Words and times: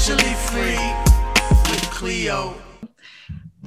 financially 0.00 0.34
free 0.48 1.70
with 1.70 1.90
Cleo. 1.90 2.54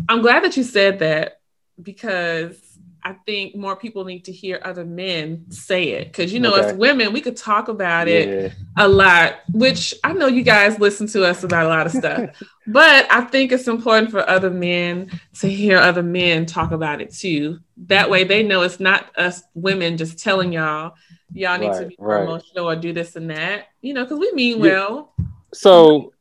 I'm 0.09 0.21
glad 0.21 0.43
that 0.43 0.57
you 0.57 0.63
said 0.63 0.99
that 0.99 1.41
because 1.81 2.59
I 3.03 3.13
think 3.25 3.55
more 3.55 3.75
people 3.75 4.03
need 4.05 4.25
to 4.25 4.31
hear 4.31 4.59
other 4.63 4.83
men 4.85 5.45
say 5.51 5.89
it. 5.89 6.05
Because, 6.07 6.33
you 6.33 6.39
know, 6.39 6.53
Okay. 6.55 6.69
as 6.69 6.73
women, 6.73 7.13
we 7.13 7.21
could 7.21 7.37
talk 7.37 7.67
about 7.67 8.07
it 8.07 8.27
Yeah. 8.27 8.83
a 8.83 8.87
lot, 8.87 9.41
which 9.51 9.93
I 10.03 10.13
know 10.13 10.25
you 10.27 10.41
guys 10.41 10.79
listen 10.79 11.05
to 11.07 11.23
us 11.23 11.43
about 11.43 11.65
a 11.67 11.69
lot 11.69 11.85
of 11.85 11.91
stuff. 11.91 12.29
but 12.67 13.05
I 13.11 13.21
think 13.21 13.51
it's 13.51 13.67
important 13.67 14.09
for 14.09 14.27
other 14.27 14.49
men 14.49 15.11
to 15.39 15.49
hear 15.49 15.77
other 15.77 16.03
men 16.03 16.45
talk 16.47 16.71
about 16.71 16.99
it 17.01 17.13
too. 17.13 17.59
That 17.85 18.09
way 18.09 18.23
they 18.23 18.41
know 18.41 18.61
it's 18.63 18.79
not 18.79 19.15
us 19.17 19.43
women 19.53 19.97
just 19.97 20.17
telling 20.17 20.51
y'all, 20.53 20.95
y'all 21.31 21.59
need 21.59 21.73
to 21.73 21.85
be 21.85 21.95
more 21.99 22.07
right. 22.07 22.23
emotional 22.23 22.69
or 22.69 22.75
do 22.75 22.91
this 22.93 23.15
and 23.17 23.29
that, 23.29 23.67
you 23.81 23.93
know, 23.93 24.03
because 24.03 24.17
we 24.19 24.31
mean 24.31 24.57
Yeah. 24.57 24.63
well. 24.71 25.13
So 25.53 26.13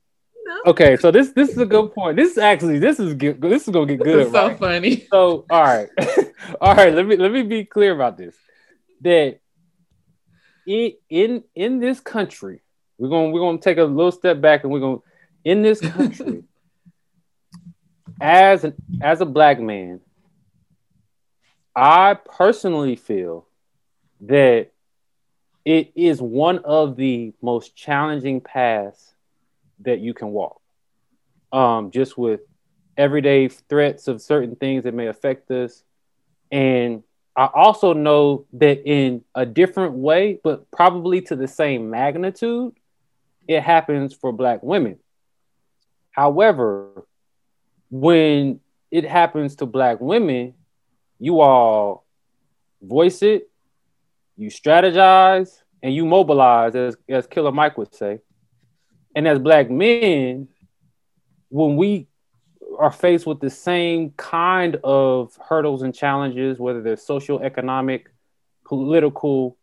Okay, 0.66 0.96
so 0.96 1.10
this 1.10 1.32
this 1.32 1.50
is 1.50 1.58
a 1.58 1.66
good 1.66 1.92
point. 1.92 2.16
This 2.16 2.32
is 2.32 2.38
actually 2.38 2.78
this 2.78 3.00
is 3.00 3.14
good. 3.14 3.40
This 3.40 3.66
is 3.66 3.70
gonna 3.72 3.86
get 3.86 4.04
good. 4.04 4.30
So 4.30 4.48
right? 4.48 4.58
funny. 4.58 5.06
So 5.10 5.44
all 5.50 5.62
right, 5.62 5.88
all 6.60 6.74
right. 6.74 6.94
Let 6.94 7.06
me 7.06 7.16
let 7.16 7.32
me 7.32 7.42
be 7.42 7.64
clear 7.64 7.92
about 7.92 8.16
this. 8.16 8.36
That 9.00 9.40
in 10.66 10.92
in 11.08 11.44
in 11.54 11.80
this 11.80 11.98
country, 11.98 12.60
we're 12.98 13.08
gonna 13.08 13.30
we're 13.30 13.40
gonna 13.40 13.58
take 13.58 13.78
a 13.78 13.84
little 13.84 14.12
step 14.12 14.40
back 14.40 14.62
and 14.62 14.72
we're 14.72 14.80
gonna 14.80 14.98
in 15.44 15.62
this 15.62 15.80
country, 15.80 16.44
as 18.20 18.64
an 18.64 18.74
as 19.00 19.20
a 19.20 19.26
black 19.26 19.58
man, 19.58 20.00
I 21.74 22.14
personally 22.14 22.96
feel 22.96 23.46
that 24.22 24.70
it 25.64 25.92
is 25.94 26.20
one 26.20 26.58
of 26.58 26.96
the 26.96 27.32
most 27.40 27.74
challenging 27.74 28.40
paths 28.40 29.11
that 29.80 30.00
you 30.00 30.14
can 30.14 30.28
walk. 30.28 30.60
Um, 31.52 31.90
just 31.90 32.16
with 32.16 32.40
everyday 32.96 33.48
threats 33.48 34.08
of 34.08 34.20
certain 34.20 34.56
things 34.56 34.84
that 34.84 34.94
may 34.94 35.06
affect 35.06 35.50
us. 35.50 35.82
And 36.50 37.02
I 37.34 37.48
also 37.52 37.94
know 37.94 38.46
that 38.54 38.86
in 38.86 39.24
a 39.34 39.46
different 39.46 39.94
way, 39.94 40.38
but 40.42 40.70
probably 40.70 41.22
to 41.22 41.36
the 41.36 41.48
same 41.48 41.90
magnitude, 41.90 42.74
it 43.48 43.62
happens 43.62 44.14
for 44.14 44.32
Black 44.32 44.62
women. 44.62 44.98
However, 46.10 47.06
when 47.90 48.60
it 48.90 49.04
happens 49.04 49.56
to 49.56 49.66
Black 49.66 50.00
women, 50.00 50.54
you 51.18 51.40
all 51.40 52.04
voice 52.82 53.22
it, 53.22 53.50
you 54.36 54.50
strategize, 54.50 55.62
and 55.82 55.94
you 55.94 56.04
mobilize, 56.04 56.74
as, 56.74 56.96
as 57.08 57.26
Killer 57.26 57.52
Mike 57.52 57.78
would 57.78 57.94
say. 57.94 58.20
And 59.14 59.28
as 59.28 59.38
Black 59.38 59.70
men, 59.70 60.48
when 61.48 61.76
we 61.76 62.08
are 62.78 62.90
faced 62.90 63.26
with 63.26 63.40
the 63.40 63.50
same 63.50 64.10
kind 64.16 64.76
of 64.82 65.36
hurdles 65.48 65.82
and 65.82 65.94
challenges, 65.94 66.58
whether 66.58 66.80
they're 66.82 66.96
social, 66.96 67.40
economic, 67.40 68.10
political, 68.64 69.58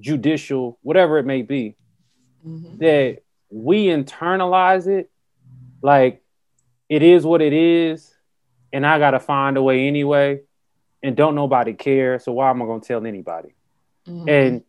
judicial, 0.00 0.78
whatever 0.82 1.18
it 1.18 1.26
may 1.26 1.42
be, 1.42 1.76
Mhm. 2.46 2.78
that 2.78 3.22
we 3.50 3.86
internalize 3.86 4.86
it 4.86 5.10
like 5.82 6.22
it 6.88 7.02
is 7.02 7.24
what 7.26 7.42
it 7.42 7.52
is, 7.52 8.14
and 8.72 8.86
I 8.86 8.98
gotta 8.98 9.20
find 9.20 9.56
a 9.56 9.62
way 9.62 9.86
anyway, 9.86 10.40
and 11.02 11.14
don't 11.16 11.34
nobody 11.34 11.74
care. 11.74 12.18
So 12.18 12.32
why 12.32 12.50
am 12.50 12.62
I 12.62 12.66
gonna 12.66 12.80
tell 12.80 13.06
anybody? 13.06 13.54
Mhm. 14.06 14.28
And 14.28 14.64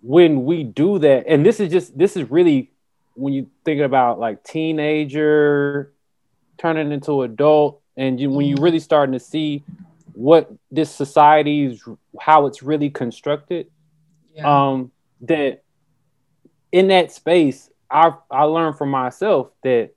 when 0.00 0.44
we 0.44 0.64
do 0.64 0.98
that, 1.00 1.26
and 1.26 1.44
this 1.44 1.60
is 1.60 1.70
just 1.70 1.96
this 1.96 2.16
is 2.16 2.30
really 2.30 2.72
when 3.18 3.32
you 3.32 3.50
think 3.64 3.80
about 3.80 4.18
like 4.18 4.44
teenager 4.44 5.92
turning 6.56 6.92
into 6.92 7.22
adult, 7.22 7.80
and 7.96 8.20
you, 8.20 8.30
when 8.30 8.46
you 8.46 8.56
really 8.60 8.78
starting 8.78 9.12
to 9.12 9.20
see 9.20 9.64
what 10.12 10.50
this 10.70 10.90
society's 10.90 11.82
how 12.20 12.46
it's 12.46 12.62
really 12.62 12.90
constructed, 12.90 13.68
yeah. 14.34 14.68
um, 14.68 14.92
that 15.22 15.62
in 16.70 16.88
that 16.88 17.12
space, 17.12 17.70
I 17.90 18.12
I 18.30 18.44
learned 18.44 18.78
from 18.78 18.90
myself 18.90 19.50
that 19.62 19.90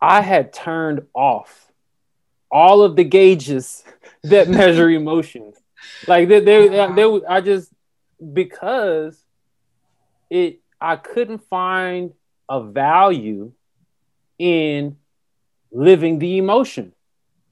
I 0.00 0.20
had 0.20 0.52
turned 0.52 1.06
off 1.14 1.70
all 2.50 2.82
of 2.82 2.96
the 2.96 3.04
gauges 3.04 3.84
that 4.24 4.48
measure 4.48 4.90
emotions. 5.02 5.56
Like 6.06 6.28
they, 6.28 6.40
they, 6.40 6.68
they, 6.68 7.20
I 7.28 7.40
just 7.40 7.70
because 8.32 9.22
it 10.30 10.60
I 10.80 10.96
couldn't 10.96 11.46
find 11.48 12.12
a 12.48 12.62
value 12.62 13.52
in 14.38 14.96
living 15.72 16.18
the 16.18 16.38
emotion. 16.38 16.92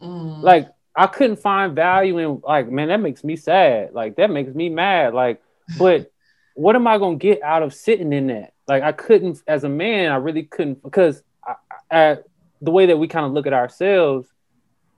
Mm. 0.01 0.43
Like 0.43 0.69
I 0.95 1.07
couldn't 1.07 1.37
find 1.37 1.75
value 1.75 2.19
in 2.19 2.41
like, 2.45 2.71
man, 2.71 2.89
that 2.89 3.01
makes 3.01 3.25
me 3.25 3.37
sad. 3.37 3.93
Like 3.93 4.17
that 4.17 4.31
makes 4.31 4.55
me 4.55 4.69
mad. 4.69 5.15
Like, 5.15 5.43
but 5.79 6.11
what 6.55 6.77
am 6.77 6.87
I 6.87 6.99
gonna 6.99 7.17
get 7.17 7.43
out 7.43 7.63
of 7.63 7.75
sitting 7.75 8.13
in 8.13 8.29
that? 8.29 8.53
Like 8.69 8.83
I 8.83 8.93
couldn't, 8.93 9.43
as 9.47 9.65
a 9.65 9.69
man, 9.69 10.13
I 10.13 10.17
really 10.17 10.45
couldn't 10.45 10.83
because 10.83 11.23
I, 11.47 11.55
I, 11.91 12.19
the 12.61 12.71
way 12.71 12.87
that 12.87 12.99
we 12.99 13.09
kind 13.09 13.27
of 13.27 13.33
look 13.33 13.47
at 13.47 13.53
ourselves 13.53 14.29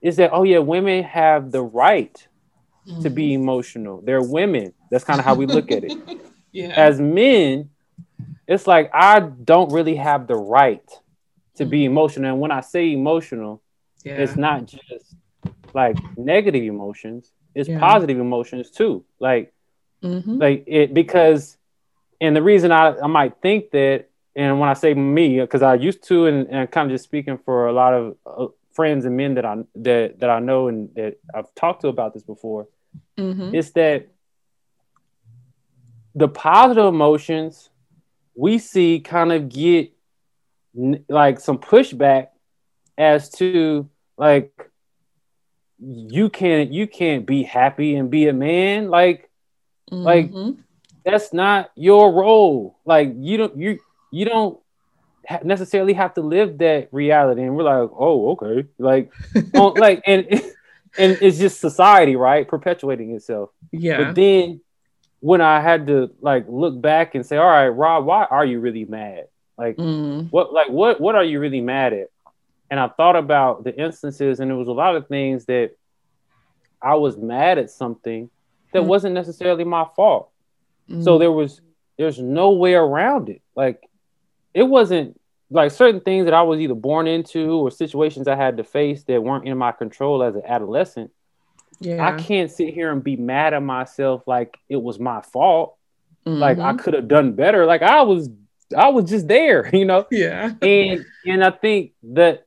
is 0.02 0.16
that 0.16 0.30
oh 0.32 0.42
yeah, 0.42 0.58
women 0.58 1.04
have 1.04 1.50
the 1.50 1.62
right 1.62 2.14
to 2.14 2.28
Mm-hmm. 2.86 3.14
be 3.14 3.32
emotional. 3.32 4.02
They're 4.02 4.20
women. 4.20 4.74
That's 4.90 5.04
kind 5.04 5.18
of 5.18 5.24
how 5.24 5.34
we 5.34 5.46
look 5.46 5.70
at 5.72 5.84
it. 5.84 5.96
yeah. 6.52 6.66
As 6.76 7.00
men, 7.00 7.70
it's 8.46 8.66
like 8.66 8.90
I 8.92 9.20
don't 9.20 9.72
really 9.72 9.96
have 9.96 10.26
the 10.26 10.36
right 10.36 10.84
to 11.56 11.64
be 11.64 11.84
emotional. 11.84 12.30
And 12.30 12.40
when 12.40 12.50
I 12.50 12.60
say 12.60 12.92
emotional, 12.92 13.62
yeah. 14.04 14.14
it's 14.22 14.36
not 14.36 14.66
just 14.66 15.14
like 15.72 15.96
negative 16.16 16.62
emotions 16.62 17.32
it's 17.54 17.68
Yeah. 17.68 17.78
positive 17.80 18.18
emotions 18.18 18.70
too 18.70 19.04
like 19.20 19.52
Mhm. 20.02 20.40
like 20.40 20.64
it 20.66 20.92
because 20.94 21.56
and 22.20 22.34
the 22.36 22.42
reason 22.42 22.70
i 22.70 22.96
i 22.98 23.06
might 23.06 23.34
think 23.40 23.70
that 23.70 24.08
and 24.36 24.60
when 24.60 24.68
i 24.68 24.72
say 24.74 24.94
me 24.94 25.40
because 25.40 25.62
i 25.62 25.74
used 25.74 26.02
to 26.04 26.26
and, 26.26 26.48
and 26.48 26.70
kind 26.70 26.90
of 26.90 26.94
just 26.94 27.04
speaking 27.04 27.38
for 27.38 27.66
a 27.66 27.72
lot 27.72 27.92
of 27.94 28.16
uh, 28.26 28.46
friends 28.72 29.04
and 29.04 29.16
men 29.16 29.34
that 29.34 29.44
i 29.44 29.56
that 29.74 30.20
that 30.20 30.30
i 30.30 30.38
know 30.38 30.68
and 30.68 30.94
that 30.94 31.16
i've 31.34 31.52
talked 31.56 31.80
to 31.82 31.88
about 31.88 32.12
this 32.14 32.22
before 32.24 32.68
Mhm. 33.18 33.52
is 33.54 33.72
that 33.72 34.06
the 36.14 36.28
positive 36.28 36.86
emotions 36.86 37.70
we 38.36 38.58
see 38.58 39.00
kind 39.00 39.32
of 39.32 39.48
get 39.48 39.92
like 41.08 41.38
some 41.40 41.58
pushback 41.58 42.28
as 42.98 43.30
to 43.30 43.88
like 44.16 44.52
you 45.78 46.28
can't 46.30 46.72
you 46.72 46.86
can't 46.86 47.26
be 47.26 47.42
happy 47.42 47.96
and 47.96 48.10
be 48.10 48.28
a 48.28 48.32
man. 48.32 48.88
Like 48.90 49.30
like- 49.90 50.30
Mhm. 50.32 50.58
that's 51.04 51.32
not 51.32 51.70
your 51.76 52.12
role. 52.12 52.78
Like 52.84 53.12
you 53.16 53.36
don't 53.36 53.56
you 53.56 53.78
you 54.10 54.24
don't 54.24 54.58
necessarily 55.42 55.92
have 55.94 56.14
to 56.14 56.20
live 56.22 56.58
that 56.58 56.88
reality. 56.92 57.42
And 57.42 57.56
we're 57.56 57.64
like 57.64 57.90
oh 57.98 58.30
okay. 58.32 58.68
Like 58.78 59.12
like 59.54 60.02
and 60.06 60.26
and 60.96 61.18
it's 61.20 61.38
just 61.38 61.60
society 61.60 62.16
right 62.16 62.46
perpetuating 62.48 63.14
itself. 63.14 63.50
Yeah. 63.72 64.04
but 64.04 64.14
then 64.14 64.60
when 65.24 65.40
I 65.40 65.58
had 65.58 65.86
to 65.86 66.10
like 66.20 66.44
look 66.50 66.78
back 66.78 67.14
and 67.14 67.24
say, 67.24 67.38
all 67.38 67.46
right, 67.48 67.68
Rob, 67.68 68.04
why 68.04 68.24
are 68.24 68.44
you 68.44 68.60
really 68.60 68.84
mad? 68.84 69.24
Like 69.56 69.78
Mm. 69.78 70.28
what 70.30 70.52
like 70.52 70.68
what 70.68 71.00
what 71.00 71.14
are 71.14 71.24
you 71.24 71.40
really 71.40 71.62
mad 71.62 71.94
at? 71.94 72.08
And 72.70 72.78
I 72.78 72.88
thought 72.88 73.16
about 73.16 73.64
the 73.64 73.74
instances 73.74 74.38
and 74.40 74.50
it 74.50 74.54
was 74.54 74.68
a 74.68 74.72
lot 74.72 74.96
of 74.96 75.08
things 75.08 75.46
that 75.46 75.70
I 76.82 76.96
was 76.96 77.16
mad 77.16 77.56
at 77.56 77.70
something 77.70 78.28
that 78.74 78.82
Mm. 78.82 78.86
wasn't 78.86 79.14
necessarily 79.14 79.64
my 79.64 79.86
fault. 79.96 80.28
So 81.00 81.16
Mm. 81.16 81.18
there 81.20 81.32
was 81.32 81.62
there's 81.96 82.20
no 82.20 82.50
way 82.50 82.74
around 82.74 83.30
it. 83.30 83.40
Like 83.56 83.80
it 84.52 84.64
wasn't 84.64 85.18
like 85.50 85.70
certain 85.70 86.00
things 86.02 86.26
that 86.26 86.34
I 86.34 86.42
was 86.42 86.60
either 86.60 86.74
born 86.74 87.06
into 87.06 87.52
or 87.60 87.70
situations 87.70 88.28
I 88.28 88.34
had 88.36 88.58
to 88.58 88.64
face 88.64 89.04
that 89.04 89.22
weren't 89.22 89.46
in 89.48 89.56
my 89.56 89.72
control 89.72 90.22
as 90.22 90.34
an 90.34 90.42
adolescent. 90.44 91.10
Yeah. 91.80 92.06
I 92.06 92.16
can't 92.16 92.50
sit 92.50 92.72
here 92.74 92.90
and 92.92 93.02
be 93.02 93.16
mad 93.16 93.54
at 93.54 93.62
myself 93.62 94.22
like 94.26 94.56
it 94.68 94.76
was 94.76 94.98
my 94.98 95.20
fault. 95.20 95.76
Like 96.26 96.58
I 96.58 96.72
Mhm. 96.72 96.78
could 96.78 96.94
have 96.94 97.08
done 97.08 97.32
better. 97.34 97.66
Like 97.66 97.82
I 97.82 98.02
was 98.02 98.30
I 98.76 98.88
was 98.88 99.10
just 99.10 99.28
there, 99.28 99.68
you 99.76 99.84
know. 99.84 100.06
yeah. 100.10 100.52
And 100.62 101.04
and 101.26 101.44
I 101.44 101.50
think 101.50 101.92
that 102.14 102.46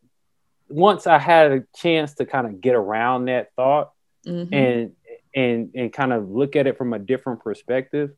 once 0.70 1.08
I 1.08 1.18
had 1.20 1.52
a 1.52 1.64
chance 1.76 2.16
to 2.16 2.26
kind 2.26 2.48
of 2.48 2.60
get 2.60 2.76
around 2.76 3.26
that 3.26 3.52
thought 3.56 3.92
Mhm. 4.26 4.50
and 4.52 4.92
and 5.36 5.72
and 5.76 5.94
kind 5.94 6.12
of 6.14 6.30
look 6.30 6.56
at 6.56 6.66
it 6.68 6.78
from 6.78 6.94
a 6.94 7.00
different 7.00 7.42
perspective, 7.44 8.12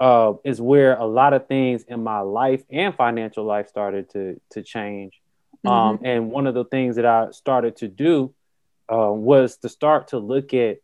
uh, 0.00 0.34
is 0.44 0.60
where 0.60 0.96
a 0.98 1.06
lot 1.06 1.32
of 1.32 1.46
things 1.46 1.84
in 1.84 2.02
my 2.02 2.20
life 2.20 2.62
and 2.70 2.94
financial 2.94 3.44
life 3.44 3.68
started 3.68 4.10
to 4.10 4.40
to 4.50 4.62
change. 4.62 5.20
Um, 5.64 5.98
and 6.04 6.30
one 6.30 6.46
of 6.46 6.54
the 6.54 6.64
things 6.64 6.96
that 6.96 7.06
I 7.06 7.30
started 7.30 7.76
to 7.76 7.88
do 7.88 8.34
uh, 8.92 9.10
was 9.12 9.56
to 9.58 9.68
start 9.68 10.08
to 10.08 10.18
look 10.18 10.54
at 10.54 10.78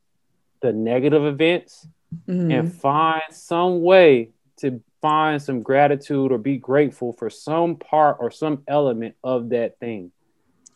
the 0.61 0.73
negative 0.73 1.25
events 1.25 1.87
Mhm. 2.29 2.53
and 2.53 2.73
find 2.73 3.23
some 3.31 3.83
way 3.83 4.31
to 4.59 4.81
find 5.01 5.41
some 5.43 5.63
gratitude 5.63 6.31
or 6.31 6.39
be 6.39 6.57
grateful 6.59 7.13
for 7.13 7.29
some 7.31 7.77
part 7.77 8.19
or 8.21 8.31
some 8.31 8.63
element 8.69 9.17
of 9.25 9.49
that 9.51 9.79
thing. 9.79 10.13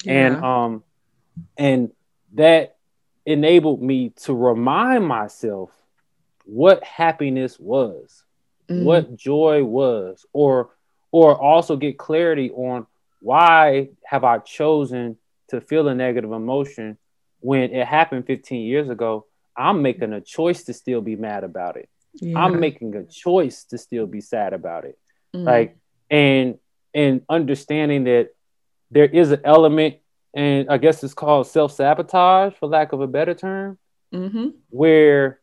And 0.07 0.37
um 0.37 0.83
and 1.57 1.93
that 2.35 2.77
enabled 3.25 3.83
me 3.83 4.11
to 4.11 4.35
remind 4.35 5.07
myself 5.07 5.71
what 6.45 6.83
happiness 6.85 7.59
was, 7.61 8.25
Mm. 8.69 8.85
what 8.85 9.17
joy 9.17 9.63
was, 9.65 10.27
or 10.33 10.71
or 11.13 11.41
also 11.41 11.77
get 11.77 11.99
clarity 11.99 12.51
on 12.51 12.87
why 13.21 13.91
have 14.05 14.25
I 14.25 14.39
chosen 14.39 15.17
to 15.49 15.61
feel 15.61 15.87
a 15.89 15.95
negative 15.95 16.33
emotion 16.33 16.99
when 17.47 17.71
it 17.73 17.87
happened 17.87 18.27
15 18.27 18.67
years 18.67 18.89
ago. 18.91 19.25
I'm 19.57 19.81
making 19.81 20.13
a 20.13 20.21
choice 20.21 20.65
to 20.65 20.73
still 20.73 21.01
be 21.01 21.15
mad 21.15 21.45
about 21.45 21.77
it. 21.77 21.89
Yeah. 22.15 22.41
I'm 22.41 22.59
making 22.59 22.97
a 22.97 23.05
choice 23.05 23.63
to 23.71 23.79
still 23.79 24.07
be 24.07 24.21
sad 24.21 24.53
about 24.53 24.85
it. 24.85 24.99
Mm. 25.35 25.45
Like 25.45 25.77
and 26.11 26.59
and 26.93 27.23
understanding 27.29 28.05
that 28.05 28.31
there 28.91 29.05
is 29.05 29.31
an 29.31 29.43
element 29.45 29.97
and 30.35 30.69
I 30.69 30.79
guess 30.79 31.05
it's 31.05 31.15
called 31.15 31.47
self-sabotage 31.47 32.55
for 32.55 32.67
lack 32.67 32.93
of 32.93 33.01
a 33.01 33.07
better 33.07 33.35
term 33.35 33.79
mm-hmm. 34.13 34.49
where 34.71 35.41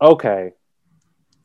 okay 0.00 0.52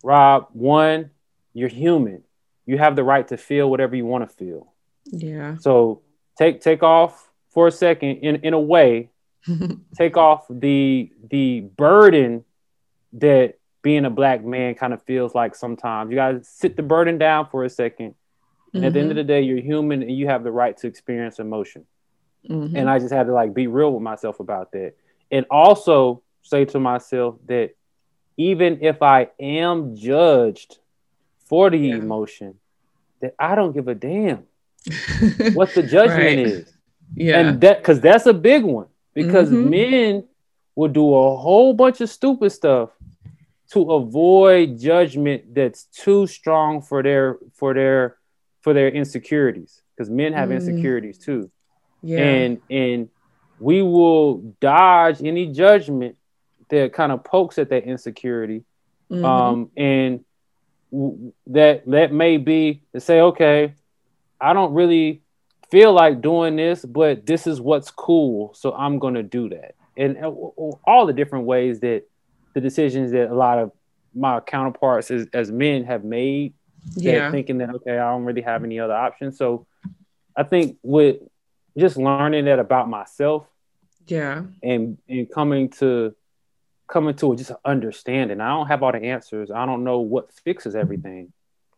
rob 0.03 0.47
one 0.53 1.11
you're 1.53 1.69
human 1.69 2.23
you 2.65 2.77
have 2.77 2.95
the 2.95 3.03
right 3.03 3.27
to 3.27 3.37
feel 3.37 3.69
whatever 3.69 3.95
you 3.95 4.05
want 4.05 4.27
to 4.27 4.35
feel 4.35 4.73
Yeah. 5.05 5.57
so 5.59 6.01
take 6.37 6.61
take 6.61 6.83
off 6.83 7.29
for 7.49 7.67
a 7.67 7.71
second 7.71 8.17
in 8.17 8.37
in 8.37 8.53
a 8.53 8.59
way 8.59 9.11
take 9.97 10.17
off 10.17 10.45
the 10.49 11.11
the 11.29 11.61
burden 11.77 12.43
that 13.13 13.55
being 13.81 14.05
a 14.05 14.09
black 14.09 14.43
man 14.43 14.75
kind 14.75 14.93
of 14.93 15.01
feels 15.03 15.33
like 15.33 15.55
sometimes 15.55 16.09
you 16.11 16.15
got 16.15 16.31
to 16.31 16.43
sit 16.43 16.75
the 16.75 16.83
burden 16.83 17.17
down 17.17 17.47
for 17.49 17.63
a 17.65 17.69
second 17.69 18.13
and 18.73 18.85
at 18.85 18.93
the 18.93 18.99
end 18.99 19.09
of 19.09 19.15
the 19.17 19.23
day 19.23 19.41
you're 19.41 19.59
human 19.59 20.01
and 20.01 20.11
you 20.11 20.27
have 20.27 20.43
the 20.43 20.51
right 20.51 20.77
to 20.77 20.87
experience 20.87 21.39
emotion 21.39 21.85
Mhm. 22.49 22.71
and 22.75 22.89
I 22.89 22.97
just 22.99 23.13
had 23.13 23.27
to 23.27 23.33
like 23.33 23.53
be 23.53 23.67
real 23.67 23.91
with 23.93 24.01
myself 24.01 24.39
about 24.39 24.71
that, 24.71 24.93
and 25.29 25.45
also 25.51 26.23
say 26.41 26.65
to 26.65 26.79
myself 26.79 27.35
that 27.45 27.75
even 28.37 28.79
if 28.81 29.03
I 29.03 29.29
am 29.39 29.95
judged 29.95 30.79
for 31.45 31.69
the 31.69 31.77
Yeah. 31.77 31.95
emotion, 31.97 32.55
that 33.19 33.35
I 33.37 33.53
don't 33.53 33.73
give 33.73 33.87
a 33.87 33.93
damn 33.93 34.43
what 35.53 35.75
the 35.75 35.83
judgment 35.83 36.19
Right. 36.19 36.39
is, 36.39 36.73
yeah. 37.15 37.39
and 37.39 37.61
that 37.61 37.77
because 37.79 38.01
that's 38.01 38.25
a 38.25 38.33
big 38.33 38.63
one 38.63 38.87
because 39.13 39.49
Mhm. 39.51 39.69
men 39.69 40.23
will 40.75 40.87
do 40.89 41.13
a 41.13 41.35
whole 41.37 41.73
bunch 41.73 42.01
of 42.01 42.09
stupid 42.09 42.49
stuff 42.51 42.89
to 43.71 43.91
avoid 43.91 44.77
judgment 44.79 45.53
that's 45.53 45.85
too 45.85 46.27
strong 46.27 46.81
for 46.81 47.01
their 47.03 47.37
for 47.53 47.73
their 47.73 48.17
for 48.61 48.73
their 48.73 48.89
insecurities 48.89 49.81
because 49.95 50.09
men 50.09 50.33
have 50.33 50.49
Mm. 50.49 50.55
insecurities 50.55 51.17
too 51.17 51.49
yeah. 52.03 52.19
and 52.25 52.61
and 52.69 53.09
we 53.59 53.81
will 53.81 54.37
dodge 54.59 55.23
any 55.23 55.47
judgment 55.51 56.15
that 56.69 56.93
kind 56.93 57.11
of 57.11 57.23
pokes 57.23 57.57
at 57.57 57.69
that 57.69 57.83
insecurity 57.85 58.63
Mhm. 59.09 59.23
um 59.25 59.71
and 59.77 60.23
w- 60.91 61.31
that 61.47 61.85
that 61.85 62.11
may 62.13 62.37
be 62.37 62.83
to 62.93 62.99
say 62.99 63.19
okay 63.21 63.73
i 64.39 64.53
don't 64.53 64.73
really 64.73 65.20
feel 65.71 65.93
like 65.93 66.21
doing 66.21 66.57
this 66.57 66.85
but 66.85 67.25
this 67.25 67.47
is 67.47 67.59
what's 67.59 67.89
cool 67.89 68.53
so 68.53 68.73
i'm 68.73 68.99
going 68.99 69.13
to 69.13 69.23
do 69.23 69.49
that 69.49 69.73
and 69.97 70.17
uh, 70.17 70.29
all 70.29 71.05
the 71.05 71.13
different 71.13 71.45
ways 71.45 71.79
that 71.79 72.03
the 72.53 72.61
decisions 72.61 73.11
that 73.11 73.31
a 73.31 73.33
lot 73.33 73.57
of 73.57 73.71
my 74.13 74.39
counterparts 74.41 75.09
as, 75.09 75.27
as 75.33 75.49
men 75.49 75.85
have 75.85 76.03
made 76.03 76.53
yeah. 76.95 77.31
thinking 77.31 77.57
that 77.57 77.69
okay 77.69 77.93
i 77.93 78.11
don't 78.11 78.25
really 78.25 78.41
have 78.41 78.63
any 78.63 78.79
other 78.79 78.93
options 78.93 79.37
so 79.37 79.65
i 80.35 80.43
think 80.43 80.77
with 80.83 81.17
just 81.77 81.95
learning 81.95 82.45
that 82.45 82.59
about 82.59 82.89
myself 82.89 83.47
yeah. 84.07 84.43
and 84.61 84.97
and 85.07 85.31
coming 85.31 85.69
to 85.69 86.13
coming 86.87 87.15
to 87.15 87.33
just 87.35 87.51
understanding 87.63 88.41
i 88.41 88.49
don't 88.49 88.67
have 88.67 88.83
all 88.83 88.91
the 88.91 88.97
answers 88.97 89.49
i 89.49 89.65
don't 89.65 89.85
know 89.85 89.99
what 89.99 90.33
fixes 90.33 90.75
everything 90.75 91.31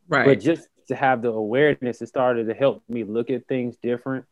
Right. 0.09 0.25
but 0.25 0.41
just 0.41 0.67
to 0.87 0.95
have 0.95 1.21
the 1.21 1.29
awareness 1.29 2.01
it 2.01 2.07
started 2.07 2.47
to 2.47 2.53
help 2.53 2.83
me 2.89 3.03
look 3.03 3.29
at 3.29 3.47
things 3.47 3.75
different 3.77 4.25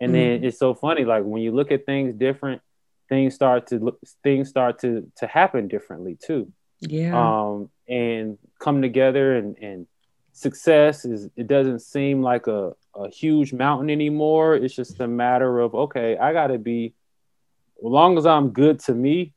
and 0.00 0.14
then 0.14 0.44
it's 0.44 0.58
so 0.58 0.74
funny 0.74 1.04
like 1.04 1.24
when 1.24 1.42
you 1.42 1.52
look 1.52 1.70
at 1.70 1.84
things 1.86 2.14
different 2.14 2.60
things 3.08 3.34
start 3.34 3.66
to 3.66 3.78
look 3.78 3.98
things 4.22 4.48
start 4.48 4.78
to 4.80 5.10
to 5.16 5.26
happen 5.26 5.68
differently 5.68 6.16
too 6.24 6.50
yeah. 6.80 7.12
um, 7.14 7.68
and 7.88 8.38
come 8.58 8.80
together 8.80 9.36
and, 9.36 9.56
and 9.58 9.86
success 10.32 11.04
is 11.04 11.28
it 11.36 11.46
doesn't 11.46 11.80
seem 11.80 12.22
like 12.22 12.46
a, 12.46 12.72
a 12.94 13.10
huge 13.10 13.52
mountain 13.52 13.90
anymore 13.90 14.54
it's 14.54 14.74
just 14.74 14.98
a 15.00 15.06
matter 15.06 15.58
of 15.60 15.74
okay 15.74 16.16
i 16.16 16.32
gotta 16.32 16.56
be 16.56 16.94
as 17.78 17.84
long 17.84 18.16
as 18.16 18.24
i'm 18.24 18.50
good 18.50 18.78
to 18.78 18.94
me 18.94 19.32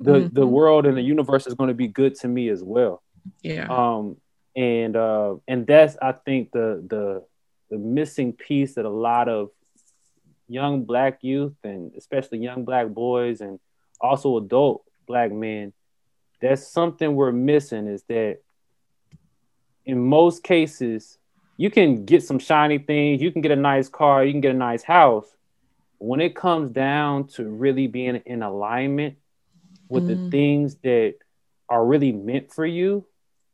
the 0.00 0.30
the 0.32 0.46
Mhm. 0.46 0.50
world 0.50 0.86
and 0.86 0.96
the 0.96 1.02
universe 1.02 1.46
is 1.46 1.54
going 1.54 1.68
to 1.68 1.74
be 1.74 1.88
good 1.88 2.14
to 2.16 2.28
me 2.28 2.48
as 2.48 2.62
well 2.62 3.02
yeah. 3.42 3.66
um 3.68 4.16
and 4.56 4.96
uh 4.96 5.34
and 5.48 5.66
that's 5.66 5.96
i 6.02 6.12
think 6.12 6.50
the 6.52 6.84
the 6.88 7.24
the 7.70 7.78
missing 7.78 8.32
piece 8.32 8.74
that 8.74 8.84
a 8.84 8.90
lot 8.90 9.28
of 9.28 9.50
young 10.48 10.84
black 10.84 11.18
youth 11.22 11.54
and 11.64 11.92
especially 11.96 12.38
young 12.38 12.64
black 12.64 12.88
boys 12.88 13.40
and 13.40 13.58
also 14.00 14.36
adult 14.36 14.84
black 15.06 15.32
men 15.32 15.72
that's 16.40 16.66
something 16.66 17.14
we're 17.14 17.32
missing 17.32 17.86
is 17.86 18.02
that 18.08 18.38
in 19.86 19.98
most 19.98 20.42
cases 20.42 21.18
you 21.56 21.70
can 21.70 22.04
get 22.04 22.22
some 22.22 22.38
shiny 22.38 22.78
things 22.78 23.22
you 23.22 23.32
can 23.32 23.40
get 23.40 23.52
a 23.52 23.56
nice 23.56 23.88
car 23.88 24.24
you 24.24 24.32
can 24.32 24.40
get 24.40 24.54
a 24.54 24.58
nice 24.58 24.82
house 24.82 25.26
when 25.98 26.20
it 26.20 26.34
comes 26.34 26.70
down 26.70 27.26
to 27.28 27.48
really 27.48 27.86
being 27.86 28.16
in 28.26 28.42
alignment 28.42 29.16
with 29.88 30.06
the 30.06 30.16
Mm. 30.16 30.30
things 30.30 30.76
that 30.82 31.14
are 31.68 31.84
really 31.84 32.12
meant 32.12 32.52
for 32.52 32.66
you 32.66 33.06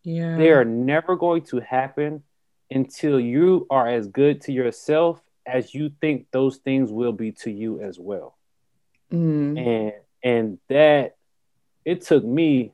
yeah. 0.05 0.37
they 0.37 0.51
are 0.51 0.65
never 0.65 1.17
going 1.17 1.43
to 1.43 1.61
happen 1.61 2.23
until 2.71 3.19
you 3.19 3.67
are 3.71 3.89
as 3.89 4.09
good 4.09 4.41
to 4.43 4.53
yourself 4.53 5.21
as 5.47 5.75
you 5.75 5.91
think 6.01 6.27
those 6.31 6.59
things 6.59 6.91
will 6.93 7.13
be 7.13 7.33
to 7.33 7.51
you 7.51 7.81
as 7.81 7.99
well 7.99 8.37
Mm. 9.13 9.59
and 9.59 9.93
and 10.23 10.59
that 10.69 11.17
it 11.85 12.03
took 12.03 12.23
me 12.25 12.73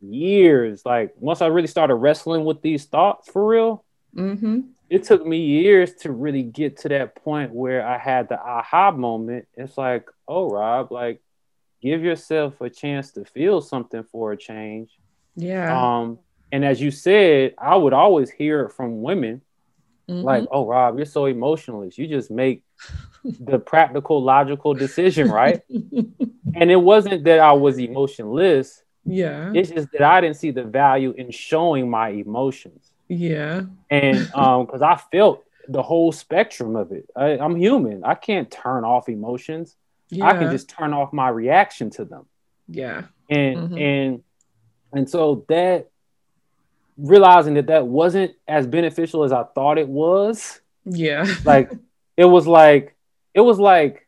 years 0.00 0.84
like 0.84 1.12
once 1.18 1.40
i 1.42 1.46
really 1.46 1.68
started 1.68 1.94
wrestling 1.94 2.44
with 2.44 2.60
these 2.62 2.84
thoughts 2.86 3.28
for 3.30 3.46
real 3.46 3.84
Mm-hmm. 4.14 4.60
it 4.90 5.04
took 5.04 5.24
me 5.26 5.38
years 5.38 5.94
to 6.02 6.12
really 6.12 6.42
get 6.42 6.76
to 6.78 6.88
that 6.90 7.14
point 7.16 7.50
where 7.50 7.86
i 7.86 7.96
had 7.96 8.28
the 8.28 8.38
aha 8.38 8.90
moment 8.90 9.46
it's 9.54 9.78
like 9.78 10.06
oh 10.28 10.50
rob 10.50 10.92
like 10.92 11.20
give 11.80 12.02
yourself 12.04 12.60
a 12.60 12.68
chance 12.68 13.10
to 13.12 13.24
feel 13.24 13.60
something 13.62 14.02
for 14.04 14.32
a 14.32 14.36
change 14.36 14.90
Yeah. 15.34 15.98
um 15.98 16.18
and 16.52 16.64
as 16.64 16.80
you 16.80 16.90
said 16.90 17.54
i 17.58 17.74
would 17.74 17.92
always 17.92 18.30
hear 18.30 18.68
from 18.68 19.02
women 19.02 19.40
Mhm. 20.08 20.24
like 20.24 20.44
oh 20.50 20.66
rob 20.66 20.96
you're 20.96 21.06
so 21.06 21.26
emotionless 21.26 21.96
you 21.96 22.08
just 22.08 22.28
make 22.30 22.64
the 23.24 23.58
practical 23.60 24.20
logical 24.20 24.74
decision 24.74 25.30
right 25.30 25.62
and 25.70 26.70
it 26.70 26.80
wasn't 26.92 27.22
that 27.24 27.38
i 27.38 27.52
was 27.52 27.78
emotionless 27.78 28.82
yeah. 29.04 29.52
it's 29.54 29.70
just 29.70 29.88
that 29.92 30.02
i 30.02 30.20
didn't 30.20 30.36
see 30.36 30.50
the 30.50 30.64
value 30.64 31.12
in 31.16 31.30
showing 31.30 31.88
my 31.88 32.08
emotions 32.10 32.90
yeah. 33.08 33.62
and 33.90 34.28
um 34.34 34.66
because 34.66 34.82
i 34.82 34.96
felt 35.12 35.44
the 35.68 35.82
whole 35.82 36.10
spectrum 36.10 36.74
of 36.74 36.90
it 36.90 37.08
I, 37.14 37.38
i'm 37.38 37.54
human 37.54 38.02
i 38.04 38.14
can't 38.16 38.50
turn 38.50 38.84
off 38.84 39.08
emotions 39.08 39.76
Yeah. 40.10 40.26
i 40.26 40.32
can 40.36 40.50
just 40.50 40.68
turn 40.68 40.92
off 40.92 41.12
my 41.12 41.28
reaction 41.28 41.90
to 41.90 42.04
them 42.04 42.26
Yeah. 42.68 43.02
and 43.30 43.56
Mhm. 43.56 43.80
and 43.80 44.22
and 44.92 45.08
so 45.08 45.44
that 45.48 45.88
realizing 47.02 47.54
that 47.54 47.66
that 47.66 47.86
wasn't 47.86 48.32
as 48.46 48.66
beneficial 48.66 49.24
as 49.24 49.32
i 49.32 49.42
thought 49.54 49.76
it 49.78 49.88
was 49.88 50.60
Yeah. 50.84 51.26
like 51.44 51.70
it 52.16 52.24
was 52.24 52.46
like 52.46 52.96
it 53.34 53.40
was 53.40 53.58
like 53.58 54.06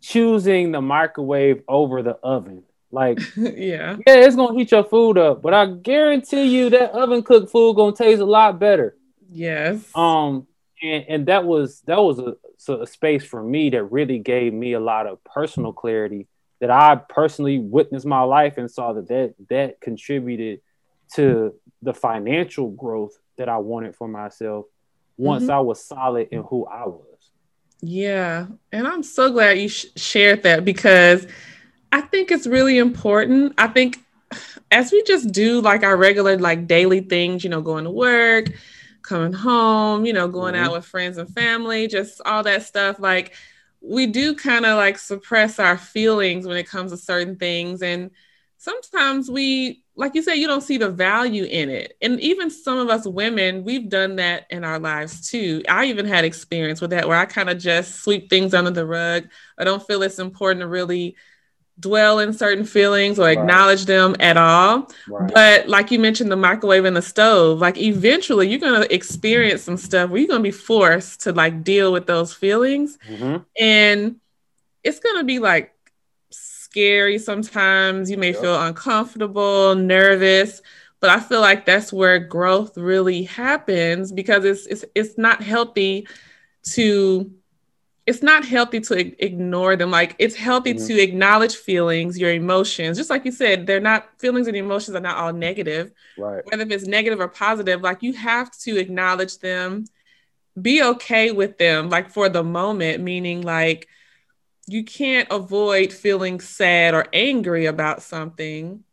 choosing 0.00 0.70
the 0.72 0.80
microwave 0.80 1.62
over 1.68 2.02
the 2.02 2.16
oven 2.22 2.62
like 2.90 3.18
yeah. 3.36 3.96
yeah 4.06 4.14
it's 4.14 4.36
gonna 4.36 4.56
heat 4.56 4.70
your 4.70 4.84
food 4.84 5.18
up 5.18 5.42
but 5.42 5.52
i 5.54 5.66
guarantee 5.66 6.44
you 6.44 6.70
that 6.70 6.90
oven 6.92 7.22
cooked 7.22 7.50
food 7.50 7.74
gonna 7.76 7.94
taste 7.94 8.20
a 8.20 8.24
lot 8.26 8.58
better 8.58 8.94
Yes. 9.30 9.84
um 9.94 10.46
and 10.82 11.04
and 11.08 11.26
that 11.26 11.44
was 11.44 11.80
that 11.86 11.98
was 12.02 12.18
a, 12.18 12.36
so 12.56 12.82
a 12.82 12.86
space 12.86 13.24
for 13.24 13.42
me 13.42 13.70
that 13.70 13.84
really 13.84 14.18
gave 14.18 14.52
me 14.54 14.72
a 14.72 14.80
lot 14.80 15.06
of 15.06 15.22
personal 15.24 15.72
clarity 15.72 16.26
that 16.60 16.70
i 16.70 16.94
personally 16.96 17.58
witnessed 17.58 18.06
my 18.06 18.22
life 18.22 18.56
and 18.58 18.70
saw 18.70 18.92
that 18.94 19.08
that 19.08 19.34
that 19.50 19.80
contributed 19.80 20.60
to 21.14 21.54
the 21.82 21.94
financial 21.94 22.70
growth 22.70 23.18
that 23.36 23.48
i 23.48 23.56
wanted 23.58 23.94
for 23.94 24.08
myself 24.08 24.66
once 25.16 25.44
Mhm. 25.44 25.50
i 25.50 25.60
was 25.60 25.84
solid 25.84 26.28
in 26.30 26.42
who 26.42 26.66
i 26.66 26.84
was 26.86 27.04
Yeah, 27.80 28.46
and 28.72 28.88
I'm 28.88 29.04
so 29.04 29.30
glad 29.30 29.58
you 29.58 29.68
sh- 29.68 29.86
shared 29.94 30.42
that 30.42 30.64
because 30.64 31.26
I 31.92 32.00
think 32.00 32.30
it's 32.32 32.46
really 32.46 32.76
important. 32.78 33.54
I 33.56 33.68
think 33.68 33.98
as 34.70 34.90
we 34.90 35.02
just 35.04 35.30
do 35.32 35.60
like 35.60 35.84
our 35.84 35.96
regular 35.96 36.36
like 36.38 36.66
daily 36.66 37.00
things, 37.00 37.44
you 37.44 37.50
know, 37.50 37.62
going 37.62 37.84
to 37.84 37.90
work, 37.90 38.46
coming 39.02 39.32
home, 39.32 40.04
you 40.04 40.12
know, 40.12 40.26
going 40.28 40.54
Mhm. 40.54 40.58
out 40.58 40.72
with 40.72 40.84
friends 40.86 41.18
and 41.18 41.32
family, 41.32 41.86
just 41.86 42.20
all 42.26 42.42
that 42.42 42.62
stuff. 42.64 42.98
Like 42.98 43.32
we 43.80 44.06
do 44.06 44.34
kind 44.34 44.66
of 44.66 44.76
like 44.76 44.98
suppress 44.98 45.58
our 45.60 45.78
feelings 45.78 46.46
when 46.46 46.56
it 46.56 46.68
comes 46.68 46.90
to 46.90 46.96
certain 46.98 47.36
things. 47.36 47.80
And 47.80 48.10
sometimes 48.56 49.30
we, 49.30 49.84
like 49.98 50.14
you 50.14 50.22
said, 50.22 50.34
you 50.34 50.46
don't 50.46 50.62
see 50.62 50.78
the 50.78 50.88
value 50.90 51.42
in 51.44 51.68
it. 51.70 51.96
And 52.00 52.20
even 52.20 52.50
some 52.50 52.78
of 52.78 52.88
us 52.88 53.04
women, 53.04 53.64
we've 53.64 53.88
done 53.88 54.14
that 54.16 54.46
in 54.48 54.62
our 54.62 54.78
lives 54.78 55.28
too. 55.28 55.62
I 55.68 55.86
even 55.86 56.06
had 56.06 56.24
experience 56.24 56.80
with 56.80 56.90
that 56.90 57.08
where 57.08 57.16
I 57.18 57.26
kind 57.26 57.50
of 57.50 57.58
just 57.58 58.02
sweep 58.02 58.30
things 58.30 58.54
under 58.54 58.70
the 58.70 58.86
rug. 58.86 59.24
I 59.58 59.64
don't 59.64 59.84
feel 59.84 60.02
it's 60.04 60.20
important 60.20 60.60
to 60.60 60.68
really 60.68 61.16
dwell 61.80 62.20
in 62.20 62.32
certain 62.32 62.64
feelings 62.64 63.18
or 63.18 63.24
Right. 63.24 63.38
acknowledge 63.38 63.86
them 63.86 64.14
at 64.20 64.36
all. 64.36 64.88
Right. 65.08 65.32
But 65.34 65.68
like 65.68 65.90
you 65.90 65.98
mentioned, 65.98 66.30
the 66.30 66.36
microwave 66.36 66.84
and 66.84 66.96
the 66.96 67.02
stove, 67.02 67.60
like 67.60 67.76
eventually 67.76 68.48
you're 68.48 68.58
gonna 68.60 68.86
experience 68.90 69.62
some 69.62 69.76
stuff 69.76 70.10
where 70.10 70.20
you're 70.20 70.28
gonna 70.28 70.42
be 70.42 70.50
forced 70.52 71.22
to 71.22 71.32
like 71.32 71.64
deal 71.64 71.92
with 71.92 72.06
those 72.06 72.32
feelings. 72.32 72.98
Mhm. 73.10 73.44
And 73.58 74.16
it's 74.84 75.00
gonna 75.00 75.24
be 75.24 75.38
like 75.40 75.72
scary 76.70 77.18
sometimes. 77.18 78.10
You 78.10 78.16
may 78.18 78.32
Yep. 78.32 78.40
feel 78.40 78.60
uncomfortable, 78.60 79.74
nervous. 79.74 80.62
But 81.00 81.10
I 81.10 81.20
feel 81.20 81.40
like 81.40 81.64
that's 81.64 81.92
where 81.92 82.18
growth 82.18 82.76
really 82.76 83.22
happens 83.22 84.10
because 84.12 84.44
it's 84.44 84.66
it's 84.66 84.84
it's 84.94 85.16
not 85.16 85.42
healthy 85.42 86.08
to 86.72 87.30
it's 88.06 88.22
not 88.22 88.44
healthy 88.44 88.80
to 88.80 89.24
ignore 89.24 89.76
them. 89.76 89.90
Like 89.90 90.16
it's 90.18 90.34
healthy 90.34 90.74
Mhm. 90.74 90.86
to 90.86 91.00
acknowledge 91.02 91.56
feelings, 91.56 92.18
your 92.18 92.32
emotions. 92.32 92.96
Just 92.96 93.10
like 93.10 93.24
you 93.24 93.32
said, 93.32 93.66
they're 93.66 93.80
not 93.80 94.08
feelings 94.18 94.46
and 94.48 94.56
emotions 94.56 94.96
are 94.96 95.00
not 95.00 95.18
all 95.18 95.32
negative. 95.32 95.92
Right. 96.16 96.42
Whether 96.44 96.62
if 96.64 96.70
it's 96.70 96.86
negative 96.86 97.20
or 97.20 97.28
positive, 97.28 97.82
like 97.82 98.02
you 98.02 98.14
have 98.14 98.50
to 98.64 98.76
acknowledge 98.78 99.38
them, 99.38 99.84
be 100.60 100.82
okay 100.82 101.30
with 101.30 101.58
them, 101.58 101.90
like 101.90 102.10
for 102.10 102.28
the 102.28 102.42
moment, 102.42 103.02
meaning 103.02 103.42
like 103.42 103.88
you 104.68 104.84
can't 104.84 105.28
avoid 105.30 105.92
feeling 105.92 106.40
sad 106.40 106.94
or 106.94 107.06
angry 107.12 107.66
about 107.66 108.02
something. 108.02 108.84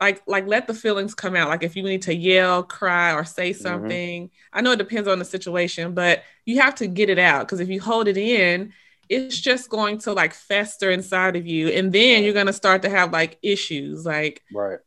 Like, 0.00 0.22
like 0.26 0.46
let 0.46 0.66
the 0.66 0.74
feelings 0.74 1.14
come 1.14 1.36
out. 1.36 1.48
Like 1.48 1.62
if 1.62 1.76
you 1.76 1.82
need 1.82 2.02
to 2.02 2.14
yell, 2.14 2.62
cry, 2.62 3.14
or 3.14 3.24
say 3.24 3.52
something. 3.52 4.30
I 4.52 4.60
know 4.60 4.72
it 4.72 4.78
depends 4.78 5.08
on 5.08 5.18
the 5.18 5.24
situation, 5.24 5.94
but 5.94 6.22
you 6.44 6.60
have 6.60 6.74
to 6.76 6.86
get 6.86 7.08
it 7.10 7.18
out 7.18 7.46
because 7.46 7.60
if 7.60 7.68
you 7.68 7.80
hold 7.80 8.08
it 8.08 8.16
in, 8.16 8.72
it's 9.08 9.38
just 9.40 9.70
going 9.70 9.98
to 9.98 10.12
like 10.12 10.34
fester 10.34 10.90
inside 10.90 11.36
of 11.36 11.46
you. 11.46 11.68
And 11.68 11.92
then 11.92 12.24
you're 12.24 12.34
gonna 12.34 12.52
start 12.52 12.82
to 12.82 12.90
have 12.90 13.12
like 13.12 13.38
issues 13.42 14.04
like 14.04 14.42
Right. 14.50 14.78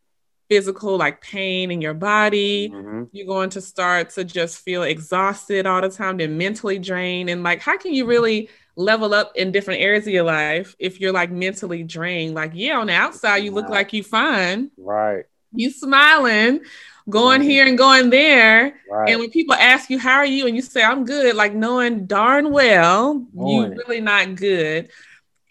physical, 0.49 0.97
like 0.97 1.21
pain 1.21 1.71
in 1.71 1.81
your 1.81 1.93
body 1.93 2.73
Mhm. 2.73 3.09
you're 3.13 3.25
going 3.25 3.49
to 3.49 3.61
start 3.61 4.09
to 4.11 4.23
just 4.25 4.57
feel 4.59 4.83
exhausted 4.83 5.65
all 5.65 5.81
the 5.81 5.89
time, 5.89 6.17
then 6.17 6.37
mentally 6.37 6.77
drained. 6.77 7.29
And 7.29 7.41
like, 7.41 7.61
how 7.61 7.77
can 7.77 7.93
you 7.93 8.05
really 8.05 8.49
level 8.77 9.13
up 9.13 9.34
in 9.36 9.51
different 9.51 9.81
areas 9.81 10.07
of 10.07 10.13
your 10.13 10.24
life 10.24 10.75
if 10.79 11.01
you're 11.01 11.12
like 11.12 11.31
mentally 11.31 11.84
drained? 11.84 12.36
Like, 12.36 12.51
yeah, 12.53 12.77
on 12.77 12.88
the 12.88 12.93
outside, 12.93 13.38
you 13.38 13.51
look 13.51 13.67
like 13.69 13.91
you're 13.91 14.03
fine, 14.03 14.72
Right. 14.77 15.25
you 15.51 15.69
smiling, 15.72 16.62
going 17.10 17.41
here 17.41 17.65
and 17.65 17.77
going 17.77 18.10
there. 18.10 18.79
Right. 18.89 19.10
And 19.10 19.19
when 19.19 19.29
people 19.31 19.55
ask 19.55 19.89
you, 19.89 19.98
how 20.00 20.15
are 20.17 20.25
you? 20.25 20.46
And 20.48 20.55
you 20.55 20.62
say, 20.62 20.84
I'm 20.84 21.03
good, 21.05 21.36
like 21.36 21.53
knowing 21.53 22.05
darn 22.05 22.51
well 22.51 23.25
you 23.36 23.63
it. 23.63 23.77
really 23.77 24.00
not 24.01 24.36
good. 24.36 24.89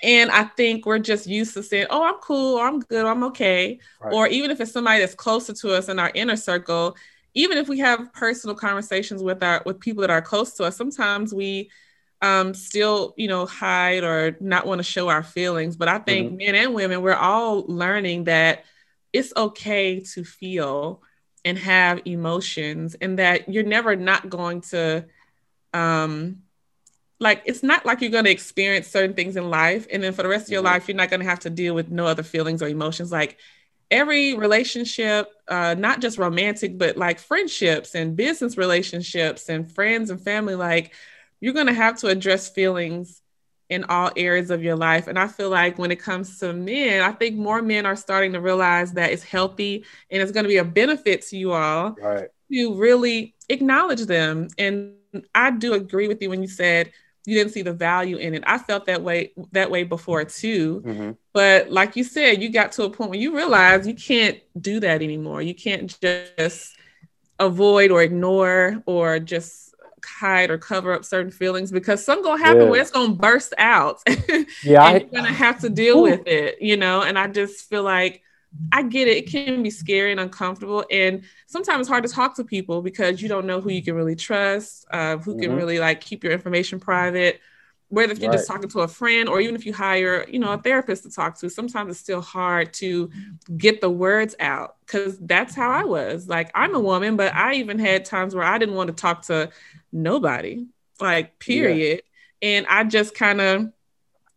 And 0.02 0.30
I 0.30 0.45
think 0.45 0.85
we're 0.85 0.99
just 0.99 1.26
used 1.26 1.54
to 1.54 1.62
saying, 1.62 1.87
oh, 1.88 2.04
I'm 2.04 2.21
cool, 2.21 2.56
or 2.59 2.66
I'm 2.66 2.80
good, 2.80 3.06
or 3.06 3.09
I'm 3.09 3.25
okay. 3.25 3.80
Right. 4.00 4.12
Or 4.12 4.26
even 4.28 4.50
if 4.50 4.61
it's 4.61 4.71
somebody 4.73 5.00
that's 5.00 5.14
closer 5.14 5.54
to 5.54 5.73
us 5.75 5.88
in 5.88 5.99
our 5.99 6.12
inner 6.14 6.37
circle, 6.37 6.97
even 7.33 7.56
if 7.59 7.66
we 7.68 7.78
have 7.78 8.12
personal 8.12 8.54
conversations 8.54 9.23
with 9.23 9.42
our 9.42 9.62
with 9.66 9.80
people 9.80 10.02
that 10.02 10.11
are 10.11 10.23
close 10.23 10.52
to 10.54 10.64
us, 10.64 10.76
sometimes 10.76 11.33
we 11.35 11.71
um 12.23 12.54
still, 12.54 13.14
you 13.16 13.28
know, 13.28 13.46
hide 13.46 14.04
or 14.04 14.37
not 14.40 14.66
want 14.66 14.78
to 14.78 14.82
show 14.82 15.08
our 15.08 15.23
feelings. 15.23 15.76
But 15.76 15.88
I 15.88 15.99
think 15.99 16.32
men 16.32 16.54
and 16.54 16.75
women, 16.75 17.02
we're 17.02 17.14
all 17.14 17.64
learning 17.66 18.25
that 18.25 18.64
it's 19.12 19.32
okay 19.37 20.00
to 20.00 20.25
feel 20.25 21.02
and 21.44 21.58
have 21.58 22.02
emotions 22.06 22.96
and 23.00 23.18
that 23.18 23.49
you're 23.49 23.64
never 23.64 23.96
not 23.96 24.28
going 24.28 24.62
to 24.62 25.04
um 25.75 26.38
like 27.18 27.42
it's 27.46 27.62
not 27.62 27.87
like 27.87 28.00
you're 28.00 28.11
going 28.11 28.25
to 28.25 28.30
experience 28.30 28.88
certain 28.88 29.14
things 29.14 29.37
in 29.37 29.49
life 29.49 29.87
and 29.90 30.02
then 30.02 30.12
for 30.12 30.23
the 30.23 30.28
rest 30.28 30.46
of 30.49 30.52
your 30.52 30.62
Mhm. 30.62 30.66
life 30.66 30.88
you're 30.88 30.96
not 30.96 31.11
going 31.11 31.20
to 31.20 31.26
have 31.28 31.40
to 31.40 31.50
deal 31.50 31.75
with 31.75 31.90
no 31.90 32.06
other 32.06 32.23
feelings 32.23 32.62
or 32.62 32.68
emotions 32.68 33.11
like 33.11 33.38
every 33.90 34.35
relationship 34.35 35.30
uh 35.49 35.75
not 35.78 36.00
just 36.00 36.18
romantic 36.18 36.76
but 36.76 36.96
like 36.96 37.18
friendships 37.18 37.94
and 37.94 38.16
business 38.16 38.56
relationships 38.56 39.49
and 39.49 39.70
friends 39.73 40.11
and 40.11 40.20
family 40.20 40.54
like 40.56 40.92
you're 41.40 41.55
going 41.55 41.66
to 41.66 41.75
have 41.75 41.99
to 41.99 42.09
address 42.09 42.49
feelings 42.49 43.23
in 43.69 43.85
all 43.85 44.11
areas 44.16 44.50
of 44.50 44.62
your 44.62 44.76
life 44.76 45.09
and 45.09 45.19
i 45.19 45.26
feel 45.26 45.50
like 45.50 45.76
when 45.78 45.90
it 45.90 45.97
comes 45.97 46.38
to 46.38 46.52
men 46.52 47.02
i 47.02 47.11
think 47.11 47.37
more 47.37 47.61
men 47.62 47.85
are 47.85 47.97
starting 47.97 48.33
to 48.33 48.40
realize 48.40 48.93
that 48.93 49.11
it's 49.11 49.25
healthy 49.25 49.85
and 50.11 50.23
it's 50.23 50.31
going 50.33 50.45
to 50.45 50.49
be 50.49 50.59
a 50.59 50.64
benefit 50.64 51.23
to 51.23 51.37
you 51.37 51.52
all 51.52 51.97
right. 52.00 52.28
to 52.52 52.75
really 52.76 53.35
acknowledge 53.49 54.02
them. 54.07 54.49
And 54.59 54.95
I 55.35 55.50
do 55.50 55.75
agree 55.75 56.09
with 56.09 56.21
you 56.23 56.31
when 56.31 56.43
you 56.43 56.49
said 56.49 56.90
you 57.25 57.35
didn't 57.37 57.52
see 57.52 57.62
the 57.62 57.73
value 57.73 58.16
in 58.19 58.35
it. 58.35 58.45
I 58.47 58.59
felt 58.59 58.87
that 58.87 59.02
way 59.02 59.33
that 59.52 59.71
way 59.71 59.83
before 59.83 60.25
too. 60.25 60.83
Mhm. 60.87 61.16
But 61.33 61.71
like 61.71 61.97
you 61.97 62.05
said, 62.05 62.43
you 62.43 62.50
got 62.50 62.71
to 62.73 62.85
a 62.85 62.90
point 62.90 63.11
where 63.11 63.19
you 63.19 63.35
realize 63.35 63.87
you 63.87 63.95
can't 63.95 64.38
do 64.61 64.78
that 64.81 65.02
anymore. 65.02 65.43
You 65.43 65.55
can't 65.55 65.97
just 66.00 66.76
avoid 67.38 67.90
or 67.90 68.02
ignore 68.02 68.83
or 68.87 69.19
just 69.19 69.65
hide 70.06 70.50
or 70.50 70.58
cover 70.58 70.92
up 70.92 71.04
certain 71.04 71.30
feelings 71.32 71.72
because 71.72 72.04
something 72.04 72.25
gonna 72.25 72.42
happen 72.42 72.66
Yeah. 72.66 72.70
where 72.70 72.80
it's 72.80 72.90
gonna 72.90 73.14
burst 73.14 73.54
out. 73.58 74.00
Yeah. 74.62 74.84
and 74.84 74.96
I, 74.96 75.00
you're 75.00 75.10
gonna 75.10 75.32
have 75.32 75.60
to 75.60 75.70
deal 75.70 76.02
with 76.02 76.26
it, 76.26 76.60
you 76.62 76.76
know. 76.76 77.02
And 77.02 77.18
I 77.18 77.28
just 77.28 77.68
feel 77.68 77.82
like 77.82 78.22
I 78.72 78.82
get 78.82 79.08
it. 79.08 79.16
It 79.18 79.30
can 79.30 79.62
be 79.62 79.70
scary 79.70 80.10
and 80.12 80.20
uncomfortable, 80.20 80.84
and 80.90 81.25
sometimes 81.46 81.80
it's 81.82 81.88
hard 81.88 82.04
to 82.04 82.10
talk 82.12 82.36
to 82.36 82.44
people 82.44 82.82
because 82.82 83.22
you 83.22 83.28
don't 83.28 83.46
know 83.46 83.60
who 83.60 83.70
you 83.70 83.82
can 83.82 83.94
really 83.94 84.16
trust, 84.16 84.86
uh, 84.90 85.18
who 85.18 85.36
can 85.36 85.52
Mhm. 85.52 85.56
really 85.56 85.78
like 85.78 86.00
keep 86.00 86.25
your 86.25 86.32
information 86.32 86.80
private. 86.80 87.40
Whether 87.88 88.12
if 88.12 88.18
you're 88.20 88.30
just 88.32 88.48
talking 88.48 88.68
to 88.70 88.80
a 88.80 88.88
friend 88.88 89.28
or 89.28 89.40
even 89.40 89.54
if 89.54 89.64
you 89.64 89.72
hire, 89.72 90.26
you 90.28 90.40
know, 90.40 90.52
a 90.52 90.58
therapist 90.58 91.04
to 91.04 91.10
talk 91.10 91.38
to, 91.38 91.48
sometimes 91.48 91.92
it's 91.92 92.00
still 92.00 92.20
hard 92.20 92.72
to 92.75 93.10
get 93.56 93.80
the 93.80 93.88
words 93.90 94.34
out 94.40 94.76
because 94.84 95.16
that's 95.20 95.54
how 95.54 95.70
I 95.70 95.84
was. 95.84 96.26
Like 96.28 96.50
I'm 96.54 96.75
a 96.75 96.80
woman, 96.80 97.16
but 97.16 97.32
I 97.34 97.54
even 97.54 97.78
had 97.78 98.04
times 98.04 98.34
where 98.34 98.44
I 98.44 98.58
didn't 98.58 98.75
want 98.75 98.88
to 98.88 98.94
talk 99.00 99.22
to 99.26 99.50
nobody, 99.96 100.66
like 101.00 101.38
period. 101.38 102.02
And 102.42 102.66
I 102.68 102.84
just 102.84 103.14
kind 103.14 103.40
of 103.40 103.72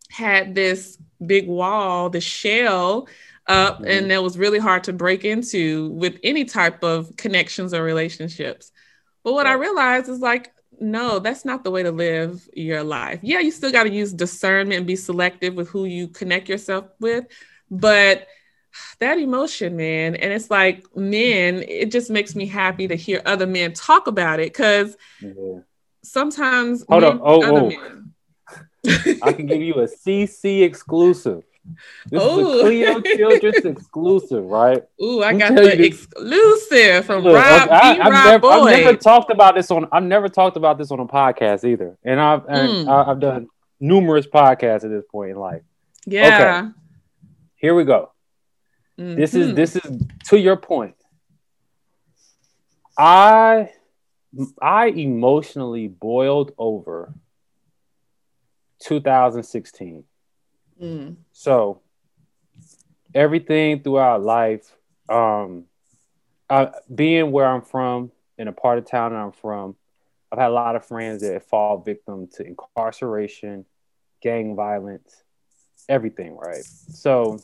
had 0.09 0.55
this 0.55 0.97
big 1.23 1.47
wall, 1.47 2.09
the 2.09 2.21
shell 2.21 3.07
up, 3.45 3.81
Mhm. 3.81 3.89
and 3.89 4.11
that 4.11 4.23
was 4.23 4.37
really 4.37 4.59
hard 4.59 4.85
to 4.85 4.93
break 4.93 5.25
into 5.25 5.89
with 5.89 6.17
any 6.23 6.45
type 6.45 6.83
of 6.83 7.15
connections 7.17 7.73
or 7.73 7.83
relationships. 7.83 8.71
But 9.23 9.33
what 9.33 9.47
I 9.47 9.53
realized 9.53 10.09
is 10.09 10.19
like, 10.19 10.51
no, 10.79 11.19
that's 11.19 11.43
not 11.43 11.63
the 11.63 11.71
way 11.71 11.83
to 11.83 11.91
live 11.91 12.47
your 12.53 12.83
life. 12.83 13.19
Yeah, 13.21 13.39
you 13.39 13.51
still 13.51 13.71
got 13.71 13.83
to 13.83 13.89
use 13.91 14.13
discernment 14.13 14.77
and 14.77 14.87
be 14.87 14.95
selective 14.95 15.55
with 15.55 15.67
who 15.67 15.85
you 15.85 16.07
connect 16.07 16.47
yourself 16.47 16.85
with, 16.99 17.25
but 17.69 18.27
that 18.99 19.17
emotion, 19.17 19.75
man, 19.75 20.15
and 20.15 20.31
it's 20.31 20.49
like 20.49 20.85
men, 20.95 21.63
it 21.67 21.91
just 21.91 22.09
makes 22.09 22.35
me 22.35 22.45
happy 22.45 22.87
to 22.87 22.95
hear 22.95 23.21
other 23.25 23.47
men 23.47 23.73
talk 23.73 24.07
about 24.07 24.39
it 24.39 24.51
because 24.53 24.95
yeah. 25.21 25.59
sometimes 26.03 26.85
Hold 26.89 27.03
men 27.03 27.11
on. 27.13 27.21
Oh, 27.23 27.43
other 27.43 27.59
oh. 27.59 27.69
men. 27.69 28.13
I 29.23 29.33
can 29.33 29.45
give 29.45 29.61
you 29.61 29.73
a 29.75 29.87
CC 29.87 30.63
exclusive. 30.63 31.43
This 32.09 32.21
Ooh. 32.23 32.49
is 32.49 32.59
a 32.59 32.63
Cleo 32.63 33.01
Children's 33.17 33.65
exclusive, 33.65 34.45
right? 34.45 34.83
Ooh, 35.01 35.21
I 35.21 35.33
got 35.33 35.53
the 35.53 35.77
you 35.77 35.83
exclusive 35.83 37.05
from 37.05 37.23
Look, 37.23 37.35
Rob 37.35 37.61
okay, 37.63 37.71
I, 37.71 37.93
B. 37.93 37.99
have 37.99 38.11
Rob 38.11 38.25
never, 38.25 38.39
Boyd. 38.39 38.73
I've 38.73 38.83
never 38.85 38.97
talked 38.97 39.31
about 39.31 39.55
this 39.55 39.69
on. 39.69 39.87
I've 39.91 40.03
never 40.03 40.29
talked 40.29 40.57
about 40.57 40.77
this 40.77 40.91
on 40.91 40.99
a 40.99 41.05
podcast 41.05 41.63
either, 41.65 41.97
and 42.03 42.19
I've 42.19 42.45
and 42.47 42.69
Mm. 42.69 42.87
I, 42.87 43.11
I've 43.11 43.19
done 43.19 43.47
numerous 43.79 44.27
podcasts 44.27 44.83
at 44.83 44.89
this 44.89 45.03
point 45.11 45.31
in 45.31 45.37
life. 45.37 45.61
yeah. 46.05 46.61
Okay. 46.61 46.73
Here 47.55 47.75
we 47.75 47.83
go. 47.83 48.11
This 48.99 49.33
is 49.33 49.55
this 49.55 49.75
is 49.77 50.01
to 50.25 50.37
your 50.37 50.57
point. 50.57 50.95
I 52.97 53.71
I 54.61 54.87
emotionally 54.87 55.87
boiled 55.87 56.51
over 56.57 57.13
2016. 58.79 60.03
Mm. 60.81 61.15
So 61.31 61.81
everything 63.15 63.81
throughout 63.81 64.21
life, 64.21 64.75
um, 65.07 65.65
uh, 66.49 66.67
being 66.93 67.31
where 67.31 67.47
I'm 67.47 67.61
from, 67.61 68.11
in 68.37 68.47
a 68.47 68.53
part 68.53 68.79
of 68.79 68.85
town 68.85 69.11
that 69.13 69.17
I'm 69.17 69.31
from, 69.31 69.75
I've 70.31 70.39
had 70.39 70.49
a 70.49 70.53
lot 70.53 70.75
of 70.75 70.85
friends 70.85 71.21
that 71.21 71.43
fall 71.43 71.77
victim 71.79 72.27
to 72.33 72.45
incarceration, 72.45 73.65
gang 74.21 74.55
violence, 74.55 75.23
everything. 75.87 76.35
Right. 76.35 76.63
So 76.63 77.39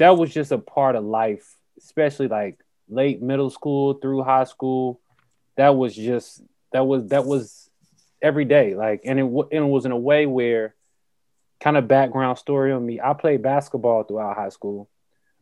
that 0.00 0.18
was 0.18 0.34
just 0.34 0.52
a 0.52 0.58
part 0.58 0.96
of 0.96 1.04
life 1.04 1.56
especially 1.82 2.28
like 2.28 2.58
late 2.88 3.22
middle 3.22 3.50
school 3.50 3.94
through 3.94 4.22
high 4.22 4.44
school, 4.44 5.00
that 5.56 5.70
was 5.76 5.94
just 5.94 6.42
that 6.72 6.86
was 6.86 7.08
that 7.08 7.24
was 7.24 7.70
every 8.22 8.44
day. 8.44 8.74
Like, 8.74 9.02
and 9.04 9.18
it, 9.18 9.24
and 9.24 9.52
it 9.52 9.68
was 9.68 9.86
in 9.86 9.92
a 9.92 9.98
way 9.98 10.26
where 10.26 10.74
kind 11.60 11.76
of 11.76 11.88
background 11.88 12.38
story 12.38 12.72
on 12.72 12.84
me. 12.84 13.00
I 13.00 13.12
played 13.14 13.42
basketball 13.42 14.04
throughout 14.04 14.36
high 14.36 14.48
school, 14.50 14.88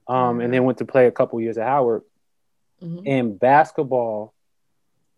um, 0.07 0.41
and 0.41 0.53
then 0.53 0.65
went 0.65 0.79
to 0.79 0.85
play 0.85 1.07
a 1.07 1.13
couple 1.13 1.41
years 1.41 1.59
at 1.59 1.67
Howard. 1.67 2.03
Mhm. 2.83 3.03
And 3.07 3.39
basketball 3.39 4.35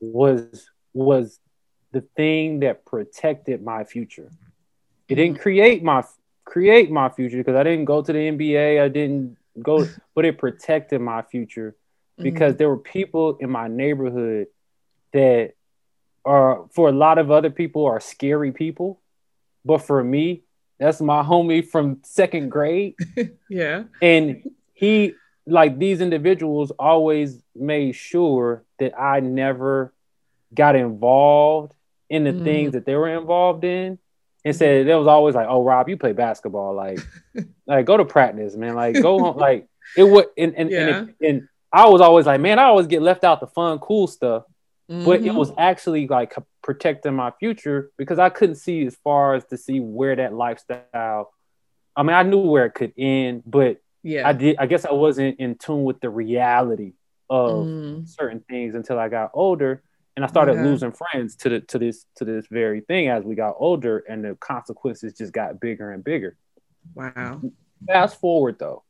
was 0.01 0.71
was 0.93 1.39
the 1.93 2.01
thing 2.01 2.61
that 2.61 2.85
protected 2.85 3.63
my 3.63 3.85
future. 3.85 4.31
It 5.09 5.17
didn't 5.17 5.41
create 5.41 5.83
my 5.83 6.05
create 6.51 6.91
my 6.91 7.09
future 7.09 7.37
because 7.37 7.55
I 7.55 7.63
didn't 7.63 7.85
go 7.85 8.03
to 8.03 8.13
the 8.13 8.19
NBA. 8.19 8.83
I 8.83 8.89
didn't 8.89 9.37
go, 9.63 9.87
but 10.15 10.25
it 10.25 10.37
protected 10.37 11.01
my 11.01 11.23
future 11.23 11.77
because 12.19 12.57
there 12.57 12.69
were 12.69 12.77
people 12.77 13.37
in 13.41 13.49
my 13.51 13.69
neighborhood 13.69 14.49
that 15.13 15.53
are 16.25 16.67
for 16.73 16.89
a 16.89 16.93
lot 16.93 17.19
of 17.19 17.31
other 17.31 17.51
people 17.51 17.87
are 17.87 18.01
scary 18.01 18.53
people, 18.53 19.01
but 19.65 19.79
for 19.79 20.03
me, 20.05 20.43
that's 20.79 21.01
my 21.01 21.23
homie 21.23 21.67
from 21.67 21.99
second 22.03 22.51
grade, 22.51 22.95
Yeah. 23.49 23.85
and 24.03 24.43
he 24.75 25.15
like 25.47 25.79
these 25.79 26.01
individuals 26.01 26.71
always 26.73 27.43
made 27.55 27.95
sure 27.95 28.65
that 28.79 28.99
I 29.01 29.21
never 29.21 29.95
got 30.55 30.75
involved 30.77 31.73
in 32.09 32.25
the 32.25 32.33
Mhm. 32.33 32.45
things 32.45 32.73
that 32.73 32.85
they 32.87 32.97
were 32.97 33.09
involved 33.09 33.65
in. 33.65 33.99
And 34.45 34.57
said 34.57 34.87
it 34.87 34.95
was 34.95 35.07
always 35.07 35.35
like, 35.35 35.47
"Oh, 35.49 35.63
Rob, 35.63 35.89
you 35.89 35.97
play 35.99 36.13
basketball. 36.13 36.75
Like, 36.75 36.99
like 37.67 37.85
go 37.87 37.97
to 37.97 38.05
practice, 38.07 38.57
man. 38.57 38.75
Like, 38.75 39.01
go 39.01 39.19
home. 39.19 39.37
Like, 39.49 39.67
it 39.97 40.05
would." 40.05 40.27
And 40.39 40.55
and, 40.57 40.71
Yeah. 40.71 40.79
and, 40.99 41.09
it- 41.21 41.29
and 41.29 41.49
I 41.73 41.89
was 41.89 42.01
always 42.01 42.27
like, 42.27 42.41
"Man, 42.41 42.59
I 42.59 42.65
always 42.65 42.87
get 42.87 43.03
left 43.03 43.23
out 43.25 43.41
the 43.41 43.47
fun, 43.49 43.79
cool 43.81 44.07
stuff." 44.07 44.45
But 44.89 45.21
it 45.21 45.33
Mhm. 45.33 45.37
was 45.37 45.53
actually 45.57 46.09
like 46.09 46.35
protecting 46.65 47.15
my 47.15 47.31
future 47.39 47.91
because 47.97 48.19
I 48.19 48.29
couldn't 48.29 48.57
see 48.57 48.85
as 48.87 48.97
far 49.05 49.35
as 49.35 49.45
to 49.47 49.57
see 49.57 49.79
where 49.79 50.17
that 50.17 50.35
lifestyle. 50.35 51.31
I 51.95 52.03
mean, 52.03 52.17
I 52.17 52.25
knew 52.25 52.41
where 52.41 52.67
it 52.67 52.75
could 52.75 52.93
end, 52.99 53.45
but 53.47 53.77
yeah. 54.03 54.27
I 54.27 54.33
did. 54.33 54.57
I 54.59 54.67
guess 54.67 54.85
I 54.85 54.93
wasn't 54.93 55.39
in 55.39 55.55
tune 55.57 55.85
with 55.85 56.01
the 56.01 56.11
reality 56.11 56.95
of 57.29 57.67
Mm. 57.69 58.09
certain 58.09 58.41
things 58.41 58.75
until 58.75 58.99
I 58.99 59.09
got 59.09 59.31
older, 59.35 59.83
and 60.17 60.25
I 60.25 60.29
started 60.29 60.55
Yeah. 60.55 60.65
losing 60.65 60.93
friends 60.93 61.37
to 61.37 61.49
the 61.49 61.61
to 61.61 61.79
this 61.79 62.05
to 62.17 62.25
this 62.25 62.47
very 62.49 62.81
thing 62.81 63.09
as 63.09 63.25
we 63.25 63.35
got 63.35 63.55
older, 63.59 63.99
and 64.09 64.25
the 64.25 64.35
consequences 64.37 65.13
just 65.15 65.33
got 65.33 65.61
bigger 65.61 65.93
and 65.93 66.03
bigger. 66.05 66.37
Wow. 66.95 67.43
Fast 67.87 68.21
forward 68.21 68.59
though, 68.59 68.83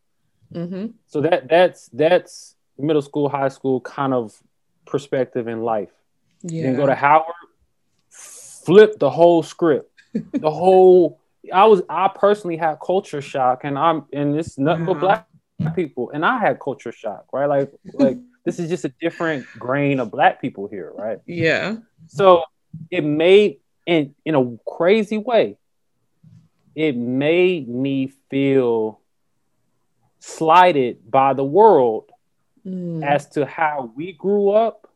hmm 0.52 0.86
so 1.06 1.20
that 1.20 1.48
that's 1.48 1.88
that's 1.92 2.56
middle 2.78 3.02
school, 3.02 3.28
high 3.28 3.48
school 3.48 3.80
kind 3.80 4.12
of 4.14 4.36
perspective 4.86 5.46
in 5.48 5.62
life. 5.62 5.92
Yeah. 6.42 6.62
Then 6.64 6.76
go 6.76 6.86
to 6.86 6.94
Howard, 6.94 7.26
flip 8.10 8.98
the 8.98 9.10
whole 9.10 9.42
script, 9.42 9.90
the 10.32 10.50
whole. 10.50 11.20
I 11.52 11.64
was 11.66 11.82
I 11.88 12.08
personally 12.14 12.56
had 12.56 12.78
culture 12.84 13.22
shock, 13.22 13.64
and 13.64 13.78
I'm 13.78 14.04
and 14.12 14.36
it's 14.38 14.58
nothing 14.58 14.84
but 14.86 15.00
black 15.00 15.26
people, 15.74 16.10
and 16.12 16.24
I 16.24 16.38
had 16.38 16.60
culture 16.60 16.92
shock, 16.92 17.26
right? 17.32 17.46
Like 17.46 17.72
like 17.94 18.18
this 18.44 18.58
is 18.58 18.68
just 18.70 18.84
a 18.84 18.92
different 19.00 19.46
grain 19.58 20.00
of 20.00 20.10
black 20.10 20.40
people 20.40 20.66
here, 20.68 20.92
right? 20.94 21.18
yeah. 21.26 21.76
So 22.08 22.42
it 22.90 23.04
made 23.04 23.58
in 23.86 24.14
in 24.24 24.34
a 24.34 24.56
crazy 24.68 25.18
way, 25.18 25.56
it 26.74 26.96
made 26.96 27.68
me 27.68 28.12
feel 28.30 29.00
slighted 30.18 31.10
by 31.10 31.34
the 31.34 31.44
world 31.44 32.06
Mm. 32.66 33.02
as 33.02 33.26
to 33.30 33.46
how 33.46 33.90
we 33.96 34.12
grew 34.12 34.50
up 34.50 34.86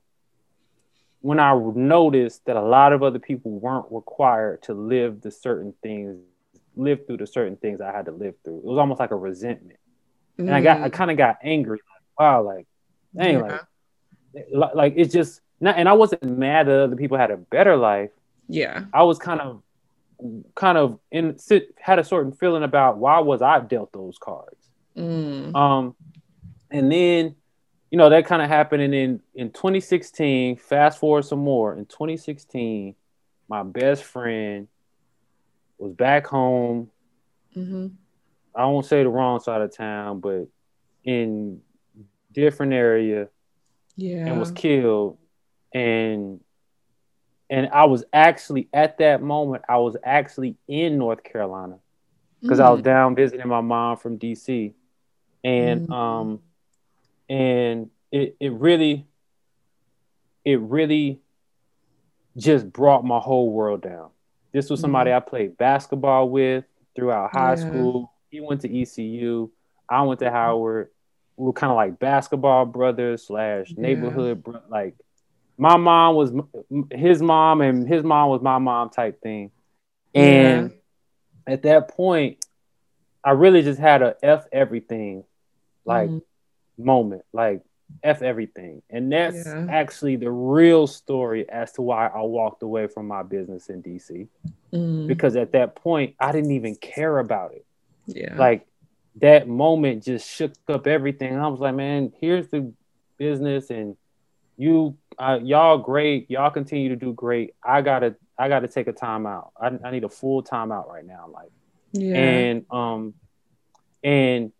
when 1.22 1.40
I 1.40 1.54
noticed 1.58 2.44
that 2.44 2.56
a 2.56 2.62
lot 2.62 2.92
of 2.92 3.02
other 3.02 3.18
people 3.18 3.52
weren't 3.52 3.86
required 3.90 4.60
to 4.64 4.74
live 4.74 5.22
the 5.22 5.30
certain 5.30 5.72
things, 5.82 6.18
live 6.76 7.06
through 7.06 7.16
the 7.16 7.26
certain 7.26 7.56
things 7.56 7.80
I 7.80 7.90
had 7.90 8.04
to 8.04 8.12
live 8.12 8.34
through. 8.44 8.58
It 8.58 8.64
was 8.64 8.76
almost 8.78 9.00
like 9.00 9.12
a 9.12 9.16
resentment. 9.16 9.78
And 10.36 10.54
I 10.54 10.60
got 10.60 10.82
I 10.82 10.90
kind 10.90 11.10
of 11.10 11.16
got 11.16 11.38
angry. 11.42 11.78
Like, 11.78 12.02
wow, 12.18 12.42
like, 12.42 12.66
dang, 13.16 13.40
Mm. 13.40 13.48
Yeah. 13.48 13.58
like, 14.34 14.46
li- 14.52 14.74
like 14.74 14.94
it's 14.96 15.12
just 15.12 15.40
not 15.60 15.76
and 15.78 15.88
I 15.88 15.92
wasn't 15.92 16.22
mad 16.24 16.66
that 16.66 16.80
other 16.80 16.96
people 16.96 17.16
had 17.18 17.30
a 17.30 17.36
better 17.36 17.76
life. 17.76 18.10
yeah. 18.48 18.84
I 18.92 19.02
was 19.04 19.18
kind 19.18 19.40
of 19.40 19.62
kind 20.54 20.78
of 20.78 20.98
in 21.10 21.38
sit, 21.38 21.74
had 21.78 21.98
a 21.98 22.04
certain 22.04 22.32
feeling 22.32 22.62
about 22.62 22.98
why 22.98 23.18
was 23.20 23.42
I 23.42 23.60
dealt 23.60 23.92
those 23.92 24.16
cards. 24.18 24.70
Mm. 24.96 25.54
Um, 25.54 25.94
and 26.70 26.90
then, 26.90 27.34
you 27.90 27.98
know, 27.98 28.08
that 28.10 28.24
kind 28.26 28.40
of 28.40 28.48
happened. 28.48 28.82
And 28.82 28.94
in, 28.94 29.20
in 29.34 29.50
2016, 29.50 30.56
fast 30.56 30.98
forward 30.98 31.24
some 31.24 31.40
more, 31.40 31.76
in 31.76 31.84
2016, 31.86 32.94
my 33.48 33.62
best 33.64 34.04
friend 34.04 34.68
was 35.78 35.92
back 35.92 36.26
home. 36.26 36.90
hmm 37.52 37.88
I 38.54 38.66
won't 38.66 38.86
say 38.86 39.02
the 39.02 39.08
wrong 39.08 39.40
side 39.40 39.60
of 39.62 39.76
town, 39.76 40.20
but 40.20 40.46
in 41.02 41.60
different 42.34 42.72
area 42.72 43.28
Yeah. 43.96 44.26
and 44.26 44.38
was 44.38 44.50
killed. 44.50 45.18
And 45.72 46.40
and 47.50 47.68
I 47.72 47.84
was 47.84 48.04
actually 48.12 48.68
at 48.72 48.98
that 48.98 49.22
moment, 49.22 49.64
I 49.68 49.78
was 49.78 49.96
actually 50.02 50.56
in 50.66 50.98
North 50.98 51.22
Carolina 51.22 51.78
because 52.40 52.58
I 52.60 52.70
was 52.70 52.80
Mm. 52.80 52.84
down 52.84 53.14
visiting 53.14 53.48
my 53.48 53.60
mom 53.60 53.96
from 53.96 54.18
DC, 54.18 54.74
and 55.42 55.86
Mm. 55.88 55.92
um, 55.92 56.42
and 57.28 57.90
it 58.12 58.36
it 58.40 58.52
really, 58.52 59.06
it 60.44 60.60
really, 60.60 61.20
just 62.36 62.72
brought 62.72 63.04
my 63.04 63.18
whole 63.18 63.50
world 63.50 63.82
down. 63.82 64.10
This 64.52 64.70
was 64.70 64.80
somebody 64.80 65.12
I 65.12 65.20
played 65.20 65.56
basketball 65.56 66.28
with 66.28 66.64
throughout 66.94 67.32
high 67.32 67.50
Yeah. 67.50 67.56
school. 67.56 68.12
He 68.30 68.40
went 68.40 68.60
to 68.62 68.68
ECU. 68.68 69.50
I 69.88 70.02
went 70.02 70.20
to 70.20 70.30
Howard. 70.30 70.90
We 71.36 71.46
were 71.46 71.52
kind 71.52 71.70
of 71.70 71.76
like 71.76 71.98
basketball 71.98 72.66
brothers 72.66 73.26
slash 73.26 73.70
Yeah. 73.70 73.82
neighborhood 73.82 74.42
bro- 74.42 74.60
like. 74.68 74.94
My 75.56 75.76
mom 75.76 76.16
was 76.16 76.32
his 76.90 77.22
mom, 77.22 77.60
and 77.60 77.86
his 77.86 78.02
mom 78.02 78.28
was 78.30 78.42
my 78.42 78.58
mom 78.58 78.90
type 78.90 79.20
thing. 79.22 79.52
And 80.12 80.72
at 81.46 81.62
that 81.62 81.88
point, 81.88 82.44
I 83.22 83.30
really 83.32 83.62
just 83.62 83.78
had 83.78 84.02
a 84.02 84.16
F 84.22 84.46
everything 84.52 85.22
like 85.84 86.10
Mhm. 86.10 86.22
moment, 86.76 87.22
like 87.32 87.62
F 88.02 88.20
everything. 88.22 88.82
And 88.90 89.12
that's 89.12 89.46
Yeah. 89.46 89.66
actually 89.70 90.16
the 90.16 90.30
real 90.30 90.86
story 90.88 91.48
as 91.48 91.70
to 91.74 91.82
why 91.82 92.08
I 92.08 92.22
walked 92.22 92.62
away 92.64 92.88
from 92.88 93.06
my 93.06 93.22
business 93.22 93.68
in 93.70 93.80
DC. 93.80 94.26
Mm. 94.72 95.06
Because 95.06 95.36
at 95.36 95.52
that 95.52 95.76
point, 95.76 96.16
I 96.18 96.32
didn't 96.32 96.50
even 96.50 96.74
care 96.74 97.18
about 97.20 97.52
it. 97.54 97.64
yeah. 98.06 98.36
Like 98.36 98.66
that 99.20 99.48
moment 99.48 100.04
just 100.04 100.28
shook 100.28 100.52
up 100.68 100.86
everything. 100.86 101.36
I 101.38 101.46
was 101.48 101.60
like, 101.60 101.74
man, 101.74 102.12
here's 102.20 102.48
the 102.48 102.72
business 103.16 103.70
and 103.70 103.96
you 104.56 104.96
uh, 105.18 105.38
y'all 105.42 105.78
great. 105.78 106.30
Y'all 106.30 106.50
continue 106.50 106.88
to 106.88 106.96
do 106.96 107.12
great. 107.12 107.54
I 107.62 107.82
gotta 107.82 108.16
I 108.38 108.48
gotta 108.48 108.68
take 108.68 108.88
a 108.88 108.92
time 108.92 109.26
out. 109.26 109.52
I, 109.60 109.70
I 109.84 109.90
need 109.90 110.04
a 110.04 110.08
full 110.08 110.42
time 110.42 110.72
out 110.72 110.88
right 110.88 111.04
now. 111.06 111.28
Like 111.32 111.50
yeah. 111.92 112.14
and 112.16 112.64
um 112.70 113.14
and 114.02 114.52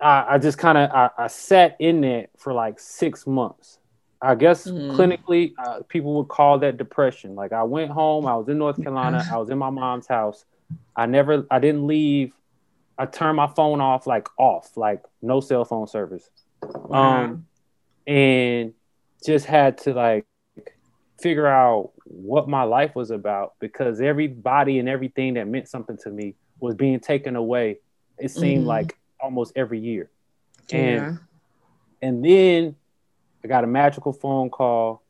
I, 0.00 0.34
I 0.34 0.38
just 0.38 0.58
kind 0.58 0.76
of 0.78 0.90
I, 0.90 1.10
I 1.16 1.26
sat 1.28 1.76
in 1.78 2.02
that 2.02 2.30
for 2.38 2.52
like 2.52 2.78
six 2.80 3.26
months. 3.26 3.78
I 4.20 4.34
guess 4.36 4.68
Mm. 4.70 4.94
clinically, 4.96 5.52
uh, 5.58 5.80
people 5.88 6.14
would 6.14 6.28
call 6.28 6.58
that 6.60 6.76
depression. 6.76 7.34
Like 7.34 7.52
I 7.52 7.64
went 7.64 7.90
home, 7.90 8.26
I 8.26 8.36
was 8.36 8.48
in 8.48 8.58
North 8.58 8.76
Carolina, 8.82 9.24
I 9.30 9.36
was 9.38 9.50
in 9.50 9.58
my 9.58 9.70
mom's 9.70 10.06
house. 10.06 10.44
I 10.94 11.06
never, 11.06 11.46
I 11.50 11.58
didn't 11.58 11.86
leave. 11.86 12.32
I 13.02 13.06
turned 13.06 13.36
my 13.36 13.48
phone 13.48 13.80
off, 13.80 14.06
like 14.06 14.28
off, 14.38 14.76
like 14.76 15.02
no 15.22 15.40
cell 15.40 15.64
phone 15.64 15.88
service, 15.88 16.30
Wow. 16.62 17.24
um, 17.24 17.46
and 18.06 18.74
just 19.26 19.44
had 19.46 19.78
to 19.78 19.92
like 19.92 20.24
figure 21.20 21.46
out 21.48 21.90
what 22.04 22.48
my 22.48 22.62
life 22.62 22.94
was 22.94 23.10
about 23.10 23.54
because 23.58 24.00
everybody 24.00 24.78
and 24.78 24.88
everything 24.88 25.34
that 25.34 25.48
meant 25.48 25.68
something 25.68 25.96
to 26.04 26.10
me 26.10 26.36
was 26.60 26.76
being 26.76 27.00
taken 27.00 27.34
away. 27.34 27.78
It 28.18 28.30
seemed 28.30 28.64
Mhm. 28.64 28.68
like 28.68 28.96
almost 29.20 29.52
every 29.56 29.80
year. 29.80 30.10
yeah. 30.68 30.78
and- 30.78 31.18
And 32.00 32.24
then 32.24 32.76
I 33.44 33.48
got 33.48 33.64
a 33.64 33.66
magical 33.66 34.12
phone 34.12 34.48
call, 34.48 35.02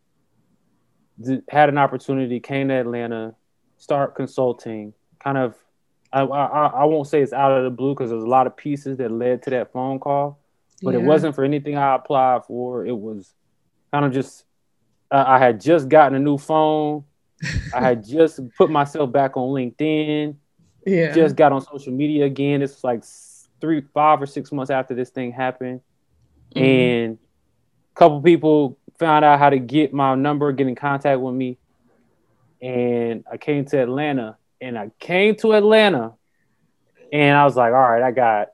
had 1.48 1.68
an 1.68 1.78
opportunity, 1.78 2.40
came 2.40 2.68
to 2.68 2.74
Atlanta, 2.74 3.34
start 3.78 4.14
consulting. 4.14 4.92
Kind 5.18 5.38
of, 5.38 5.61
I, 6.12 6.22
I, 6.22 6.66
I 6.66 6.84
won't 6.84 7.06
say 7.08 7.22
it's 7.22 7.32
out 7.32 7.52
of 7.52 7.64
the 7.64 7.70
blue 7.70 7.94
because 7.94 8.10
there's 8.10 8.22
a 8.22 8.26
lot 8.26 8.46
of 8.46 8.56
pieces 8.56 8.98
that 8.98 9.10
led 9.10 9.42
to 9.44 9.50
that 9.50 9.72
phone 9.72 9.98
call, 9.98 10.38
but 10.82 10.94
it 10.94 10.98
wasn't 11.06 11.34
for 11.34 11.44
anything 11.44 11.76
I 11.76 11.94
applied 11.94 12.44
for. 12.44 12.84
It 12.84 12.92
was 12.96 13.32
kind 13.92 14.04
of 14.04 14.12
just, 14.12 14.44
I 15.10 15.36
I 15.36 15.38
had 15.38 15.60
just 15.60 15.88
gotten 15.88 16.14
a 16.16 16.18
new 16.20 16.36
phone. 16.38 17.04
I 17.74 17.80
had 17.80 18.04
just 18.06 18.40
put 18.56 18.70
myself 18.70 19.10
back 19.10 19.36
on 19.36 19.48
LinkedIn 19.48 20.36
Yeah. 20.86 21.12
just 21.12 21.34
got 21.36 21.52
on 21.52 21.60
social 21.62 21.92
media 21.92 22.26
again. 22.26 22.60
It's 22.62 22.84
like 22.84 23.02
three, 23.60 23.80
five 23.94 24.20
or 24.20 24.26
six 24.26 24.52
months 24.52 24.70
after 24.70 24.94
this 24.94 25.10
thing 25.10 25.32
happened. 25.32 25.80
Mhm. 26.54 26.60
and 26.62 27.18
a 27.94 27.98
couple 27.98 28.20
people 28.20 28.76
found 28.98 29.24
out 29.24 29.38
how 29.38 29.48
to 29.48 29.58
get 29.58 29.94
my 29.94 30.14
number, 30.14 30.52
get 30.52 30.66
in 30.66 30.74
contact 30.74 31.20
with 31.20 31.34
me, 31.34 31.56
and 32.60 33.24
I 33.30 33.36
came 33.38 33.64
to 33.66 33.78
Atlanta. 33.80 34.36
And 34.62 34.78
I 34.78 34.90
came 34.98 35.34
to 35.36 35.52
Atlanta, 35.52 36.14
and 37.12 37.36
I 37.36 37.44
was 37.44 37.56
like, 37.56 37.74
"All 37.74 37.90
right, 37.90 38.02
I 38.02 38.12
got 38.12 38.48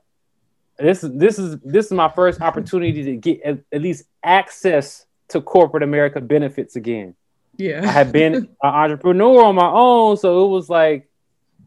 this. 0.77 1.03
Is 1.03 1.17
this 1.17 1.39
is 1.39 1.57
this 1.63 1.85
is 1.85 1.91
my 1.93 2.09
first 2.09 2.41
opportunity 2.41 3.03
to 3.03 3.15
get 3.15 3.41
at, 3.43 3.59
at 3.71 3.81
least 3.81 4.03
access 4.23 5.05
to 5.29 5.39
corporate 5.39 5.83
America 5.83 6.19
benefits 6.19 6.75
again." 6.75 7.15
yeah. 7.59 7.81
I 7.83 7.91
had 7.91 8.11
been 8.11 8.35
an 8.35 8.47
entrepreneur 8.63 9.43
on 9.43 9.55
my 9.55 9.69
own, 9.69 10.17
so 10.17 10.45
it 10.45 10.49
was 10.49 10.69
like 10.69 11.09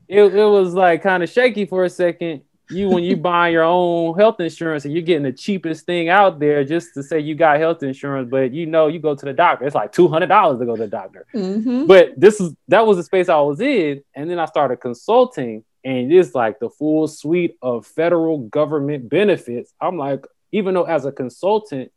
it, 0.08 0.22
it 0.22 0.44
was 0.44 0.74
like 0.74 1.02
kind 1.02 1.22
of 1.22 1.28
shaky 1.28 1.66
for 1.66 1.84
a 1.84 1.90
second. 1.90 2.42
You 2.72 2.88
when 2.88 3.04
you 3.04 3.16
buy 3.16 3.48
your 3.48 3.64
own 3.64 4.16
health 4.18 4.40
insurance 4.40 4.84
and 4.84 4.92
you're 4.94 5.02
getting 5.02 5.22
the 5.24 5.32
cheapest 5.32 5.86
thing 5.86 6.08
out 6.08 6.38
there 6.38 6.64
just 6.64 6.94
to 6.94 7.02
say 7.02 7.20
you 7.20 7.34
got 7.34 7.58
health 7.58 7.82
insurance, 7.82 8.28
but 8.30 8.52
you 8.52 8.66
know 8.66 8.86
you 8.88 8.98
go 8.98 9.14
to 9.14 9.24
the 9.24 9.32
doctor, 9.32 9.64
it's 9.66 9.74
like 9.74 9.92
two 9.92 10.08
hundred 10.08 10.28
dollars 10.28 10.58
to 10.58 10.64
go 10.66 10.74
to 10.76 10.82
the 10.82 10.88
doctor. 10.88 11.26
Mhm. 11.34 11.86
But 11.86 12.18
this 12.18 12.40
is 12.40 12.54
that 12.68 12.86
was 12.86 12.96
the 12.96 13.02
space 13.02 13.28
I 13.28 13.40
was 13.40 13.60
in, 13.60 14.02
and 14.14 14.28
then 14.30 14.38
I 14.38 14.46
started 14.46 14.78
consulting, 14.78 15.64
and 15.84 16.12
it's 16.12 16.34
like 16.34 16.58
the 16.60 16.70
full 16.70 17.08
suite 17.08 17.56
of 17.62 17.86
federal 17.86 18.38
government 18.38 19.08
benefits. 19.08 19.72
I'm 19.80 19.96
like, 19.98 20.24
even 20.52 20.74
though 20.74 20.84
as 20.84 21.04
a 21.04 21.12
consultant, 21.12 21.90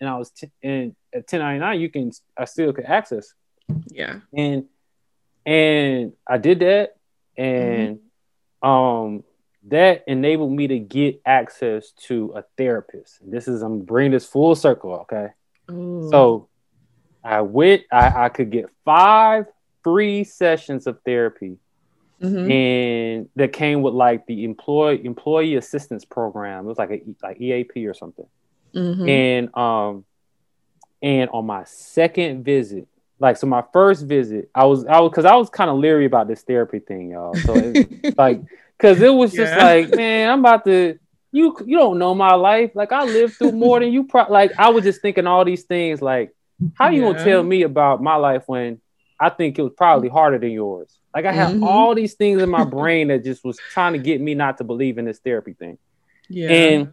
and 0.00 0.08
I 0.08 0.16
was 0.16 0.30
t- 0.30 0.50
and 0.62 0.94
at 1.12 1.20
1099, 1.30 1.80
you 1.80 1.88
can 1.90 2.10
I 2.36 2.44
still 2.46 2.72
could 2.72 2.84
access 2.86 3.32
Yeah. 3.88 4.20
and 4.36 4.64
and 5.46 6.12
I 6.26 6.38
did 6.38 6.60
that, 6.60 6.96
and 7.36 7.98
um, 8.62 9.24
that 9.68 10.04
enabled 10.06 10.52
me 10.52 10.66
to 10.68 10.78
get 10.78 11.20
access 11.24 11.90
to 11.92 12.32
a 12.36 12.44
therapist. 12.58 13.18
This 13.24 13.48
is 13.48 13.62
I'm 13.62 13.80
bringing 13.80 14.12
this 14.12 14.26
full 14.26 14.54
circle, 14.54 14.92
okay? 15.10 15.28
Ooh. 15.70 16.08
So 16.10 16.48
I 17.22 17.40
went. 17.40 17.82
I, 17.90 18.24
I 18.26 18.28
could 18.28 18.50
get 18.50 18.66
five 18.84 19.46
free 19.82 20.24
sessions 20.24 20.86
of 20.86 20.98
therapy, 21.04 21.56
Mhm. 22.20 22.50
and 22.50 23.28
that 23.36 23.52
came 23.52 23.82
with 23.82 23.94
like 23.94 24.26
the 24.26 24.44
employee 24.44 25.04
employee 25.04 25.56
assistance 25.56 26.04
program. 26.04 26.64
It 26.64 26.68
was 26.68 26.78
like 26.78 26.90
a 26.90 27.02
like 27.22 27.40
EAP 27.40 27.86
or 27.86 27.94
something. 27.94 28.26
Mhm. 28.74 29.08
And 29.08 29.56
um 29.56 30.04
and 31.02 31.28
on 31.30 31.46
my 31.46 31.64
second 31.64 32.44
visit, 32.44 32.86
like 33.18 33.36
so 33.36 33.46
my 33.46 33.62
first 33.72 34.06
visit, 34.06 34.50
I 34.54 34.64
was 34.66 34.84
I 34.86 35.00
was 35.00 35.10
because 35.10 35.24
I 35.24 35.36
was 35.36 35.48
kind 35.50 35.70
of 35.70 35.78
leery 35.78 36.04
about 36.06 36.28
this 36.28 36.42
therapy 36.42 36.78
thing, 36.78 37.10
y'all. 37.10 37.34
So 37.34 37.54
it, 37.56 38.16
like 38.18 38.40
because 38.78 39.00
it 39.00 39.12
was 39.12 39.32
just 39.32 39.52
Yeah. 39.54 39.64
like, 39.64 39.94
man, 39.94 40.30
I'm 40.30 40.40
about 40.40 40.64
to 40.66 40.98
you 41.32 41.56
you 41.66 41.76
don't 41.78 41.98
know 41.98 42.14
my 42.14 42.34
life. 42.34 42.70
Like 42.74 42.92
I 42.92 43.04
lived 43.04 43.38
through 43.38 43.52
more 43.52 43.80
than 43.80 43.92
you 43.92 44.04
pro 44.04 44.24
like 44.30 44.52
I 44.58 44.70
was 44.70 44.84
just 44.84 45.02
thinking 45.02 45.26
all 45.26 45.44
these 45.44 45.64
things 45.64 46.00
like 46.00 46.30
how 46.74 46.90
you 46.90 47.02
Yeah. 47.02 47.12
gonna 47.12 47.24
tell 47.24 47.42
me 47.42 47.62
about 47.62 48.02
my 48.02 48.16
life 48.16 48.44
when 48.46 48.80
I 49.20 49.30
think 49.30 49.58
it 49.58 49.62
was 49.62 49.72
probably 49.76 50.08
harder 50.08 50.38
than 50.38 50.50
yours? 50.50 50.98
Like 51.14 51.24
I 51.24 51.32
have 51.32 51.50
Mhm. 51.52 51.62
all 51.62 51.94
these 51.94 52.14
things 52.14 52.40
in 52.42 52.48
my 52.50 52.64
brain 52.64 53.08
that 53.08 53.24
just 53.24 53.44
was 53.44 53.58
trying 53.70 53.92
to 53.94 53.98
get 53.98 54.20
me 54.20 54.34
not 54.34 54.58
to 54.58 54.64
believe 54.64 54.98
in 54.98 55.04
this 55.04 55.18
therapy 55.20 55.54
thing. 55.54 55.78
yeah. 56.28 56.48
And 56.50 56.92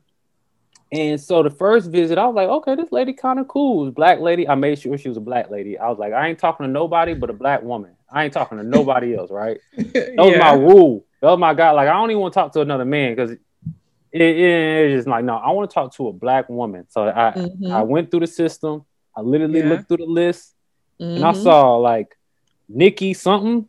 and 0.94 1.22
so 1.22 1.42
the 1.42 1.50
first 1.50 1.90
visit, 1.90 2.18
I 2.18 2.26
was 2.28 2.36
like, 2.36 2.50
okay, 2.50 2.76
this 2.76 2.92
lady 2.92 3.14
kind 3.14 3.40
of 3.40 3.48
cool. 3.48 3.78
It 3.78 3.86
was 3.86 3.90
a 3.90 3.94
black 3.94 4.20
lady. 4.20 4.48
I 4.48 4.56
made 4.56 4.78
sure 4.78 4.98
she 4.98 5.08
was 5.08 5.18
a 5.18 5.22
black 5.22 5.50
lady. 5.50 5.78
I 5.80 5.88
was 5.88 5.98
like, 5.98 6.12
I 6.12 6.28
ain't 6.28 6.38
talking 6.38 6.66
to 6.66 6.72
nobody 6.72 7.14
but 7.14 7.30
a 7.30 7.34
black 7.34 7.64
woman. 7.64 7.96
I 8.12 8.26
ain't 8.26 8.34
talking 8.34 8.58
to 8.58 8.64
nobody 8.64 9.16
else, 9.16 9.32
right? 9.32 9.60
That 9.94 10.24
was 10.24 10.38
my 10.38 10.52
rule. 10.52 11.06
Was 11.22 11.38
my 11.40 11.54
god, 11.54 11.76
Like, 11.76 11.88
I 11.88 11.94
don't 11.94 12.10
even 12.12 12.22
want 12.22 12.34
to 12.34 12.40
talk 12.40 12.52
to 12.54 12.62
another 12.62 12.86
man 12.86 13.14
because 13.14 13.32
it, 13.32 13.40
it, 14.12 14.22
it's 14.22 15.00
just 15.00 15.08
like, 15.08 15.24
no, 15.24 15.36
I 15.36 15.52
want 15.52 15.70
to 15.70 15.74
talk 15.74 15.94
to 15.96 16.08
a 16.08 16.14
black 16.14 16.50
woman. 16.50 16.86
So 16.90 17.08
I, 17.08 17.34
Mhm. 17.36 17.72
I 17.72 17.82
went 17.84 18.10
through 18.12 18.22
the 18.22 18.28
system. 18.28 18.86
I 19.16 19.22
literally 19.22 19.60
Yeah. 19.60 19.70
looked 19.70 19.88
through 19.88 19.98
the 19.98 20.06
list 20.06 20.56
and 21.00 21.24
I 21.24 21.32
Mhm. 21.32 21.44
saw 21.44 21.76
like 21.78 22.18
Nikki 22.68 23.14
something. 23.14 23.68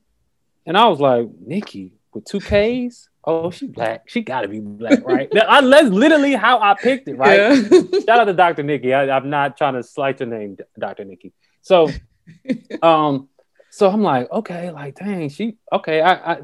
And 0.66 0.76
I 0.78 0.88
was 0.88 1.00
like, 1.00 1.28
Nikki 1.44 1.92
with 2.14 2.24
two 2.24 2.40
K's? 2.40 3.08
Oh, 3.24 3.50
she 3.50 3.66
black. 3.68 4.08
She 4.08 4.22
gotta 4.22 4.48
be 4.48 4.60
black, 4.60 5.04
right? 5.04 5.28
That- 5.32 5.62
that's 5.70 5.88
literally 5.90 6.34
how 6.34 6.58
I 6.60 6.74
picked 6.74 7.08
it, 7.08 7.16
right? 7.16 7.38
Yeah. 7.38 7.82
Shout 8.06 8.18
out 8.20 8.24
to 8.24 8.32
Dr. 8.32 8.62
Nikki. 8.62 8.94
I, 8.94 9.14
I'm 9.16 9.28
not 9.30 9.56
trying 9.56 9.74
to 9.74 9.82
slight 9.82 10.18
your 10.20 10.28
name, 10.28 10.56
Dr. 10.78 11.04
Nikki. 11.04 11.32
So, 11.60 11.88
um, 12.82 13.28
so 13.70 13.88
I'm 13.90 14.02
like, 14.02 14.30
okay, 14.30 14.70
like, 14.70 14.96
dang, 14.96 15.28
she 15.28 15.56
okay. 15.72 16.00
I, 16.00 16.32
I 16.34 16.38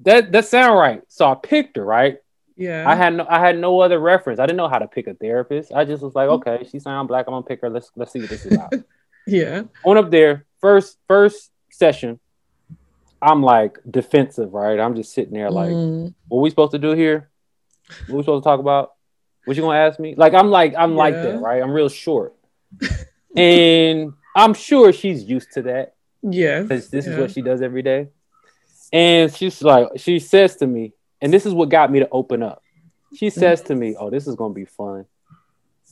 that 0.00 0.32
that 0.32 0.46
sound 0.46 0.78
right. 0.78 1.02
So 1.08 1.30
I 1.30 1.34
picked 1.34 1.76
her, 1.76 1.84
right? 1.84 2.18
yeah. 2.56 2.84
I 2.88 2.94
had 2.94 3.14
no, 3.14 3.26
I 3.28 3.38
had 3.40 3.58
no 3.58 3.80
other 3.80 3.98
reference. 3.98 4.38
I 4.38 4.46
didn't 4.46 4.58
know 4.58 4.68
how 4.68 4.78
to 4.78 4.86
pick 4.88 5.06
a 5.06 5.14
therapist. 5.14 5.72
I 5.72 5.84
just 5.84 6.02
was 6.02 6.14
like, 6.14 6.28
okay, 6.28 6.66
she 6.70 6.78
sound 6.78 7.08
black. 7.08 7.26
I'm 7.26 7.32
gonna 7.32 7.44
pick 7.44 7.60
her. 7.62 7.70
Let's 7.70 7.90
let's 7.96 8.12
see 8.12 8.20
what 8.20 8.28
this 8.30 8.44
is 8.46 8.52
about. 8.54 8.72
yeah. 9.26 9.62
On 9.84 9.96
up 9.96 10.10
there, 10.10 10.44
first 10.60 10.98
first 11.08 11.50
session, 11.70 12.20
I'm 13.20 13.42
like 13.42 13.78
defensive, 13.90 14.52
right? 14.52 14.78
I'm 14.78 14.94
just 14.94 15.12
sitting 15.14 15.34
there 15.34 15.50
like, 15.50 15.70
Mm. 15.70 16.14
what 16.28 16.40
we 16.40 16.50
supposed 16.50 16.72
to 16.72 16.78
do 16.78 16.92
here? 16.92 17.30
What 18.08 18.16
we 18.18 18.22
supposed 18.22 18.42
to 18.44 18.48
talk 18.48 18.60
about? 18.60 18.92
What 19.44 19.56
you 19.56 19.62
gonna 19.62 19.78
ask 19.78 19.98
me? 19.98 20.14
Like 20.16 20.34
I'm 20.34 20.50
like 20.50 20.74
I'm 20.76 20.94
like 20.94 21.14
that, 21.14 21.40
right? 21.40 21.62
I'm 21.62 21.70
real 21.72 21.88
short, 21.88 22.34
and 23.36 24.12
I'm 24.36 24.54
sure 24.54 24.92
she's 24.92 25.24
used 25.24 25.52
to 25.52 25.62
that 25.62 25.94
Yeah. 26.22 26.62
because 26.62 26.88
this 26.90 27.06
is 27.06 27.18
what 27.18 27.30
she 27.30 27.42
does 27.42 27.62
every 27.62 27.82
day. 27.82 28.08
And 28.92 29.32
she's 29.34 29.62
like, 29.62 29.88
she 29.96 30.18
says 30.18 30.56
to 30.56 30.66
me, 30.66 30.92
and 31.20 31.32
this 31.32 31.46
is 31.46 31.54
what 31.54 31.68
got 31.70 31.90
me 31.90 32.00
to 32.00 32.08
open 32.10 32.42
up. 32.42 32.62
She 33.16 33.30
says 33.30 33.60
to 33.62 33.74
me, 33.74 33.94
"Oh, 33.98 34.10
this 34.10 34.26
is 34.26 34.34
gonna 34.36 34.54
be 34.54 34.64
fun." 34.64 35.04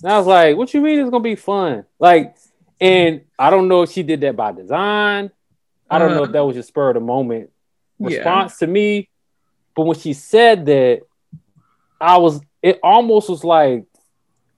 And 0.02 0.12
I 0.12 0.18
was 0.18 0.26
like, 0.26 0.56
"What 0.56 0.72
you 0.74 0.80
mean 0.80 0.98
it's 0.98 1.10
gonna 1.10 1.22
be 1.22 1.34
fun?" 1.34 1.84
Like, 1.98 2.34
and 2.80 3.22
I 3.38 3.50
don't 3.50 3.68
know 3.68 3.82
if 3.82 3.90
she 3.90 4.02
did 4.02 4.20
that 4.22 4.36
by 4.36 4.52
design. 4.52 5.30
I 5.90 5.98
don't 5.98 6.10
know 6.10 6.16
Uh-huh. 6.22 6.24
if 6.24 6.32
that 6.32 6.44
was 6.46 6.56
just 6.56 6.68
spur 6.68 6.88
of 6.90 6.94
the 6.94 7.00
moment 7.00 7.50
Yeah. 7.98 8.06
response 8.08 8.58
to 8.58 8.66
me. 8.66 9.08
But 9.76 9.82
when 9.86 9.98
she 9.98 10.12
said 10.14 10.66
that, 10.66 11.02
I 12.00 12.16
was 12.18 12.40
it 12.62 12.78
almost 12.82 13.28
was 13.28 13.44
like 13.44 13.84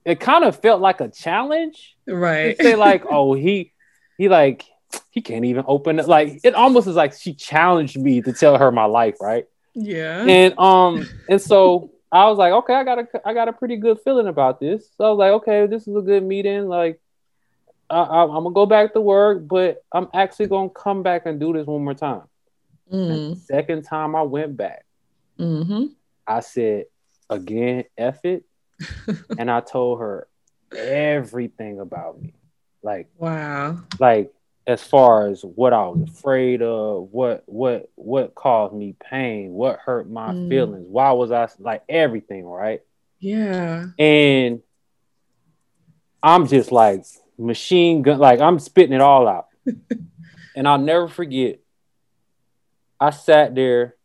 it 0.05 0.19
kind 0.19 0.43
of 0.43 0.55
felt 0.57 0.81
like 0.81 0.99
a 1.01 1.07
challenge. 1.09 1.95
Right. 2.07 2.57
Say 2.57 2.75
like, 2.75 3.03
oh, 3.09 3.33
he 3.33 3.71
he 4.17 4.27
like 4.29 4.65
he 5.11 5.21
can't 5.21 5.45
even 5.45 5.63
open 5.67 5.99
it. 5.99 6.07
Like 6.07 6.39
it 6.43 6.55
almost 6.55 6.87
is 6.87 6.95
like 6.95 7.13
she 7.13 7.33
challenged 7.33 7.97
me 7.97 8.21
to 8.21 8.33
tell 8.33 8.57
her 8.57 8.71
my 8.71 8.85
life, 8.85 9.19
right? 9.21 9.45
yeah. 9.73 10.23
And 10.23 10.57
um 10.59 11.07
and 11.29 11.41
so 11.41 11.91
I 12.11 12.27
was 12.29 12.37
like, 12.37 12.53
okay, 12.53 12.73
I 12.75 12.83
got 12.83 12.99
a 12.99 13.07
I 13.25 13.33
got 13.33 13.47
a 13.47 13.53
pretty 13.53 13.77
good 13.77 13.99
feeling 14.03 14.27
about 14.27 14.59
this. 14.59 14.89
So 14.97 15.05
I 15.05 15.09
was 15.09 15.17
like, 15.17 15.31
okay, 15.41 15.65
this 15.67 15.87
is 15.87 15.95
a 15.95 16.01
good 16.01 16.23
meeting. 16.23 16.67
Like 16.67 16.99
I, 17.89 18.01
I, 18.01 18.23
I'm 18.23 18.43
gonna 18.43 18.51
go 18.51 18.65
back 18.65 18.93
to 18.93 19.01
work, 19.01 19.47
but 19.47 19.83
I'm 19.91 20.07
actually 20.13 20.47
gonna 20.47 20.69
come 20.69 21.03
back 21.03 21.25
and 21.25 21.39
do 21.39 21.53
this 21.53 21.67
one 21.67 21.83
more 21.83 21.93
time. 21.93 22.23
Mm. 22.91 23.37
Second 23.37 23.83
time 23.83 24.15
I 24.15 24.21
went 24.23 24.55
back, 24.57 24.85
hmm 25.37 25.85
I 26.27 26.39
said 26.39 26.85
again, 27.29 27.85
F 27.97 28.23
it. 28.25 28.43
and 29.37 29.49
I 29.49 29.61
told 29.61 29.99
her 29.99 30.27
everything 30.75 31.79
about 31.79 32.21
me. 32.21 32.33
Like, 32.81 33.07
Wow. 33.17 33.77
like 33.99 34.31
as 34.65 34.81
far 34.81 35.27
as 35.27 35.41
what 35.43 35.73
I 35.73 35.87
was 35.87 36.09
afraid 36.09 36.61
of, 36.61 37.09
what 37.11 37.43
what 37.47 37.89
what 37.95 38.33
caused 38.35 38.73
me 38.73 38.95
pain, 39.09 39.51
what 39.51 39.79
hurt 39.79 40.09
my 40.09 40.31
Mm. 40.33 40.49
feelings, 40.49 40.85
why 40.87 41.11
was 41.11 41.31
I 41.31 41.47
like 41.59 41.83
everything, 41.89 42.45
right? 42.45 42.81
Yeah. 43.19 43.87
And 43.99 44.61
I'm 46.21 46.47
just 46.47 46.71
like 46.71 47.03
machine 47.37 48.01
gun, 48.03 48.19
like 48.19 48.39
I'm 48.39 48.59
spitting 48.59 48.93
it 48.93 49.01
all 49.01 49.27
out. 49.27 49.47
and 50.55 50.67
I'll 50.67 50.77
never 50.77 51.07
forget. 51.07 51.59
I 52.99 53.09
sat 53.09 53.53
there 53.55 53.95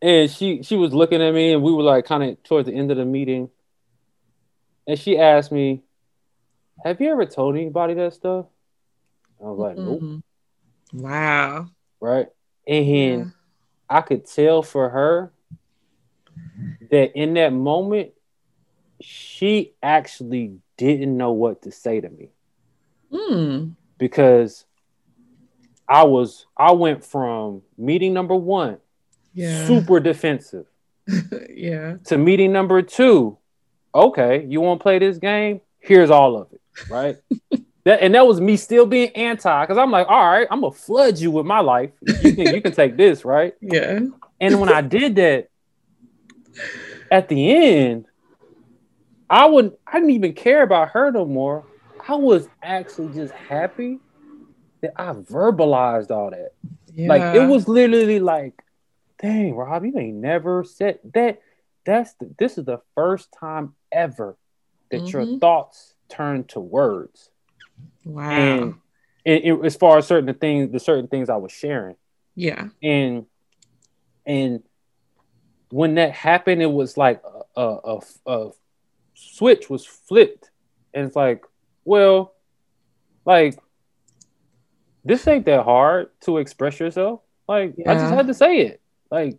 and 0.00 0.30
she 0.30 0.62
she 0.62 0.76
was 0.76 0.94
looking 0.94 1.20
at 1.20 1.34
me 1.34 1.52
and 1.52 1.62
we 1.62 1.72
were 1.72 1.82
like 1.82 2.06
kind 2.06 2.22
of 2.22 2.42
towards 2.44 2.66
the 2.68 2.74
end 2.74 2.90
of 2.90 2.96
the 2.96 3.04
meeting. 3.04 3.50
And 4.86 4.98
she 4.98 5.18
asked 5.18 5.52
me, 5.52 5.82
Have 6.82 6.98
you 7.02 7.10
ever 7.10 7.26
told 7.26 7.56
anybody 7.56 7.92
that 7.94 8.14
stuff? 8.14 8.46
I 9.40 9.44
was 9.44 9.58
like, 9.58 9.76
Nope, 9.78 10.00
Mhm. 10.02 10.22
Wow. 10.94 11.66
right? 12.00 12.26
And 12.66 12.86
Yeah. 13.20 13.24
I 13.88 14.00
could 14.02 14.26
tell 14.26 14.62
for 14.62 14.88
her 14.90 15.32
that 16.90 17.12
in 17.16 17.34
that 17.34 17.52
moment, 17.52 18.12
she 19.00 19.74
actually 19.82 20.58
didn't 20.76 21.16
know 21.16 21.32
what 21.32 21.62
to 21.62 21.70
say 21.70 22.00
to 22.00 22.08
me 22.08 22.30
Mm. 23.12 23.74
because 23.98 24.64
I 25.88 26.04
was 26.04 26.46
I 26.56 26.72
went 26.72 27.04
from 27.04 27.62
meeting 27.78 28.12
number 28.12 28.34
one, 28.36 28.78
Yeah. 29.32 29.64
super 29.66 30.00
defensive, 30.00 30.66
yeah. 31.50 31.96
to 32.04 32.18
meeting 32.18 32.52
number 32.52 32.82
two. 32.82 33.38
Okay, 33.94 34.44
you 34.46 34.60
want 34.60 34.80
to 34.80 34.82
play 34.82 34.98
this 34.98 35.16
game? 35.18 35.60
Here's 35.80 36.10
all 36.10 36.36
of 36.36 36.52
it, 36.52 36.60
right? 36.90 37.16
that 37.88 38.02
and 38.02 38.14
that 38.14 38.26
was 38.26 38.38
me 38.38 38.58
still 38.58 38.84
being 38.84 39.08
anti 39.16 39.62
because 39.62 39.78
I'm 39.78 39.90
like, 39.90 40.06
all 40.08 40.30
right, 40.30 40.46
I'm 40.50 40.60
gonna 40.60 40.72
flood 40.74 41.18
you 41.18 41.30
with 41.30 41.46
my 41.46 41.60
life. 41.60 41.90
You 42.02 42.34
can 42.34 42.54
you 42.54 42.60
can 42.60 42.72
take 42.72 42.96
this, 42.98 43.24
right? 43.24 43.54
Yeah. 43.62 44.00
And 44.40 44.60
when 44.60 44.68
I 44.68 44.82
did 44.82 45.16
that, 45.16 45.48
at 47.10 47.28
the 47.30 47.54
end, 47.56 48.04
I 49.30 49.46
wouldn't 49.46 49.74
I 49.86 49.94
didn't 49.94 50.10
even 50.10 50.34
care 50.34 50.62
about 50.62 50.90
her 50.90 51.10
no 51.10 51.24
more. 51.24 51.66
I 52.06 52.16
was 52.16 52.46
actually 52.62 53.08
just 53.08 53.32
happy 53.32 54.00
that 54.82 54.92
I 54.96 55.12
verbalized 55.12 56.10
all 56.10 56.30
that. 56.30 56.50
Yeah. 56.94 57.08
Like 57.08 57.34
it 57.34 57.40
was 57.48 57.68
literally 57.68 58.20
like, 58.20 58.62
dang, 59.20 59.54
Rob, 59.54 59.84
you 59.86 59.98
ain't 59.98 60.16
never 60.18 60.62
said 60.62 60.98
that. 61.14 61.40
That's 61.86 62.12
the, 62.20 62.30
this 62.38 62.58
is 62.58 62.66
the 62.66 62.82
first 62.94 63.32
time 63.32 63.74
ever 63.90 64.36
that 64.90 65.10
your 65.14 65.24
Mhm. 65.24 65.40
thoughts 65.40 65.94
turn 66.10 66.44
to 66.48 66.60
words. 66.60 67.30
Wow. 68.08 68.30
And, 68.30 68.74
and, 69.24 69.44
and 69.44 69.66
as 69.66 69.76
far 69.76 69.98
as 69.98 70.06
certain 70.06 70.32
things, 70.34 70.72
the 70.72 70.80
certain 70.80 71.08
things 71.08 71.28
I 71.28 71.36
was 71.36 71.52
sharing, 71.52 71.96
yeah. 72.34 72.68
and 72.82 73.26
and 74.26 74.62
when 75.70 75.94
that 75.96 76.12
happened, 76.12 76.62
it 76.62 76.70
was 76.72 76.96
like 76.96 77.22
a, 77.56 77.60
a, 77.60 77.74
a, 77.84 78.00
a 78.26 78.50
switch 79.14 79.68
was 79.68 79.84
flipped, 79.84 80.50
and 80.94 81.06
it's 81.06 81.16
like, 81.16 81.44
well, 81.84 82.34
like 83.24 83.58
this 85.04 85.26
ain't 85.26 85.46
that 85.46 85.64
hard 85.64 86.10
to 86.20 86.38
express 86.38 86.80
yourself. 86.80 87.20
Like 87.48 87.74
I 87.86 87.94
just 87.94 88.12
had 88.12 88.26
to 88.26 88.34
say 88.34 88.58
it. 88.60 88.80
Like 89.10 89.38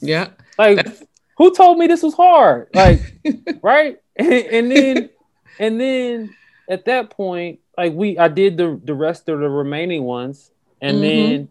Yeah. 0.00 0.28
like 0.58 0.76
That's- 0.76 1.02
who 1.38 1.54
told 1.54 1.78
me 1.78 1.86
this 1.86 2.02
was 2.02 2.14
hard? 2.14 2.68
Like 2.74 3.00
right? 3.62 3.98
And, 4.16 4.32
and 4.32 4.70
then 4.70 5.10
and 5.58 5.80
then 5.80 6.34
at 6.68 6.84
that 6.86 7.10
point, 7.10 7.60
like 7.76 7.92
we 7.94 8.18
I 8.18 8.28
did 8.28 8.56
the 8.56 8.80
the 8.84 8.94
rest 8.94 9.28
of 9.28 9.40
the 9.40 9.48
remaining 9.48 10.04
ones, 10.04 10.50
and 10.80 10.98
Mhm. 10.98 11.00
then 11.02 11.48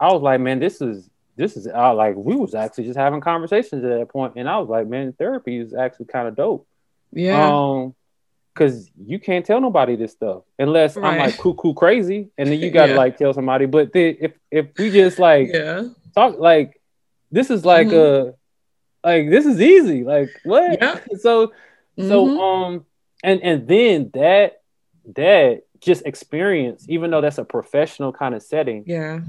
I 0.00 0.12
was 0.12 0.22
like, 0.22 0.40
man, 0.40 0.58
this 0.58 0.80
is 0.80 1.08
this 1.36 1.56
is 1.56 1.66
uh, 1.66 1.94
like 1.94 2.14
we 2.16 2.36
was 2.36 2.54
actually 2.54 2.84
just 2.84 2.98
having 2.98 3.20
conversations 3.20 3.84
at 3.84 3.98
that 3.98 4.08
point, 4.08 4.34
and 4.36 4.48
I 4.48 4.58
was 4.58 4.68
like, 4.68 4.86
man, 4.86 5.12
therapy 5.12 5.58
is 5.58 5.74
actually 5.74 6.06
kind 6.06 6.28
of 6.28 6.36
dope. 6.36 6.66
Yeah. 7.12 7.46
Um, 7.46 7.94
because 8.54 8.88
you 8.96 9.18
can't 9.18 9.44
tell 9.44 9.60
nobody 9.60 9.96
this 9.96 10.12
stuff 10.12 10.44
unless 10.60 10.96
I'm 10.96 11.18
like 11.18 11.36
cuckoo 11.38 11.74
crazy, 11.74 12.30
and 12.38 12.48
then 12.48 12.60
you 12.60 12.70
gotta 12.78 12.92
Yeah. 12.92 12.98
like 12.98 13.16
tell 13.18 13.32
somebody. 13.34 13.66
But 13.66 13.92
then 13.92 14.16
if 14.20 14.32
if 14.50 14.66
we 14.78 14.90
just 14.90 15.18
like 15.18 15.48
yeah. 15.52 15.88
talk 16.14 16.38
like 16.38 16.80
this 17.32 17.50
is 17.50 17.64
like 17.64 17.88
Mhm. 17.88 18.30
a 18.32 18.34
like 19.06 19.28
this 19.28 19.44
is 19.44 19.60
easy. 19.60 20.04
Like 20.04 20.40
what? 20.44 20.78
Yeah. 20.80 21.00
So 21.18 21.52
so 21.98 22.26
Mhm. 22.28 22.38
um 22.40 22.86
and 23.24 23.42
and 23.42 23.66
then 23.66 24.10
that 24.14 24.60
that 25.16 25.62
just 25.80 26.06
experience, 26.06 26.86
even 26.88 27.10
though 27.10 27.20
that's 27.20 27.38
a 27.38 27.44
professional 27.44 28.12
kind 28.12 28.34
of 28.34 28.42
setting, 28.42 28.84
yeah. 28.86 29.20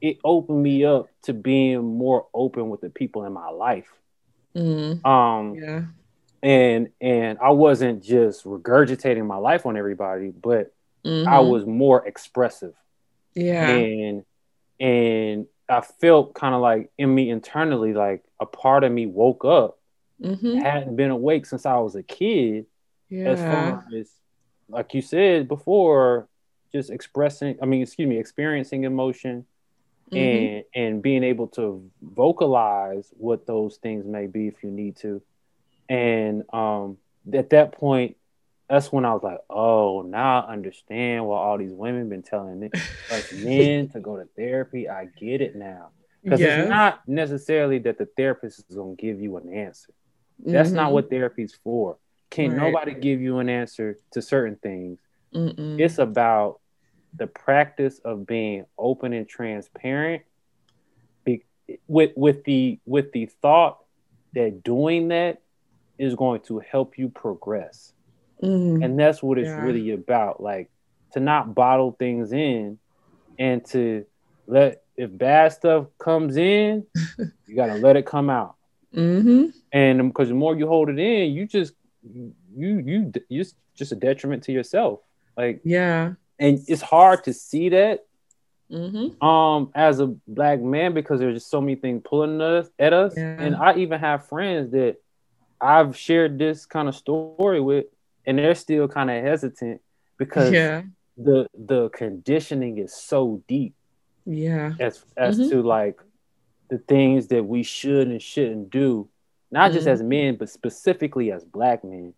it 0.00 0.18
opened 0.24 0.62
me 0.62 0.84
up 0.84 1.08
to 1.22 1.32
being 1.32 1.82
more 1.84 2.26
open 2.34 2.68
with 2.68 2.80
the 2.80 2.90
people 2.90 3.24
in 3.24 3.32
my 3.32 3.48
life. 3.48 3.88
Mm. 4.54 5.04
Um 5.04 5.54
Yeah. 5.54 5.82
and 6.42 6.88
and 7.00 7.38
I 7.40 7.50
wasn't 7.50 8.02
just 8.02 8.44
regurgitating 8.44 9.26
my 9.26 9.36
life 9.36 9.64
on 9.66 9.76
everybody, 9.76 10.30
but 10.30 10.72
I 11.04 11.08
Mhm. 11.08 11.48
was 11.48 11.64
more 11.66 12.06
expressive. 12.06 12.74
Yeah. 13.34 13.68
And 13.68 14.24
and 14.80 15.46
I 15.68 15.80
felt 15.80 16.34
kind 16.34 16.54
of 16.54 16.60
like 16.60 16.90
in 16.98 17.12
me 17.14 17.30
internally, 17.30 17.92
like 17.94 18.22
a 18.40 18.46
part 18.46 18.84
of 18.84 18.92
me 18.92 19.06
woke 19.06 19.44
up, 19.44 19.78
Mhm. 20.22 20.60
hadn't 20.62 20.96
been 20.96 21.10
awake 21.10 21.46
since 21.46 21.64
I 21.66 21.78
was 21.78 21.96
a 21.96 22.02
kid, 22.02 22.66
as 23.10 23.38
Yeah. 23.40 23.48
far 23.48 23.84
as 23.96 24.10
like 24.68 24.94
you 24.94 25.02
said 25.02 25.46
before, 25.48 26.28
just 26.72 26.90
expressing, 26.90 27.56
I 27.62 27.66
mean, 27.66 27.82
excuse 27.82 28.08
me, 28.08 28.18
experiencing 28.18 28.84
emotion 28.84 29.46
Mhm. 30.12 30.16
and 30.18 30.64
and 30.74 31.02
being 31.02 31.22
able 31.24 31.46
to 31.48 31.88
vocalize 32.02 33.12
what 33.16 33.46
those 33.46 33.76
things 33.78 34.04
may 34.06 34.26
be 34.26 34.48
if 34.48 34.62
you 34.62 34.70
need 34.70 34.96
to. 34.96 35.22
And 35.88 36.42
um 36.52 36.98
at 37.32 37.50
that 37.50 37.72
point, 37.72 38.16
that's 38.68 38.90
when 38.92 39.04
I 39.04 39.12
was 39.14 39.22
like, 39.22 39.38
oh, 39.50 40.02
now 40.02 40.40
I 40.42 40.52
understand 40.52 41.26
why 41.26 41.38
all 41.38 41.58
these 41.58 41.72
women 41.72 42.08
been 42.08 42.22
telling 42.22 42.58
me, 42.58 42.70
like 43.10 43.24
men 43.32 43.88
to 43.90 44.00
go 44.00 44.16
to 44.16 44.24
therapy. 44.36 44.88
I 44.88 45.06
get 45.18 45.40
it 45.40 45.54
now. 45.56 45.90
Because 46.22 46.40
Yes. 46.40 46.58
it's 46.62 46.68
not 46.68 47.06
necessarily 47.06 47.78
that 47.80 47.98
the 47.98 48.06
therapist 48.16 48.64
is 48.68 48.76
gonna 48.76 48.94
give 48.96 49.20
you 49.20 49.36
an 49.36 49.48
answer. 49.52 49.92
That's 50.40 50.72
not 50.72 50.90
Mhm. 50.90 50.94
what 50.94 51.10
therapy's 51.10 51.54
for. 51.54 51.98
Can 52.36 52.50
Right. 52.50 52.56
nobody 52.66 52.92
give 52.92 53.22
you 53.22 53.38
an 53.38 53.48
answer 53.48 53.96
to 54.12 54.20
certain 54.20 54.56
things? 54.56 54.98
Mm-mm. 55.34 55.80
It's 55.80 55.96
about 55.96 56.60
the 57.16 57.26
practice 57.26 57.98
of 58.00 58.26
being 58.26 58.66
open 58.76 59.14
and 59.14 59.26
transparent 59.26 60.22
be, 61.24 61.44
with 61.88 62.12
with 62.14 62.44
the 62.44 62.78
with 62.84 63.10
the 63.12 63.24
thought 63.40 63.78
that 64.34 64.62
doing 64.62 65.08
that 65.08 65.40
is 65.98 66.14
going 66.14 66.42
to 66.42 66.58
help 66.58 66.98
you 66.98 67.08
progress. 67.08 67.94
Mhm. 68.42 68.84
And 68.84 68.98
that's 69.00 69.22
what 69.22 69.38
it's 69.38 69.48
Yeah. 69.48 69.64
really 69.64 69.92
about. 69.92 70.42
Like 70.42 70.70
to 71.12 71.20
not 71.20 71.54
bottle 71.54 71.92
things 71.92 72.32
in 72.34 72.78
and 73.38 73.64
to 73.68 74.04
let 74.46 74.82
if 74.94 75.16
bad 75.16 75.52
stuff 75.54 75.86
comes 75.96 76.36
in, 76.36 76.84
you 77.46 77.56
gotta 77.56 77.76
let 77.76 77.96
it 77.96 78.04
come 78.04 78.28
out. 78.28 78.56
Mhm. 78.94 79.54
And 79.72 80.08
because 80.08 80.28
the 80.28 80.34
more 80.34 80.54
you 80.54 80.66
hold 80.66 80.90
it 80.90 80.98
in, 80.98 81.32
you 81.32 81.46
just 81.46 81.72
you 82.14 82.34
you 82.54 83.12
you 83.28 83.40
just 83.42 83.56
just 83.74 83.92
a 83.92 83.96
detriment 83.96 84.42
to 84.44 84.52
yourself. 84.52 85.00
Like 85.36 85.60
Yeah. 85.64 86.14
and 86.38 86.60
it's 86.68 86.82
hard 86.82 87.24
to 87.24 87.32
see 87.32 87.68
that 87.70 88.04
Mhm. 88.70 89.22
um 89.22 89.70
as 89.74 90.00
a 90.00 90.08
black 90.26 90.60
man 90.60 90.92
because 90.92 91.20
there's 91.20 91.34
just 91.36 91.50
so 91.50 91.60
many 91.60 91.76
things 91.76 92.02
pulling 92.04 92.40
us 92.40 92.68
at 92.80 92.92
us 92.92 93.14
Yeah. 93.16 93.36
and 93.40 93.54
i 93.54 93.76
even 93.76 94.00
have 94.00 94.26
friends 94.26 94.72
that 94.72 94.96
i've 95.60 95.96
shared 95.96 96.36
this 96.36 96.66
kind 96.66 96.88
of 96.88 96.96
story 96.96 97.60
with 97.60 97.86
and 98.26 98.38
they're 98.38 98.56
still 98.56 98.88
kind 98.88 99.08
of 99.08 99.22
hesitant 99.22 99.80
because 100.18 100.50
Yeah. 100.52 100.82
the 101.16 101.46
the 101.56 101.90
conditioning 101.90 102.78
is 102.78 102.92
so 102.92 103.40
deep 103.46 103.74
Yeah. 104.24 104.72
as 104.80 105.04
as 105.16 105.38
Mhm. 105.38 105.50
to 105.50 105.62
like 105.62 106.00
the 106.68 106.78
things 106.78 107.28
that 107.28 107.44
we 107.44 107.62
should 107.62 108.08
and 108.08 108.20
shouldn't 108.20 108.70
do 108.70 109.08
not 109.50 109.72
just 109.72 109.86
Mhm. 109.86 109.90
as 109.92 110.02
men 110.02 110.36
but 110.36 110.48
specifically 110.50 111.30
as 111.32 111.44
black 111.44 111.84
men 111.84 112.12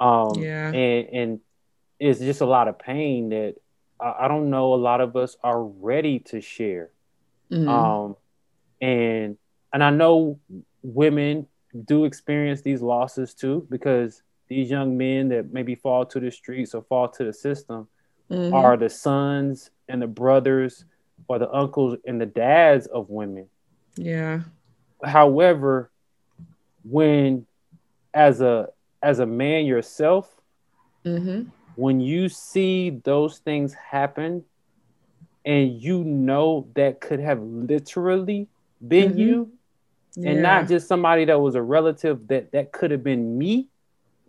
um 0.00 0.42
Yeah. 0.42 0.68
and 0.72 1.08
and 1.08 1.40
it's 1.98 2.20
just 2.20 2.40
a 2.40 2.46
lot 2.46 2.68
of 2.68 2.78
pain 2.78 3.28
that 3.30 3.56
I, 4.00 4.24
I 4.24 4.28
don't 4.28 4.50
know 4.50 4.72
a 4.74 4.76
lot 4.76 5.00
of 5.00 5.16
us 5.16 5.36
are 5.42 5.62
ready 5.62 6.18
to 6.30 6.40
share 6.40 6.90
Mhm. 7.50 7.68
um 7.68 8.16
and 8.80 9.36
and 9.72 9.84
i 9.84 9.90
know 9.90 10.38
women 10.82 11.46
do 11.84 12.04
experience 12.04 12.62
these 12.62 12.82
losses 12.82 13.34
too 13.34 13.66
because 13.70 14.22
these 14.48 14.70
young 14.70 14.96
men 14.96 15.28
that 15.28 15.52
maybe 15.52 15.74
fall 15.76 16.04
to 16.06 16.18
the 16.20 16.30
streets 16.30 16.74
or 16.74 16.82
fall 16.82 17.08
to 17.08 17.24
the 17.24 17.32
system 17.32 17.88
Mhm. 18.30 18.52
are 18.52 18.76
the 18.76 18.88
sons 18.88 19.70
and 19.88 20.00
the 20.02 20.06
brothers 20.06 20.84
or 21.28 21.38
the 21.38 21.50
uncles 21.52 21.96
and 22.06 22.20
the 22.20 22.26
dads 22.26 22.86
of 22.86 23.10
women 23.10 23.48
Yeah. 23.96 24.42
however 25.04 25.89
when 26.84 27.46
as 28.14 28.40
a 28.40 28.68
as 29.02 29.18
a 29.18 29.26
man 29.26 29.64
yourself 29.66 30.40
Mhm. 31.04 31.46
when 31.76 32.00
you 32.00 32.28
see 32.28 32.90
those 32.90 33.38
things 33.38 33.72
happen 33.74 34.44
and 35.44 35.80
you 35.80 36.04
know 36.04 36.68
that 36.74 37.00
could 37.00 37.20
have 37.20 37.42
literally 37.42 38.48
been 38.86 39.12
Mhm. 39.14 39.18
you 39.18 39.52
and 40.16 40.24
Yeah. 40.24 40.42
not 40.42 40.68
just 40.68 40.88
somebody 40.88 41.24
that 41.26 41.40
was 41.40 41.54
a 41.54 41.62
relative 41.62 42.26
that 42.28 42.50
that 42.52 42.72
could 42.72 42.90
have 42.90 43.04
been 43.04 43.38
me 43.38 43.68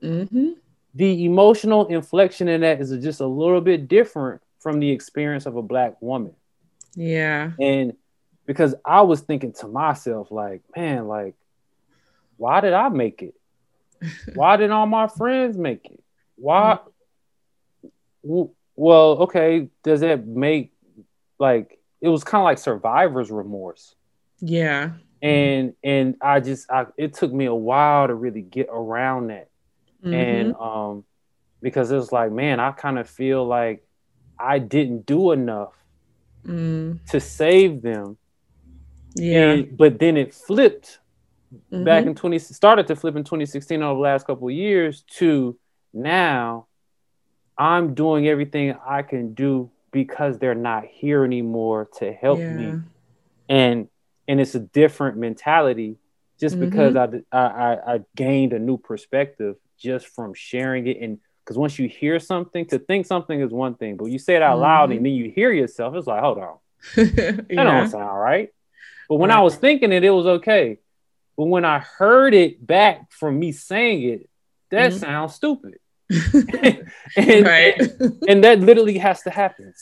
Mhm. 0.01 0.55
the 0.93 1.25
emotional 1.25 1.87
inflection 1.87 2.47
in 2.47 2.61
that 2.61 2.79
is 2.81 2.91
just 3.03 3.21
a 3.21 3.25
little 3.25 3.61
bit 3.61 3.87
different 3.87 4.41
from 4.59 4.79
the 4.79 4.91
experience 4.91 5.45
of 5.45 5.55
a 5.55 5.61
black 5.61 5.99
woman 6.01 6.35
Yeah. 6.95 7.51
and 7.59 7.93
because 8.45 8.75
i 8.85 9.01
was 9.01 9.21
thinking 9.21 9.53
to 9.53 9.67
myself 9.67 10.31
like 10.31 10.61
man 10.75 11.07
like 11.07 11.35
why 12.41 12.59
did 12.59 12.73
i 12.73 12.89
make 12.89 13.21
it 13.21 13.35
why 14.33 14.57
did 14.57 14.71
all 14.71 14.87
my 14.87 15.07
friends 15.07 15.55
make 15.57 15.85
it 15.85 16.03
why 16.35 16.79
well 18.23 18.53
okay 19.23 19.67
does 19.83 20.01
that 20.01 20.25
make 20.27 20.73
like 21.39 21.79
it 22.01 22.09
was 22.09 22.23
kind 22.23 22.41
of 22.41 22.45
like 22.45 22.57
survivor's 22.57 23.29
remorse 23.31 23.95
Yeah. 24.39 24.91
and 25.21 25.73
and 25.83 26.15
i 26.21 26.39
just 26.39 26.69
I, 26.71 26.87
it 26.97 27.13
took 27.13 27.31
me 27.31 27.45
a 27.45 27.53
while 27.53 28.07
to 28.07 28.15
really 28.15 28.41
get 28.41 28.67
around 28.71 29.27
that 29.27 29.49
Mhm. 30.03 30.13
and 30.15 30.55
um 30.55 31.03
because 31.61 31.91
it 31.91 31.95
was 31.95 32.11
like 32.11 32.31
man 32.31 32.59
i 32.59 32.71
kind 32.71 32.97
of 32.97 33.07
feel 33.07 33.45
like 33.45 33.85
i 34.39 34.57
didn't 34.59 35.05
do 35.05 35.31
enough 35.31 35.73
Mm. 36.43 37.05
to 37.11 37.19
save 37.19 37.83
them 37.83 38.17
Yeah. 39.13 39.51
And- 39.51 39.77
but 39.77 39.99
then 39.99 40.17
it 40.17 40.33
flipped 40.33 40.97
back 41.71 42.03
Mhm. 42.03 42.07
in 42.07 42.15
20 42.15 42.39
started 42.39 42.87
to 42.87 42.95
flip 42.95 43.15
in 43.15 43.23
2016 43.23 43.81
over 43.81 43.95
the 43.95 43.99
last 44.01 44.25
couple 44.25 44.47
of 44.47 44.53
years 44.53 45.03
to 45.17 45.57
now 45.93 46.67
i'm 47.57 47.93
doing 47.93 48.27
everything 48.27 48.75
i 48.87 49.01
can 49.01 49.33
do 49.33 49.69
because 49.91 50.39
they're 50.39 50.55
not 50.55 50.85
here 50.85 51.25
anymore 51.25 51.89
to 51.97 52.11
help 52.13 52.39
Yeah. 52.39 52.51
me 52.51 52.75
and 53.49 53.87
and 54.27 54.39
it's 54.39 54.55
a 54.55 54.59
different 54.59 55.17
mentality 55.17 55.97
just 56.39 56.57
because 56.59 56.95
I, 56.95 57.09
I 57.37 57.93
i 57.95 58.01
gained 58.15 58.53
a 58.53 58.59
new 58.59 58.77
perspective 58.77 59.55
just 59.77 60.07
from 60.07 60.33
sharing 60.33 60.87
it 60.87 60.97
and 61.01 61.19
because 61.43 61.57
once 61.57 61.79
you 61.79 61.89
hear 61.89 62.19
something, 62.19 62.65
to 62.67 62.77
think 62.77 63.07
something 63.07 63.41
is 63.41 63.51
one 63.51 63.73
thing, 63.73 63.97
but 63.97 64.05
you 64.05 64.19
say 64.19 64.35
it 64.35 64.43
out 64.43 64.59
loud 64.59 64.89
Mhm. 64.91 64.97
and 64.97 65.05
then 65.07 65.13
you 65.13 65.31
hear 65.31 65.51
yourself, 65.51 65.95
it's 65.95 66.05
like, 66.05 66.21
hold 66.21 66.37
on, 66.37 66.57
yeah. 66.95 67.03
that 67.31 67.47
don't 67.49 67.87
sound 67.89 68.19
right. 68.19 68.49
But 69.09 69.15
when 69.15 69.31
I 69.31 69.41
was 69.41 69.55
thinking 69.55 69.91
it, 69.91 70.03
it 70.03 70.11
was 70.11 70.27
okay. 70.27 70.77
But 71.37 71.45
when 71.45 71.65
I 71.65 71.79
heard 71.79 72.33
it 72.33 72.65
back 72.65 73.11
from 73.11 73.39
me 73.39 73.51
saying 73.51 74.03
it, 74.03 74.29
that 74.69 74.91
Mhm. 74.91 74.99
sounds 74.99 75.35
stupid. 75.35 75.79
and, 77.15 77.45
right. 77.45 77.81
and 78.27 78.43
that 78.43 78.59
literally 78.59 78.97
has 78.97 79.21
to 79.23 79.29
happen. 79.29 79.73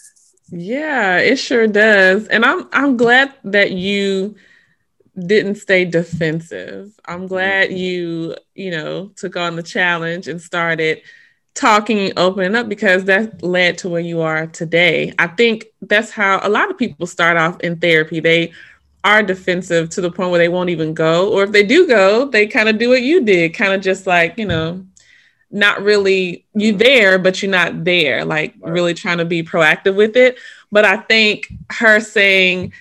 Yeah, 0.52 1.18
it 1.18 1.38
sure 1.38 1.68
does. 1.68 2.28
And 2.28 2.44
I'm 2.46 2.68
I'm 2.72 2.98
glad 2.98 3.34
that 3.44 3.72
you 3.72 4.36
didn't 5.18 5.56
stay 5.56 5.86
defensive. 5.86 6.92
I'm 7.06 7.28
glad 7.28 7.72
you, 7.72 8.36
you 8.56 8.72
know, 8.72 9.12
took 9.16 9.36
on 9.36 9.56
the 9.56 9.64
challenge 9.64 10.28
and 10.28 10.42
started 10.42 11.02
talking 11.56 12.00
and 12.00 12.18
opening 12.18 12.56
up 12.56 12.70
because 12.70 13.06
that 13.06 13.44
led 13.44 13.78
to 13.80 13.90
where 13.90 14.00
you 14.02 14.22
are 14.22 14.48
today. 14.48 15.14
I 15.20 15.28
think 15.28 15.66
that's 15.82 16.10
how 16.12 16.40
a 16.42 16.50
lot 16.50 16.70
of 16.72 16.78
people 16.78 17.06
start 17.06 17.38
off 17.38 17.60
in 17.60 17.78
therapy. 17.80 18.20
They 18.22 18.54
are 19.04 19.24
defensive 19.24 19.90
to 19.90 20.02
the 20.02 20.12
point 20.12 20.30
where 20.30 20.40
they 20.40 20.50
won't 20.50 20.70
even 20.70 20.94
go. 20.94 21.32
Or 21.32 21.44
if 21.44 21.52
they 21.52 21.64
do 21.64 21.88
go, 21.88 22.26
they 22.26 22.48
kind 22.48 22.70
of 22.70 22.78
do 22.78 22.90
what 22.90 23.02
you 23.02 23.22
did, 23.24 23.54
kind 23.54 23.74
of 23.74 23.82
just 23.82 24.06
like, 24.06 24.38
you 24.38 24.46
know, 24.46 24.86
not 25.52 25.82
really 25.82 26.46
you 26.54 26.74
mm-hmm. 26.74 26.80
there, 26.80 27.20
but 27.20 27.42
you're 27.42 27.52
not 27.52 27.84
there, 27.84 28.26
like 28.26 28.56
Right. 28.60 28.72
really 28.74 28.94
trying 28.94 29.18
to 29.20 29.26
be 29.26 29.44
proactive 29.44 29.96
with 29.96 30.16
it. 30.16 30.38
But 30.72 30.86
I 30.86 30.98
think 30.98 31.52
her 31.72 32.00
saying, 32.00 32.74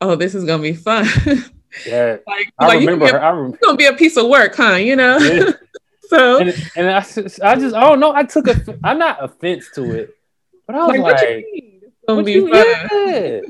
Oh, 0.00 0.14
this 0.14 0.34
is 0.34 0.44
gonna 0.44 0.62
be 0.62 0.74
fun. 0.74 1.06
Yeah, 1.84 2.16
like, 2.26 2.50
I 2.58 2.68
like 2.68 2.78
remember. 2.80 3.04
Be 3.04 3.12
Her, 3.12 3.18
a, 3.18 3.22
I 3.22 3.28
remember. 3.30 3.56
it's 3.56 3.62
gonna 3.66 3.76
be 3.76 3.84
a 3.84 3.92
piece 3.92 4.16
of 4.16 4.28
work, 4.28 4.54
huh? 4.56 4.76
You 4.76 4.96
know? 4.96 5.18
Yeah. 5.18 5.50
so 6.08 6.38
And, 6.38 6.70
and 6.74 6.88
I, 6.90 6.98
I 6.98 7.00
just, 7.02 7.42
I 7.42 7.54
don't 7.80 8.00
know. 8.00 8.14
I 8.14 8.22
took 8.22 8.48
a, 8.48 8.78
I'm 8.82 8.98
not 8.98 9.22
offense 9.22 9.68
to 9.74 9.84
it, 9.94 10.16
but 10.66 10.74
I 10.74 10.78
was 10.78 10.88
like, 10.88 11.00
like, 11.00 11.14
what 11.14 11.28
you 11.28 11.36
mean? 11.36 11.80
It's 11.82 12.06
gonna 12.08 12.22
be 12.22 12.32
you- 12.32 12.48
fun. 12.48 12.64
yeah. 13.08 13.40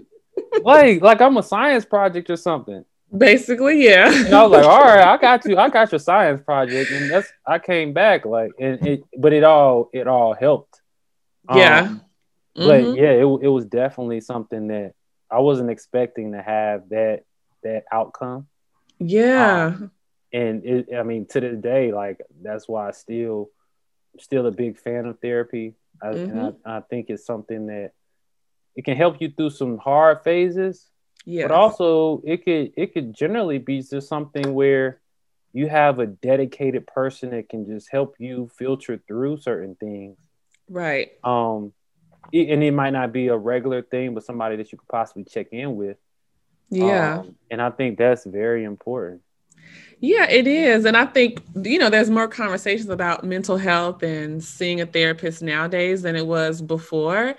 Like, 0.64 1.02
like 1.02 1.20
I'm 1.20 1.36
a 1.36 1.42
science 1.42 1.84
project 1.84 2.30
or 2.30 2.36
something. 2.36 2.84
Basically, 3.16 3.84
yeah. 3.84 4.12
And 4.12 4.34
I 4.34 4.42
was 4.42 4.52
like, 4.52 4.64
all 4.66 4.82
right, 4.82 5.06
I 5.06 5.16
got 5.16 5.44
you. 5.44 5.56
I 5.56 5.68
got 5.68 5.92
your 5.92 5.98
science 6.00 6.42
project, 6.44 6.90
and 6.90 7.10
that's. 7.10 7.32
I 7.46 7.58
came 7.58 7.92
back 7.92 8.24
like, 8.24 8.50
and 8.58 8.84
it, 8.86 9.04
but 9.16 9.32
it 9.32 9.44
all, 9.44 9.90
it 9.92 10.06
all 10.08 10.34
helped. 10.34 10.80
Yeah. 11.54 11.80
Um, 11.82 12.02
but 12.54 12.82
Mhm. 12.82 12.96
yeah, 12.96 13.10
it, 13.12 13.24
it 13.44 13.48
was 13.48 13.66
definitely 13.66 14.20
something 14.20 14.68
that 14.68 14.94
I 15.30 15.38
wasn't 15.40 15.70
expecting 15.70 16.32
to 16.32 16.42
have 16.42 16.88
that 16.88 17.22
that 17.62 17.84
outcome. 17.92 18.46
yeah. 18.98 19.76
and 20.32 20.64
it, 20.64 20.88
I 20.94 21.02
mean, 21.02 21.26
to 21.26 21.40
this 21.40 21.58
day, 21.60 21.92
like 21.92 22.20
that's 22.42 22.68
why 22.68 22.88
I 22.88 22.90
still, 22.92 23.50
still 24.18 24.46
a 24.46 24.50
big 24.50 24.78
fan 24.78 25.06
of 25.06 25.18
therapy. 25.20 25.74
I, 26.02 26.08
and 26.10 26.40
I, 26.66 26.76
I 26.78 26.80
think 26.80 27.06
it's 27.10 27.24
something 27.24 27.66
that 27.66 27.92
it 28.76 28.84
can 28.84 28.96
help 28.96 29.20
you 29.20 29.30
through 29.30 29.50
some 29.50 29.78
hard 29.78 30.22
phases, 30.22 30.88
yeah. 31.24 31.46
but 31.46 31.54
also 31.54 32.22
it 32.24 32.44
could 32.44 32.72
it 32.76 32.92
could 32.92 33.14
generally 33.14 33.58
be 33.58 33.82
just 33.82 34.08
something 34.08 34.54
where 34.54 35.00
you 35.52 35.68
have 35.68 35.98
a 35.98 36.06
dedicated 36.06 36.86
person 36.86 37.30
that 37.30 37.48
can 37.48 37.66
just 37.66 37.90
help 37.90 38.16
you 38.18 38.50
filter 38.58 39.00
through 39.08 39.38
certain 39.38 39.74
things. 39.74 40.18
right. 40.68 41.12
Um, 41.24 41.72
it- 42.32 42.50
and 42.50 42.62
it 42.62 42.72
might 42.72 42.90
not 42.92 43.12
be 43.12 43.28
a 43.28 43.36
regular 43.36 43.82
thing, 43.82 44.12
but 44.14 44.24
somebody 44.24 44.56
that 44.56 44.70
you 44.70 44.78
could 44.78 44.88
possibly 44.88 45.24
check 45.24 45.48
in 45.52 45.76
with. 45.76 45.96
Yeah. 46.68 47.20
Um, 47.20 47.36
and 47.50 47.62
I 47.62 47.70
think 47.70 47.96
that's 47.96 48.24
very 48.26 48.64
important. 48.64 49.22
Yeah, 50.00 50.28
it 50.28 50.46
is. 50.46 50.84
And 50.84 50.96
I 50.96 51.06
think, 51.06 51.40
you 51.54 51.78
know, 51.78 51.88
there's 51.88 52.10
more 52.10 52.28
conversations 52.28 52.90
about 52.90 53.24
mental 53.24 53.56
health 53.56 54.02
and 54.02 54.42
seeing 54.44 54.80
a 54.80 54.86
therapist 54.86 55.42
nowadays 55.42 56.02
than 56.02 56.16
it 56.16 56.26
was 56.26 56.60
before. 56.60 57.34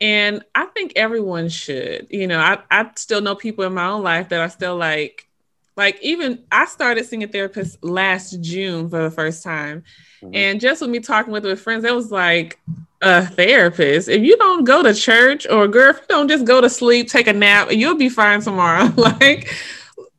And 0.00 0.44
I 0.54 0.66
think 0.66 0.92
everyone 0.96 1.48
should. 1.48 2.08
You 2.10 2.26
know, 2.26 2.38
I, 2.38 2.58
I 2.70 2.90
still 2.96 3.20
know 3.20 3.34
people 3.34 3.64
in 3.64 3.74
my 3.74 3.86
own 3.86 4.02
life 4.02 4.28
that 4.28 4.40
are 4.40 4.50
still 4.50 4.76
like, 4.76 5.28
like 5.76 5.98
even 6.02 6.42
I 6.50 6.66
started 6.66 7.04
seeing 7.06 7.22
a 7.22 7.26
therapist 7.26 7.82
last 7.84 8.40
June 8.40 8.88
for 8.88 9.02
the 9.02 9.10
first 9.10 9.42
time. 9.42 9.84
Mhm. 10.22 10.34
And 10.34 10.60
just 10.60 10.80
with 10.80 10.90
me 10.90 11.00
talking 11.00 11.32
with 11.32 11.44
with 11.44 11.60
friends, 11.60 11.84
it 11.84 11.94
was 11.94 12.10
like 12.10 12.58
a 13.02 13.26
therapist. 13.26 14.08
If 14.08 14.22
you 14.22 14.36
don't 14.36 14.64
go 14.64 14.82
to 14.82 14.94
church 14.94 15.46
or 15.48 15.68
girl, 15.68 15.90
if 15.90 15.96
you 15.96 16.06
don't 16.08 16.28
just 16.28 16.44
go 16.44 16.60
to 16.60 16.70
sleep, 16.70 17.08
take 17.08 17.26
a 17.26 17.32
nap, 17.32 17.68
you'll 17.72 17.96
be 17.96 18.08
fine 18.08 18.40
tomorrow. 18.40 18.92
like, 18.96 19.52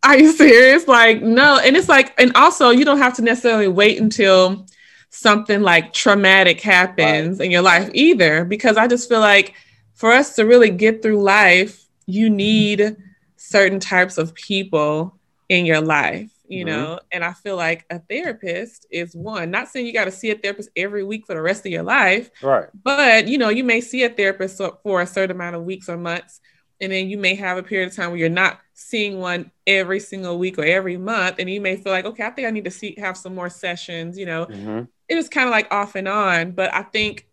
are 0.04 0.18
you 0.18 0.32
serious? 0.32 0.88
Like, 0.88 1.22
no. 1.22 1.60
And 1.60 1.76
it's 1.76 1.90
like, 1.90 2.14
and 2.20 2.32
also 2.36 2.70
you 2.70 2.86
don't 2.86 3.00
have 3.00 3.16
to 3.16 3.22
necessarily 3.22 3.68
wait 3.68 4.00
until 4.00 4.66
something 5.10 5.62
like 5.62 5.94
traumatic 5.94 6.62
happens 6.62 7.40
in 7.40 7.50
your 7.50 7.62
life 7.64 7.90
either, 7.94 8.46
because 8.46 8.78
I 8.78 8.88
just 8.88 9.10
feel 9.10 9.20
like 9.22 9.56
for 9.98 10.12
us 10.12 10.36
to 10.36 10.46
really 10.46 10.70
get 10.70 11.02
through 11.02 11.22
life, 11.22 11.86
you 12.06 12.30
need 12.30 12.96
certain 13.36 13.80
types 13.80 14.18
of 14.18 14.34
people 14.36 15.20
in 15.50 15.66
your 15.66 15.82
life, 15.82 16.32
you 16.48 16.64
Mhm. 16.64 16.68
know? 16.68 17.00
And 17.12 17.24
I 17.24 17.34
feel 17.34 17.58
like 17.58 17.86
a 17.90 18.00
therapist 18.00 18.86
is 18.92 19.16
one, 19.16 19.52
not 19.52 19.70
saying 19.70 19.86
you 19.88 19.94
got 19.94 20.06
to 20.06 20.12
see 20.12 20.32
a 20.32 20.36
therapist 20.38 20.70
every 20.76 21.04
week 21.04 21.26
for 21.26 21.34
the 21.36 21.42
rest 21.42 21.66
of 21.66 21.72
your 21.72 21.84
life, 21.84 22.30
Right. 22.42 22.70
but 22.84 23.28
you 23.28 23.38
know, 23.38 23.50
you 23.50 23.64
may 23.64 23.82
see 23.82 24.04
a 24.04 24.10
therapist 24.10 24.62
for 24.84 25.02
a 25.02 25.08
certain 25.08 25.36
amount 25.36 25.56
of 25.56 25.64
weeks 25.64 25.90
or 25.90 25.98
months, 25.98 26.42
and 26.80 26.92
then 26.92 27.10
you 27.10 27.18
may 27.18 27.36
have 27.36 27.58
a 27.58 27.64
period 27.64 27.90
of 27.90 27.96
time 27.96 28.12
where 28.12 28.20
you're 28.20 28.30
not 28.30 28.60
seeing 28.74 29.20
one 29.20 29.52
every 29.66 30.00
single 30.00 30.38
week 30.38 30.60
or 30.60 30.64
every 30.66 30.98
month, 30.98 31.38
and 31.40 31.50
you 31.50 31.60
may 31.62 31.76
feel 31.76 31.92
like, 31.92 32.06
okay, 32.06 32.24
I 32.24 32.30
think 32.32 32.48
I 32.48 32.52
need 32.52 32.66
to 32.66 32.72
see 32.72 32.96
have 33.00 33.18
some 33.18 33.36
more 33.36 33.50
sessions. 33.50 34.18
You 34.18 34.28
know, 34.28 34.46
hmm 34.46 34.84
it 35.10 35.16
was 35.16 35.30
kind 35.30 35.48
of 35.48 35.52
like 35.52 35.74
off 35.74 35.96
and 35.96 36.08
on, 36.08 36.52
but 36.52 36.74
I 36.74 36.84
think 36.84 37.28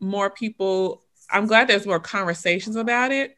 more 0.00 0.30
people. 0.30 1.02
I'm 1.30 1.46
glad 1.46 1.68
there's 1.68 1.86
more 1.86 2.00
conversations 2.00 2.76
about 2.76 3.12
it 3.12 3.36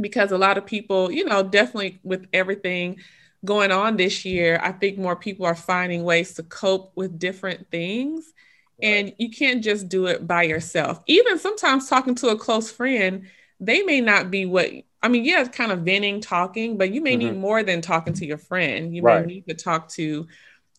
because 0.00 0.32
a 0.32 0.38
lot 0.38 0.58
of 0.58 0.66
people, 0.66 1.10
you 1.10 1.24
know, 1.24 1.42
definitely 1.42 2.00
with 2.02 2.26
everything 2.32 2.98
going 3.44 3.70
on 3.70 3.96
this 3.96 4.24
year, 4.24 4.58
I 4.62 4.72
think 4.72 4.98
more 4.98 5.16
people 5.16 5.46
are 5.46 5.54
finding 5.54 6.04
ways 6.04 6.34
to 6.34 6.42
cope 6.42 6.92
with 6.96 7.18
different 7.18 7.70
things. 7.70 8.32
And 8.80 9.12
you 9.18 9.30
can't 9.30 9.62
just 9.62 9.88
do 9.88 10.06
it 10.06 10.26
by 10.26 10.44
yourself. 10.44 11.02
Even 11.06 11.38
sometimes 11.38 11.88
talking 11.88 12.14
to 12.16 12.28
a 12.28 12.38
close 12.38 12.70
friend, 12.70 13.26
they 13.58 13.82
may 13.82 14.00
not 14.00 14.30
be 14.30 14.46
what 14.46 14.70
I 15.00 15.06
mean, 15.08 15.24
yeah, 15.24 15.40
it's 15.40 15.56
kind 15.56 15.70
of 15.70 15.80
venting, 15.80 16.20
talking, 16.20 16.76
but 16.76 16.92
you 16.92 17.00
may 17.00 17.16
need 17.16 17.34
Mhm. 17.34 17.38
more 17.38 17.62
than 17.62 17.80
talking 17.80 18.14
to 18.14 18.26
your 18.26 18.38
friend. 18.38 18.94
You 18.94 19.02
Right. 19.02 19.24
may 19.24 19.34
need 19.34 19.46
to 19.48 19.54
talk 19.54 19.88
to 19.90 20.26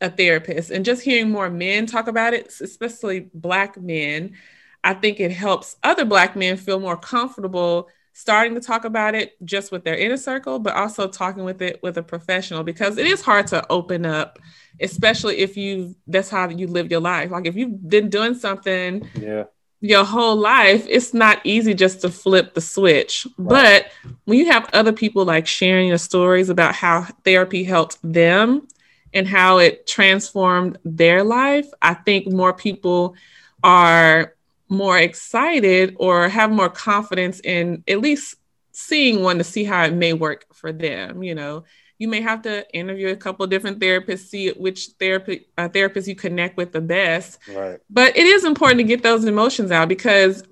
a 0.01 0.09
therapist. 0.09 0.71
And 0.71 0.83
just 0.85 1.01
hearing 1.01 1.29
more 1.29 1.49
men 1.49 1.85
talk 1.85 2.07
about 2.07 2.33
it, 2.33 2.53
especially 2.61 3.29
black 3.33 3.77
men, 3.77 4.35
I 4.83 4.93
think 4.93 5.19
it 5.19 5.31
helps 5.31 5.75
other 5.83 6.05
black 6.05 6.35
men 6.35 6.57
feel 6.57 6.79
more 6.79 6.97
comfortable 6.97 7.89
starting 8.13 8.53
to 8.53 8.59
talk 8.59 8.83
about 8.83 9.15
it 9.15 9.33
just 9.45 9.71
with 9.71 9.83
their 9.85 9.95
inner 9.95 10.17
circle, 10.17 10.59
but 10.59 10.73
also 10.75 11.07
talking 11.07 11.45
with 11.45 11.61
it 11.61 11.81
with 11.81 11.97
a 11.97 12.03
professional 12.03 12.63
because 12.63 12.97
it 12.97 13.05
is 13.05 13.21
hard 13.21 13.47
to 13.47 13.65
open 13.69 14.05
up, 14.05 14.39
especially 14.81 15.37
if 15.37 15.55
you 15.55 15.95
that's 16.07 16.29
how 16.29 16.49
you 16.49 16.67
live 16.67 16.91
your 16.91 16.99
life. 16.99 17.31
Like 17.31 17.45
if 17.45 17.55
you've 17.55 17.87
been 17.89 18.09
doing 18.09 18.33
something 18.35 19.07
Yeah. 19.15 19.45
your 19.79 20.03
whole 20.03 20.35
life, 20.35 20.85
it's 20.89 21.13
not 21.13 21.39
easy 21.45 21.73
just 21.73 22.01
to 22.01 22.09
flip 22.09 22.53
the 22.53 22.61
switch. 22.61 23.25
Right. 23.37 23.85
But 23.95 24.13
when 24.25 24.37
you 24.37 24.51
have 24.51 24.69
other 24.73 24.91
people 24.91 25.23
like 25.23 25.47
sharing 25.47 25.87
your 25.87 25.97
stories 25.97 26.49
about 26.49 26.75
how 26.75 27.03
therapy 27.23 27.63
helped 27.63 27.99
them 28.03 28.67
and 29.13 29.27
how 29.27 29.59
it 29.59 29.87
transformed 29.87 30.77
their 30.83 31.23
life, 31.23 31.67
I 31.81 31.93
think 31.93 32.31
more 32.31 32.53
people 32.53 33.15
are 33.63 34.33
more 34.69 34.97
excited 34.97 35.95
or 35.99 36.29
have 36.29 36.51
more 36.51 36.69
confidence 36.69 37.39
in 37.41 37.83
at 37.87 37.99
least 37.99 38.35
seeing 38.71 39.23
one 39.23 39.39
to 39.39 39.43
see 39.43 39.63
how 39.63 39.83
it 39.83 39.93
may 39.93 40.13
work 40.13 40.45
for 40.53 40.71
them. 40.71 41.23
You 41.23 41.35
know, 41.35 41.63
you 41.97 42.07
may 42.07 42.21
have 42.21 42.43
to 42.43 42.69
interview 42.73 43.09
a 43.09 43.15
couple 43.15 43.43
of 43.43 43.49
different 43.49 43.79
therapists, 43.79 44.27
see 44.27 44.49
which 44.51 44.89
therapy 44.99 45.47
uh, 45.57 45.67
therapist 45.67 46.07
you 46.07 46.15
connect 46.15 46.55
with 46.55 46.71
the 46.71 46.81
best 46.81 47.39
Right. 47.47 47.79
but 47.89 48.15
it 48.15 48.25
is 48.25 48.45
important 48.45 48.77
to 48.79 48.83
get 48.83 49.03
those 49.03 49.25
emotions 49.25 49.71
out 49.71 49.89
because 49.89 50.43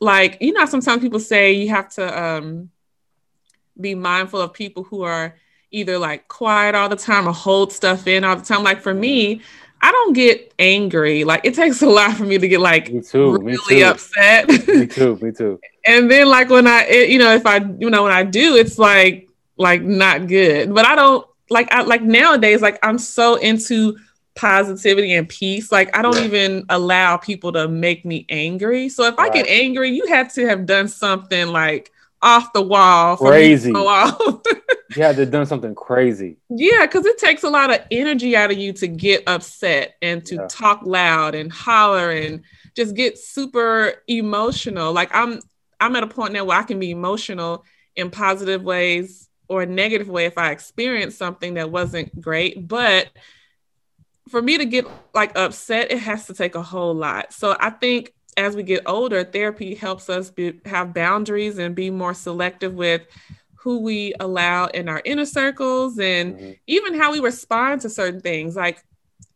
like 0.00 0.38
you 0.40 0.52
know 0.52 0.64
sometimes 0.66 1.02
people 1.02 1.20
say 1.20 1.52
you 1.52 1.68
have 1.68 1.88
to 1.90 2.22
um 2.22 2.70
be 3.80 3.94
mindful 3.94 4.40
of 4.40 4.52
people 4.52 4.82
who 4.84 5.02
are 5.02 5.36
either 5.70 5.98
like 5.98 6.28
quiet 6.28 6.74
all 6.74 6.88
the 6.88 6.96
time 6.96 7.26
or 7.26 7.32
hold 7.32 7.72
stuff 7.72 8.06
in 8.06 8.24
all 8.24 8.36
the 8.36 8.44
time 8.44 8.62
like 8.62 8.80
for 8.80 8.92
me 8.92 9.40
i 9.82 9.90
don't 9.90 10.12
get 10.14 10.52
angry 10.58 11.24
like 11.24 11.40
it 11.44 11.54
takes 11.54 11.82
a 11.82 11.86
lot 11.88 12.14
for 12.16 12.24
me 12.24 12.38
to 12.38 12.48
get 12.48 12.60
like 12.60 12.92
Me 12.92 13.00
too. 13.00 13.38
Me 13.40 13.52
really 13.52 13.80
too. 13.80 13.86
upset 13.86 14.48
me 14.68 14.86
too. 14.86 15.18
Me 15.20 15.32
too. 15.32 15.58
and 15.86 16.10
then 16.10 16.28
like 16.28 16.48
when 16.50 16.66
i 16.66 16.84
it, 16.84 17.08
you 17.10 17.18
know 17.18 17.32
if 17.34 17.44
i 17.46 17.56
you 17.78 17.90
know 17.90 18.04
when 18.04 18.12
i 18.12 18.22
do 18.22 18.56
it's 18.56 18.78
like 18.78 19.28
like 19.56 19.82
not 19.82 20.26
good 20.28 20.72
but 20.74 20.86
i 20.86 20.94
don't 20.94 21.26
like 21.50 21.70
i 21.72 21.82
like 21.82 22.02
nowadays 22.02 22.62
like 22.62 22.78
i'm 22.82 22.98
so 22.98 23.34
into 23.36 23.96
positivity 24.34 25.12
and 25.12 25.28
peace 25.28 25.70
like 25.70 25.94
i 25.96 26.00
don't 26.02 26.16
Yeah. 26.16 26.24
even 26.24 26.64
allow 26.70 27.16
people 27.18 27.52
to 27.52 27.68
make 27.68 28.04
me 28.04 28.24
angry 28.30 28.88
so 28.88 29.04
if 29.04 29.18
i 29.18 29.28
get 29.28 29.46
angry 29.46 29.90
you 29.90 30.06
have 30.06 30.32
to 30.34 30.46
have 30.48 30.64
done 30.64 30.88
something 30.88 31.48
like 31.48 31.92
off 32.22 32.52
the 32.52 32.62
wall. 32.62 33.16
for 33.16 33.24
me 33.24 33.30
to 33.30 33.32
Crazy. 33.36 33.72
go 33.72 33.88
off. 33.88 34.20
You 34.94 35.02
had 35.04 35.16
to 35.16 35.24
done 35.24 35.46
something 35.46 35.74
crazy. 35.74 36.36
Yeah, 36.50 36.84
because 36.84 37.06
it 37.06 37.16
takes 37.16 37.44
a 37.44 37.48
lot 37.48 37.72
of 37.72 37.80
energy 37.90 38.36
out 38.36 38.50
of 38.52 38.58
you 38.58 38.74
to 38.74 38.86
get 38.86 39.22
upset 39.26 39.94
and 40.02 40.22
to 40.26 40.34
Yeah. 40.34 40.46
talk 40.50 40.82
loud 40.84 41.34
and 41.34 41.50
holler 41.50 42.10
and 42.10 42.42
just 42.76 42.94
get 42.94 43.16
super 43.16 43.94
emotional. 44.06 44.92
Like 44.92 45.08
I'm 45.14 45.40
I'm 45.80 45.96
at 45.96 46.02
a 46.02 46.06
point 46.06 46.34
now 46.34 46.44
where 46.44 46.58
I 46.58 46.62
can 46.64 46.78
be 46.78 46.90
emotional 46.90 47.64
in 47.96 48.10
positive 48.10 48.62
ways 48.62 49.30
or 49.48 49.62
a 49.62 49.66
negative 49.66 50.10
way 50.10 50.26
if 50.26 50.36
I 50.36 50.50
experience 50.50 51.16
something 51.16 51.54
that 51.54 51.70
wasn't 51.70 52.20
great. 52.20 52.68
But 52.68 53.08
for 54.28 54.42
me 54.42 54.58
to 54.58 54.66
get 54.66 54.86
like 55.14 55.36
upset, 55.38 55.90
it 55.90 56.00
has 56.00 56.26
to 56.26 56.34
take 56.34 56.54
a 56.54 56.62
whole 56.62 56.94
lot. 56.94 57.32
So 57.32 57.56
I 57.58 57.70
think 57.70 58.12
as 58.36 58.56
we 58.56 58.62
get 58.62 58.82
older, 58.86 59.24
therapy 59.24 59.74
helps 59.74 60.08
us 60.08 60.30
be, 60.30 60.60
have 60.64 60.94
boundaries 60.94 61.58
and 61.58 61.74
be 61.74 61.90
more 61.90 62.14
selective 62.14 62.74
with 62.74 63.02
who 63.54 63.80
we 63.80 64.14
allow 64.20 64.66
in 64.66 64.88
our 64.88 65.00
inner 65.04 65.26
circles 65.26 65.98
and 65.98 66.34
Mhm. 66.34 66.58
even 66.66 66.94
how 66.94 67.12
we 67.12 67.20
respond 67.20 67.80
to 67.82 67.88
certain 67.88 68.20
things. 68.20 68.56
Like, 68.56 68.82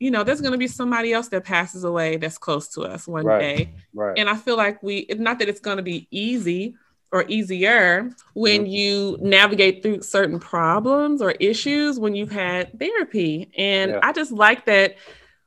you 0.01 0.11
know, 0.11 0.25
there's 0.25 0.41
going 0.41 0.53
to 0.53 0.59
be 0.59 0.67
somebody 0.67 1.13
else 1.13 1.29
that 1.29 1.45
passes 1.45 1.85
away 1.85 2.17
that's 2.17 2.39
close 2.39 2.69
to 2.71 2.83
us 2.83 3.07
one 3.07 3.25
Right. 3.25 3.41
day. 3.41 3.75
Right. 3.95 4.19
And 4.19 4.29
I 4.29 4.37
feel 4.37 4.57
like 4.57 4.83
we, 4.83 4.99
it's 4.99 5.21
not 5.21 5.39
that 5.39 5.49
it's 5.49 5.61
going 5.61 5.77
to 5.77 5.83
be 5.83 6.09
easy 6.11 6.75
or 7.13 7.25
easier 7.29 8.11
when 8.35 8.65
Mhm. 8.67 8.71
you 8.73 9.19
navigate 9.21 9.83
through 9.83 10.03
certain 10.03 10.41
problems 10.41 11.23
or 11.23 11.31
issues 11.33 12.01
when 12.01 12.15
you've 12.17 12.33
had 12.33 12.79
therapy. 12.79 13.51
And 13.57 13.93
Yeah. 13.93 14.01
I 14.03 14.13
just 14.13 14.33
like 14.33 14.67
that 14.67 14.97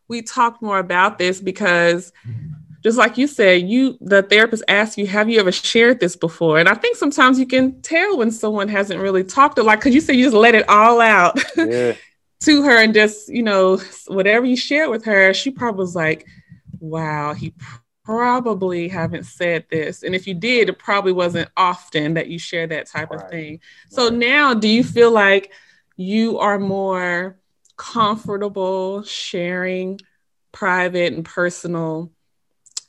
we 0.07 0.21
talked 0.21 0.61
more 0.61 0.79
about 0.79 1.17
this 1.17 1.41
because 1.41 2.11
just 2.83 2.97
like 2.97 3.17
you 3.17 3.27
said, 3.27 3.63
you 3.69 3.97
the 4.01 4.23
therapist 4.23 4.63
asked 4.67 4.97
you, 4.97 5.07
have 5.07 5.29
you 5.29 5.39
ever 5.39 5.51
shared 5.51 5.99
this 5.99 6.15
before? 6.15 6.59
And 6.59 6.69
I 6.69 6.75
think 6.75 6.95
sometimes 6.97 7.39
you 7.39 7.45
can 7.45 7.81
tell 7.81 8.17
when 8.17 8.31
someone 8.31 8.67
hasn't 8.69 9.01
really 9.01 9.23
talked 9.23 9.57
to 9.57 9.63
like, 9.63 9.81
cause 9.81 9.93
you 9.93 10.01
say 10.01 10.13
you 10.13 10.23
just 10.25 10.35
let 10.35 10.55
it 10.55 10.67
all 10.69 11.01
out 11.01 11.37
yeah. 11.57 11.93
to 12.41 12.63
her 12.63 12.77
and 12.81 12.93
just, 12.93 13.27
you 13.29 13.43
know, 13.43 13.77
whatever 14.07 14.45
you 14.45 14.55
shared 14.55 14.89
with 14.89 15.05
her, 15.05 15.33
she 15.33 15.51
probably 15.51 15.79
was 15.79 15.95
like, 15.95 16.25
wow, 16.79 17.33
he 17.33 17.53
probably 18.05 18.87
haven't 18.87 19.25
said 19.25 19.65
this. 19.69 20.03
And 20.03 20.15
if 20.15 20.25
you 20.25 20.33
did, 20.33 20.69
it 20.69 20.79
probably 20.79 21.11
wasn't 21.11 21.49
often 21.57 22.15
that 22.15 22.27
you 22.27 22.39
share 22.39 22.65
that 22.67 22.87
type 22.87 23.11
of 23.11 23.29
thing. 23.29 23.59
So 23.89 24.05
Right. 24.09 24.13
now 24.17 24.53
do 24.53 24.67
you 24.67 24.83
feel 24.83 25.11
like 25.11 25.51
you 25.97 26.39
are 26.39 26.57
more 26.59 27.37
comfortable 27.77 29.03
sharing 29.03 29.99
private 30.51 31.13
and 31.13 31.25
personal 31.25 32.11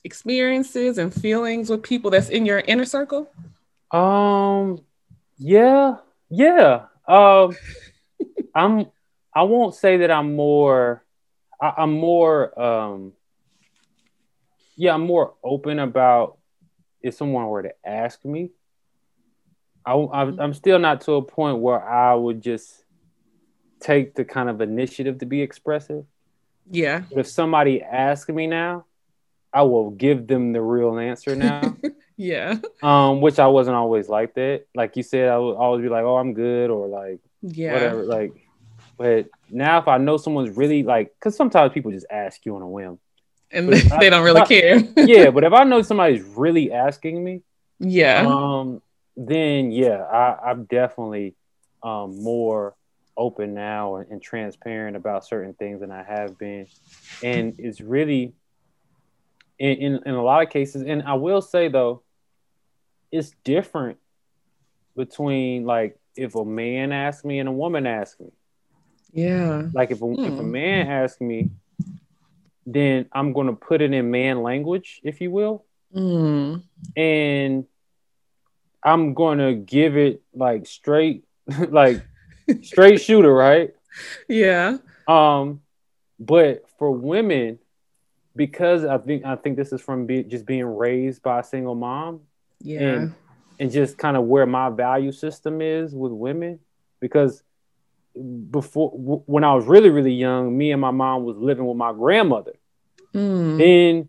experiences 0.05 0.99
and 0.99 1.13
feelings 1.13 1.71
with 1.71 1.83
people 1.83 2.11
that's 2.11 2.29
in 2.29 2.47
your 2.47 2.61
inner 2.61 2.85
circle? 2.85 3.31
Um. 3.91 4.85
Yeah. 5.39 5.97
Yeah. 6.29 6.87
Um. 7.07 7.57
I'm. 8.55 8.87
I 9.35 9.43
won't 9.43 9.75
say 9.75 9.99
that 9.99 10.11
I'm 10.11 10.35
more. 10.35 11.05
I, 11.61 11.75
I'm 11.79 11.93
more. 11.93 12.61
Um. 12.61 13.13
Yeah, 14.77 14.95
I'm 14.95 15.07
more 15.07 15.35
open 15.45 15.79
about 15.79 16.39
if 17.03 17.15
someone 17.15 17.47
were 17.47 17.63
to 17.63 17.73
ask 17.85 18.25
me. 18.25 18.51
I, 19.85 19.93
I'm, 19.95 20.39
I'm 20.41 20.55
still 20.55 20.79
not 20.79 21.03
to 21.03 21.13
a 21.13 21.23
point 21.23 21.59
where 21.59 21.83
I 21.83 22.15
would 22.15 22.41
just 22.43 22.85
take 23.81 24.15
the 24.15 24.25
kind 24.25 24.49
of 24.49 24.61
initiative 24.61 25.19
to 25.19 25.27
be 25.27 25.43
expressive. 25.43 26.05
Yeah. 26.71 27.03
But 27.11 27.21
if 27.21 27.27
somebody 27.27 27.83
asks 27.83 28.29
me 28.29 28.47
now, 28.47 28.85
I 29.53 29.63
will 29.63 29.91
give 29.91 30.27
them 30.27 30.53
the 30.53 30.63
real 30.63 30.99
answer 30.99 31.35
now. 31.37 31.77
Yeah. 32.17 32.59
um, 32.83 33.23
which 33.23 33.39
I 33.39 33.47
wasn't 33.47 33.77
always 33.77 34.07
like 34.11 34.35
that. 34.35 34.67
Like 34.75 34.95
you 34.99 35.03
said, 35.03 35.31
I 35.31 35.39
would 35.39 35.55
always 35.57 35.81
be 35.81 35.89
like, 35.89 36.05
"Oh, 36.05 36.19
I'm 36.19 36.35
good," 36.35 36.69
or 36.69 36.87
like 36.87 37.19
Yeah. 37.41 37.73
whatever. 37.73 38.03
Like, 38.05 38.33
but 38.99 39.29
now 39.49 39.79
if 39.79 39.89
I 39.89 39.97
know 39.97 40.19
someone's 40.19 40.55
really 40.55 40.83
like, 40.83 41.15
because 41.19 41.35
sometimes 41.35 41.73
people 41.73 41.93
just 41.93 42.05
ask 42.11 42.45
you 42.45 42.57
on 42.57 42.61
a 42.63 42.69
whim. 42.69 42.99
And 43.51 43.71
But 43.71 43.85
they 44.01 44.11
don't 44.11 44.23
really 44.23 44.43
I- 44.43 44.47
care. 44.47 44.81
Yeah, 44.99 45.31
but 45.31 45.45
if 45.45 45.53
I 45.55 45.65
know 45.65 45.81
somebody's 45.81 46.21
really 46.21 46.71
asking 46.73 47.25
me, 47.25 47.41
yeah. 47.79 48.27
um, 48.29 48.83
then 49.17 49.73
yeah, 49.73 50.03
I, 50.03 50.51
I'm 50.51 50.65
definitely 50.65 51.35
um 51.83 52.23
more 52.23 52.75
open 53.17 53.55
now 53.55 53.97
and, 53.97 54.11
and 54.11 54.21
transparent 54.23 54.95
about 54.95 55.25
certain 55.25 55.55
things 55.55 55.81
than 55.81 55.91
I 55.91 56.03
have 56.03 56.37
been, 56.37 56.67
and 57.23 57.55
it's 57.59 57.81
really 57.81 58.35
in, 59.61 59.77
in 59.79 60.01
in 60.07 60.15
a 60.15 60.23
lot 60.23 60.43
of 60.43 60.51
cases. 60.51 60.83
And 60.83 61.03
I 61.05 61.15
will 61.15 61.41
say 61.43 61.69
though, 61.69 62.03
it's 63.13 63.31
different 63.45 63.99
between 64.97 65.65
like 65.65 65.97
if 66.17 66.35
a 66.35 66.45
man 66.45 66.91
asks 66.93 67.25
me 67.25 67.39
and 67.39 67.49
a 67.49 67.53
woman 67.53 67.87
asks 67.87 68.19
me. 68.19 68.31
Yeah. 69.13 69.69
Like 69.73 69.93
if 69.93 70.03
a, 70.03 70.13
if 70.25 70.35
a 70.39 70.43
Hmm. 70.43 70.51
man 70.51 70.89
asks 70.89 71.21
me, 71.21 71.51
then 72.67 73.07
I'm 73.13 73.33
gonna 73.33 73.55
put 73.55 73.81
it 73.83 73.93
in 73.93 74.11
man 74.11 74.43
language, 74.43 75.01
if 75.05 75.21
you 75.21 75.31
will 75.31 75.65
Mm. 75.95 76.63
and 76.97 77.65
I'm 78.83 79.15
gonna 79.15 79.55
give 79.55 79.97
it 79.97 80.23
like 80.33 80.67
straight, 80.67 81.25
like 81.69 82.01
straight 82.63 83.01
shooter, 83.01 83.33
right? 83.33 83.75
Yeah. 84.29 84.79
Um, 85.09 85.63
but 86.21 86.65
for 86.79 86.93
women, 86.93 87.59
because 88.37 88.85
I 88.85 88.99
think 88.99 89.25
I 89.25 89.37
think 89.37 89.57
this 89.57 89.73
is 89.73 89.81
from 89.81 90.07
be, 90.07 90.23
just 90.23 90.47
being 90.47 90.65
raised 90.65 91.23
by 91.23 91.41
a 91.41 91.45
single 91.45 91.75
mom 91.75 92.21
Yeah. 92.61 92.81
and 92.81 93.15
and 93.59 93.71
just 93.71 93.99
kind 93.99 94.17
of 94.17 94.25
where 94.25 94.47
my 94.47 94.71
value 94.71 95.13
system 95.13 95.61
is 95.61 95.95
with 95.95 96.13
women, 96.13 96.61
because 97.01 97.43
before 98.51 98.91
w- 98.93 99.23
when 99.27 99.45
I 99.45 99.55
was 99.55 99.67
really 99.67 99.91
really 99.91 100.13
young, 100.15 100.57
me 100.57 100.73
and 100.73 100.81
my 100.81 100.91
mom 100.91 101.25
was 101.25 101.37
living 101.37 101.67
with 101.67 101.77
my 101.77 101.93
grandmother. 101.93 102.55
Mm. 103.15 103.59
Then 103.59 104.09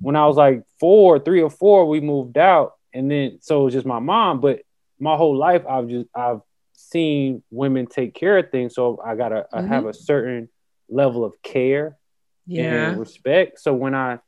when 0.00 0.16
I 0.16 0.26
was 0.26 0.36
like 0.36 0.62
four, 0.78 1.18
three 1.18 1.42
or 1.42 1.50
four, 1.50 1.86
we 1.88 2.00
moved 2.00 2.38
out, 2.38 2.74
and 2.92 3.10
then 3.10 3.38
so 3.40 3.62
it 3.62 3.64
was 3.66 3.74
just 3.74 3.86
my 3.86 3.98
mom. 3.98 4.40
But 4.40 4.60
my 4.98 5.16
whole 5.16 5.36
life, 5.36 5.64
I've 5.68 5.88
just 5.88 6.06
I've 6.14 6.40
seen 6.72 7.42
women 7.50 7.86
take 7.86 8.14
care 8.14 8.38
of 8.38 8.50
things, 8.50 8.74
so 8.74 9.00
I 9.04 9.14
gotta 9.16 9.46
I 9.52 9.62
have 9.62 9.86
a 9.86 9.94
certain 9.94 10.48
level 10.88 11.24
of 11.24 11.40
care 11.42 11.96
Yeah. 12.46 12.90
and 12.90 12.98
respect. 13.00 13.60
So 13.60 13.74
when 13.74 13.94
I 13.94 14.20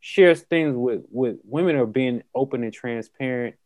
share 0.00 0.34
things 0.34 0.76
with 0.76 1.02
with 1.10 1.36
women 1.44 1.76
or 1.76 1.86
being 1.86 2.22
open 2.34 2.64
and 2.64 2.72
transparent, 2.72 3.56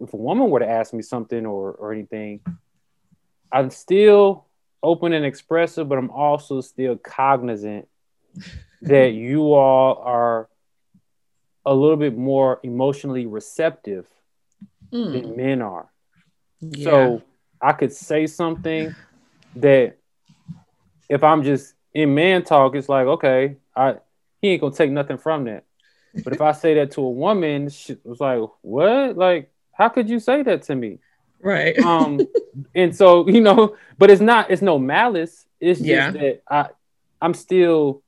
if 0.00 0.12
a 0.12 0.16
woman 0.16 0.50
were 0.50 0.60
to 0.60 0.68
ask 0.68 0.92
me 0.92 1.02
something 1.02 1.46
or 1.46 1.72
or 1.72 1.92
anything, 1.92 2.40
I'm 3.52 3.70
still 3.70 4.46
open 4.82 5.12
and 5.12 5.24
expressive, 5.24 5.88
but 5.88 5.98
I'm 5.98 6.10
also 6.10 6.60
still 6.60 6.96
cognizant 6.96 7.88
that 8.82 9.12
you 9.12 9.52
all 9.54 9.96
are 10.04 10.48
a 11.64 11.74
little 11.74 11.96
bit 11.96 12.16
more 12.16 12.60
emotionally 12.62 13.26
receptive 13.26 14.06
Mm. 14.92 15.12
than 15.12 15.36
men 15.36 15.62
are. 15.62 15.90
Yeah. 16.60 16.84
So 16.84 17.22
I 17.60 17.72
could 17.72 17.92
say 17.92 18.28
something 18.28 18.94
that 19.56 19.96
if 21.08 21.24
I'm 21.24 21.42
just 21.42 21.74
in 21.96 22.14
man 22.14 22.44
talk, 22.44 22.74
it's 22.76 22.88
like, 22.90 23.06
okay, 23.06 23.56
I 23.74 23.96
he 24.42 24.50
ain't 24.50 24.60
gonna 24.60 24.74
take 24.74 24.90
nothing 24.90 25.16
from 25.18 25.44
that. 25.44 25.64
But 26.24 26.34
if 26.34 26.40
I 26.42 26.52
say 26.52 26.74
that 26.74 26.92
to 26.92 27.00
a 27.02 27.10
woman, 27.10 27.70
she 27.70 27.96
was 28.04 28.20
like, 28.20 28.40
what? 28.62 29.16
Like, 29.16 29.50
how 29.72 29.88
could 29.88 30.08
you 30.08 30.20
say 30.20 30.42
that 30.42 30.62
to 30.64 30.74
me? 30.74 30.98
right. 31.40 31.76
Um, 31.78 32.28
and 32.74 32.94
so 32.94 33.26
you 33.28 33.40
know, 33.40 33.76
but 33.98 34.10
it's 34.10 34.20
not, 34.20 34.50
it's 34.50 34.62
no 34.62 34.78
malice. 34.78 35.46
It's 35.60 35.80
just 35.80 35.88
Yeah. 35.88 36.10
that 36.12 36.42
I, 36.50 36.68
I'm 37.22 37.32
still, 37.34 38.02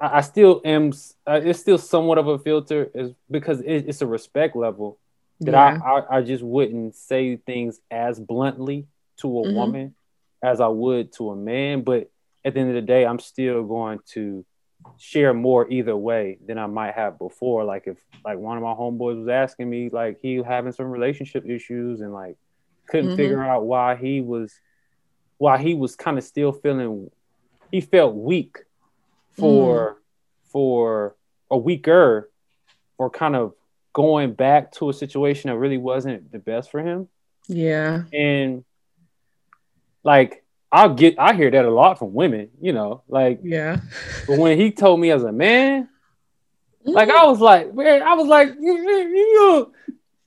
I, 0.00 0.18
I 0.18 0.20
still 0.20 0.60
am. 0.64 0.92
Uh, 1.26 1.40
it's 1.42 1.58
still 1.60 1.78
somewhat 1.78 2.18
of 2.18 2.28
a 2.28 2.38
filter, 2.38 2.90
is 2.94 3.12
because 3.30 3.60
it, 3.60 3.88
it's 3.88 4.02
a 4.02 4.06
respect 4.06 4.54
level 4.54 4.98
that 5.40 5.54
yeah. 5.54 5.80
I, 5.84 5.90
I 5.98 6.18
I 6.18 6.22
just 6.22 6.44
wouldn't 6.44 6.94
say 6.94 7.36
things 7.36 7.80
as 7.90 8.20
bluntly 8.20 8.86
to 9.18 9.26
a 9.26 9.46
Mhm. 9.46 9.54
woman 9.54 9.94
as 10.42 10.60
I 10.60 10.68
would 10.68 11.12
to 11.14 11.30
a 11.30 11.36
man. 11.36 11.82
But 11.82 12.10
at 12.44 12.54
the 12.54 12.60
end 12.60 12.68
of 12.70 12.74
the 12.74 12.82
day, 12.82 13.04
I'm 13.06 13.18
still 13.18 13.62
going 13.64 14.00
to 14.12 14.44
share 14.98 15.34
more 15.34 15.70
either 15.70 15.96
way 15.96 16.38
than 16.46 16.58
I 16.58 16.66
might 16.66 16.94
have 16.94 17.18
before. 17.18 17.64
Like 17.64 17.86
if 17.86 17.98
like 18.24 18.38
one 18.38 18.56
of 18.56 18.62
my 18.62 18.72
homeboys 18.72 19.18
was 19.18 19.28
asking 19.28 19.68
me, 19.68 19.90
like 19.90 20.18
he 20.22 20.36
having 20.36 20.72
some 20.72 20.86
relationship 20.86 21.44
issues 21.46 22.00
and 22.00 22.12
like 22.12 22.36
couldn't 22.88 23.10
Mhm. 23.12 23.16
figure 23.16 23.42
out 23.42 23.64
why 23.66 23.96
he 23.96 24.20
was 24.20 24.52
why 25.38 25.58
he 25.58 25.74
was 25.74 25.96
kind 25.96 26.18
of 26.18 26.24
still 26.24 26.52
feeling 26.52 27.10
he 27.70 27.80
felt 27.80 28.14
weak 28.14 28.58
for 29.32 30.00
for 30.44 31.14
a 31.50 31.56
weaker 31.56 32.30
or 32.98 33.08
kind 33.10 33.36
of 33.36 33.54
going 33.92 34.32
back 34.34 34.72
to 34.72 34.88
a 34.90 34.92
situation 34.94 35.50
that 35.50 35.56
really 35.56 35.78
wasn't 35.78 36.30
the 36.32 36.38
best 36.38 36.70
for 36.70 36.80
him 36.80 37.08
yeah. 37.48 38.02
and 38.12 38.64
like 40.04 40.39
i'll 40.72 40.94
get 40.94 41.14
i 41.18 41.32
hear 41.34 41.50
that 41.50 41.64
a 41.64 41.70
lot 41.70 41.98
from 41.98 42.12
women 42.12 42.48
you 42.60 42.72
know 42.72 43.02
like 43.08 43.40
Yeah. 43.42 43.80
but 44.26 44.38
when 44.38 44.58
he 44.58 44.70
told 44.70 45.00
me 45.00 45.10
as 45.10 45.22
a 45.24 45.32
man 45.32 45.88
Mm. 46.86 46.94
like 46.94 47.10
i 47.10 47.26
was 47.26 47.40
like 47.40 47.74
man 47.74 48.02
i 48.02 48.14
was 48.14 48.26
like 48.26 48.54
you, 48.58 49.72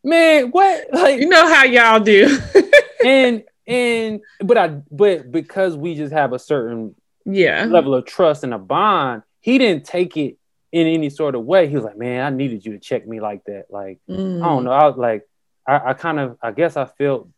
man, 0.03 0.49
what? 0.51 0.87
Like 0.91 1.19
You 1.19 1.27
know 1.29 1.47
how 1.47 1.63
y'all 1.63 1.99
do. 1.99 2.37
and 3.05 3.43
and 3.65 4.21
but 4.43 4.57
I 4.57 4.67
but 4.91 5.31
because 5.31 5.75
we 5.77 5.95
just 5.95 6.11
have 6.13 6.33
a 6.33 6.39
certain 6.39 6.93
yeah. 7.25 7.65
level 7.65 7.95
of 7.95 8.05
trust 8.05 8.43
and 8.43 8.53
a 8.53 8.57
bond, 8.57 9.23
he 9.39 9.57
didn't 9.57 9.85
take 9.85 10.17
it 10.17 10.37
in 10.71 10.87
any 10.87 11.09
sort 11.09 11.35
of 11.35 11.43
way. 11.45 11.67
He 11.67 11.75
was 11.75 11.85
like, 11.85 11.97
"Man, 11.97 12.25
I 12.25 12.35
needed 12.35 12.65
you 12.65 12.73
to 12.73 12.79
check 12.79 13.07
me 13.07 13.19
like 13.21 13.43
that." 13.45 13.65
Like 13.69 13.99
I 14.09 14.11
Mm. 14.11 14.41
don't 14.41 14.63
know. 14.65 14.71
I 14.71 14.85
was 14.87 14.97
like, 14.97 15.27
I, 15.65 15.91
I 15.91 15.93
kind 15.93 16.19
of, 16.19 16.37
I 16.41 16.51
guess 16.51 16.75
I 16.75 16.85
felt, 16.85 17.29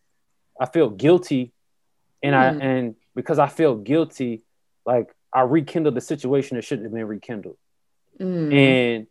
I 0.60 0.66
feel 0.66 0.90
guilty, 0.90 1.54
and 2.26 2.34
Mm. 2.34 2.40
I 2.62 2.66
and 2.66 2.96
because 3.16 3.40
I 3.40 3.48
felt 3.48 3.84
guilty, 3.84 4.44
like 4.86 5.08
I 5.34 5.42
rekindled 5.42 5.96
the 5.96 6.02
situation 6.02 6.56
that 6.56 6.64
shouldn't 6.64 6.86
have 6.88 6.94
been 6.94 7.08
rekindled, 7.08 7.58
Mm. 8.20 8.54
and 8.54 9.08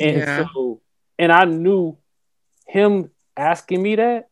and 0.00 0.16
Yeah. 0.18 0.46
so 0.52 0.80
and 1.18 1.30
I 1.32 1.44
knew 1.44 1.96
him 2.66 3.10
asking 3.36 3.82
me 3.82 3.96
that 3.96 4.28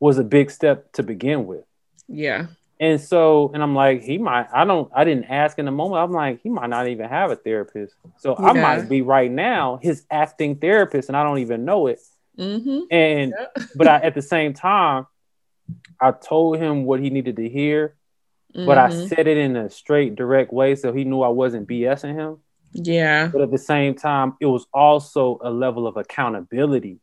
was 0.00 0.18
a 0.18 0.24
big 0.24 0.50
step 0.50 0.92
to 0.92 1.02
begin 1.02 1.46
with. 1.46 1.64
Yeah. 2.08 2.46
And 2.80 3.00
so, 3.00 3.50
and 3.52 3.60
I'm 3.62 3.74
like, 3.74 4.02
he 4.02 4.18
might, 4.18 4.46
I 4.54 4.64
don't, 4.64 4.88
I 4.94 5.02
didn't 5.02 5.24
ask 5.24 5.58
in 5.58 5.64
the 5.64 5.72
moment. 5.72 6.00
I'm 6.00 6.12
like, 6.12 6.40
he 6.42 6.48
might 6.48 6.70
not 6.70 6.86
even 6.86 7.08
have 7.08 7.32
a 7.32 7.36
therapist. 7.36 7.94
So 8.18 8.36
I 8.38 8.52
might 8.52 8.88
be 8.88 9.02
right 9.02 9.30
now 9.30 9.80
his 9.82 10.04
acting 10.08 10.54
therapist 10.56 11.08
and 11.08 11.16
I 11.16 11.24
don't 11.24 11.40
even 11.40 11.64
know 11.64 11.88
it. 11.88 11.98
Mm-hmm. 12.38 12.80
And, 12.92 13.34
but 13.74 13.88
I, 13.88 13.96
at 13.96 14.14
the 14.14 14.22
same 14.22 14.54
time, 14.54 15.06
I 16.00 16.12
told 16.12 16.58
him 16.58 16.84
what 16.84 17.00
he 17.00 17.10
needed 17.10 17.36
to 17.36 17.48
hear, 17.48 17.96
but 18.54 18.78
I 18.78 18.88
Mhm. 18.88 19.08
said 19.08 19.26
it 19.26 19.36
in 19.36 19.56
a 19.56 19.68
straight, 19.70 20.14
direct 20.14 20.52
way. 20.52 20.74
So 20.74 20.92
he 20.92 21.04
knew 21.04 21.22
I 21.22 21.28
wasn't 21.28 21.68
BSing 21.68 22.14
him. 22.14 22.38
yeah. 22.74 23.30
But 23.32 23.40
at 23.40 23.50
the 23.50 23.58
same 23.58 23.94
time, 23.94 24.34
it 24.40 24.46
was 24.46 24.66
also 24.74 25.38
a 25.42 25.50
level 25.50 25.86
of 25.86 25.96
accountability 25.96 27.00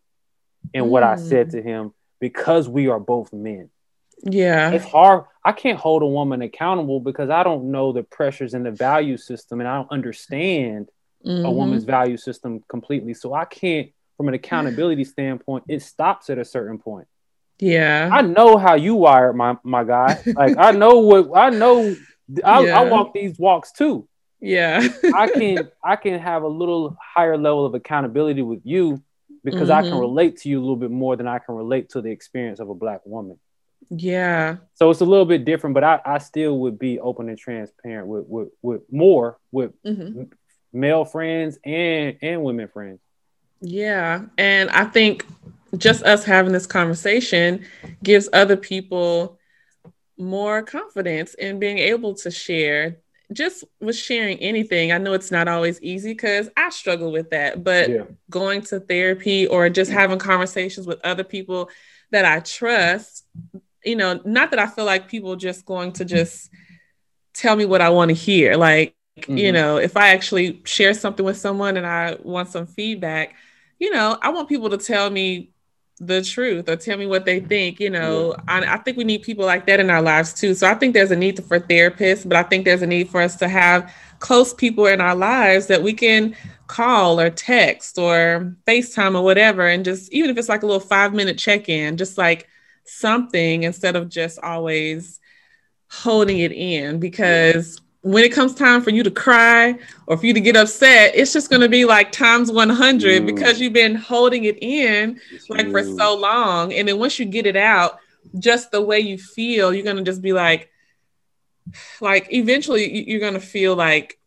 in 0.74 0.90
what 0.90 1.02
I 1.04 1.16
said 1.16 1.48
Mm. 1.48 1.52
to 1.52 1.62
him 1.62 1.94
because 2.20 2.70
we 2.70 2.88
are 2.88 3.00
both 3.00 3.34
men. 3.34 3.70
Yeah. 4.24 4.72
it's 4.72 4.86
hard. 4.86 5.26
I 5.44 5.52
can't 5.52 5.78
hold 5.78 6.02
a 6.02 6.08
woman 6.08 6.42
accountable 6.42 7.00
because 7.02 7.30
I 7.30 7.44
don't 7.44 7.66
know 7.72 7.92
the 7.92 8.02
pressures 8.04 8.54
in 8.54 8.64
the 8.64 8.72
value 8.72 9.18
system 9.18 9.60
and 9.60 9.68
I 9.68 9.76
don't 9.76 9.92
understand 9.92 10.90
a 11.26 11.30
Mhm. 11.30 11.56
woman's 11.56 11.84
value 11.84 12.18
system 12.18 12.64
completely. 12.68 13.14
So 13.14 13.34
I 13.34 13.46
can't, 13.46 13.92
from 14.18 14.28
an 14.30 14.34
accountability 14.34 15.04
standpoint, 15.04 15.66
it 15.68 15.82
stops 15.82 16.30
at 16.30 16.38
a 16.38 16.46
certain 16.46 16.78
point. 16.80 17.08
Yeah. 17.60 18.10
I 18.12 18.22
know 18.22 18.58
how 18.58 18.76
you 18.76 18.96
wired 18.96 19.36
my 19.36 19.58
my 19.64 19.84
guy. 19.84 20.22
Like 20.36 20.56
I 20.58 20.72
know 20.72 21.00
what 21.00 21.30
I 21.38 21.50
know. 21.50 21.96
I, 22.44 22.64
Yeah. 22.66 22.80
I 22.80 22.84
walk 22.90 23.14
these 23.14 23.38
walks 23.40 23.72
too. 23.72 24.08
yeah. 24.42 24.82
I 25.14 25.28
can 25.28 25.70
I 25.84 25.96
can 25.96 26.20
have 26.20 26.44
a 26.44 26.48
little 26.48 26.98
higher 27.16 27.38
level 27.38 27.66
of 27.66 27.74
accountability 27.76 28.42
with 28.42 28.62
you 28.64 29.02
because 29.44 29.70
I 29.70 29.82
can 29.84 29.92
Mhm. 29.92 30.00
relate 30.00 30.38
to 30.38 30.50
you 30.50 30.60
a 30.60 30.62
little 30.64 30.76
bit 30.76 30.92
more 30.92 31.16
than 31.16 31.28
I 31.28 31.40
can 31.40 31.56
relate 31.56 31.90
to 31.90 32.02
the 32.02 32.10
experience 32.12 32.60
of 32.60 32.70
a 32.70 32.74
black 32.76 33.02
woman. 33.06 33.38
yeah. 33.90 34.58
So 34.74 34.90
it's 34.90 35.02
a 35.02 35.06
little 35.06 35.26
bit 35.26 35.46
different, 35.46 35.74
but 35.76 35.84
I, 35.84 36.02
I 36.04 36.18
still 36.18 36.58
would 36.62 36.78
be 36.80 37.00
open 37.00 37.30
and 37.30 37.38
transparent 37.38 38.08
with, 38.08 38.26
with, 38.28 38.50
with 38.62 38.82
more 38.92 39.38
with 39.52 39.72
hmm 39.86 40.24
male 40.74 41.06
friends 41.06 41.58
and 41.64 42.18
and 42.22 42.44
women 42.44 42.68
friends. 42.68 43.00
Yeah. 43.62 44.24
And 44.38 44.70
I 44.72 44.84
think 44.86 45.26
just 45.78 46.04
us 46.04 46.24
having 46.24 46.54
this 46.54 46.68
conversation 46.68 47.66
gives 48.04 48.30
other 48.34 48.58
people 48.58 49.40
more 50.18 50.62
confidence 50.64 51.34
in 51.36 51.60
being 51.60 51.78
able 51.78 52.14
to 52.16 52.32
share. 52.32 52.98
Just 53.34 53.64
with 53.82 53.96
sharing 53.96 54.38
anything, 54.40 54.92
I 54.92 54.98
know 54.98 55.14
it's 55.14 55.32
not 55.32 55.48
always 55.48 55.82
easy 55.82 56.12
because 56.14 56.50
I 56.56 56.70
struggle 56.70 57.12
with 57.12 57.32
that, 57.32 57.64
but 57.64 57.90
Yeah. 57.90 58.04
going 58.30 58.62
to 58.64 58.80
therapy 58.80 59.48
or 59.48 59.70
just 59.70 59.92
having 59.92 60.20
conversations 60.20 60.88
with 60.88 61.00
other 61.04 61.24
people 61.24 61.70
that 62.12 62.26
I 62.26 62.40
trust, 62.42 63.26
you 63.84 63.96
know, 63.96 64.20
not 64.26 64.52
that 64.52 64.60
I 64.60 64.68
feel 64.68 64.86
like 64.86 65.08
people 65.10 65.36
just 65.36 65.66
going 65.66 65.94
to 65.94 66.06
just 66.06 66.50
tell 67.34 67.56
me 67.56 67.66
what 67.66 67.82
I 67.82 67.90
want 67.90 68.10
to 68.10 68.16
hear. 68.16 68.56
Like, 68.58 68.96
you 69.28 69.52
Mhm. 69.52 69.54
know, 69.54 69.78
if 69.78 69.98
I 69.98 70.10
actually 70.10 70.62
share 70.66 70.94
something 70.94 71.26
with 71.26 71.38
someone 71.38 71.78
and 71.78 71.86
I 71.86 72.18
want 72.24 72.50
some 72.50 72.66
feedback, 72.68 73.36
you 73.80 73.90
know, 73.92 74.18
I 74.22 74.30
want 74.30 74.50
people 74.50 74.70
to 74.70 74.78
tell 74.78 75.10
me 75.10 75.52
the 76.00 76.22
truth 76.22 76.68
or 76.68 76.76
tell 76.76 76.98
me 76.98 77.06
what 77.06 77.26
they 77.26 77.40
mm-hmm. 77.40 77.48
think. 77.48 77.80
You 77.80 77.90
know, 77.90 78.36
I, 78.48 78.76
I 78.76 78.78
think 78.78 78.98
we 78.98 79.04
need 79.04 79.24
people 79.24 79.46
like 79.46 79.66
that 79.68 79.80
in 79.80 79.90
our 79.90 80.02
lives 80.02 80.34
too. 80.34 80.54
So 80.54 80.70
I 80.70 80.76
think 80.76 80.94
there's 80.94 81.12
a 81.12 81.16
need 81.16 81.44
for 81.44 81.60
therapists, 81.60 82.28
but 82.28 82.38
I 82.38 82.44
think 82.44 82.66
there's 82.66 82.82
a 82.82 82.88
need 82.88 83.10
for 83.10 83.22
us 83.22 83.36
to 83.38 83.48
have 83.48 83.94
close 84.20 84.54
people 84.54 84.88
in 84.88 85.02
our 85.02 85.16
lives 85.16 85.68
that 85.68 85.84
we 85.84 85.94
can 85.94 86.36
call 86.68 87.20
or 87.20 87.30
text 87.30 87.98
or 87.98 88.56
FaceTime 88.68 89.16
or 89.16 89.24
whatever. 89.24 89.68
And 89.68 89.86
just, 89.86 90.12
even 90.12 90.30
if 90.30 90.38
it's 90.38 90.50
like 90.50 90.64
a 90.64 90.66
little 90.66 90.80
five 90.80 91.14
minute 91.14 91.38
check 91.38 91.70
in, 91.70 91.98
just 91.98 92.18
like 92.18 92.48
something 92.86 93.64
instead 93.64 93.96
of 93.96 94.10
just 94.10 94.40
always 94.40 95.20
holding 95.90 96.40
it 96.40 96.52
in 96.52 97.00
because 97.00 97.80
when 98.06 98.24
it 98.24 98.32
comes 98.32 98.54
time 98.54 98.84
for 98.84 98.92
you 98.92 99.02
to 99.02 99.10
cry 99.10 99.76
or 100.06 100.16
for 100.16 100.28
you 100.28 100.34
to 100.36 100.40
get 100.40 100.56
upset, 100.56 101.16
it's 101.16 101.34
just 101.34 101.50
going 101.50 101.64
to 101.64 101.68
be 101.68 101.86
like 101.86 102.12
times 102.12 102.52
100 102.52 103.24
Mm. 103.24 103.26
because 103.26 103.60
you've 103.60 103.74
been 103.74 103.96
holding 103.96 104.44
it 104.46 104.60
in 104.62 105.20
like 105.50 105.72
for 105.72 105.84
so 105.84 106.16
long. 106.16 106.72
And 106.72 106.88
then 106.88 107.00
once 107.00 107.18
you 107.18 107.26
get 107.26 107.48
it 107.48 107.56
out, 107.56 107.98
just 108.38 108.70
the 108.70 108.80
way 108.80 109.00
you 109.00 109.18
feel, 109.18 109.74
you're 109.74 109.84
going 109.84 109.98
to 109.98 110.04
just 110.04 110.22
be 110.22 110.34
like, 110.34 110.70
like 112.00 112.32
eventually 112.32 113.10
you're 113.10 113.20
going 113.20 113.34
to 113.34 113.40
feel 113.40 113.76
like 113.76 114.20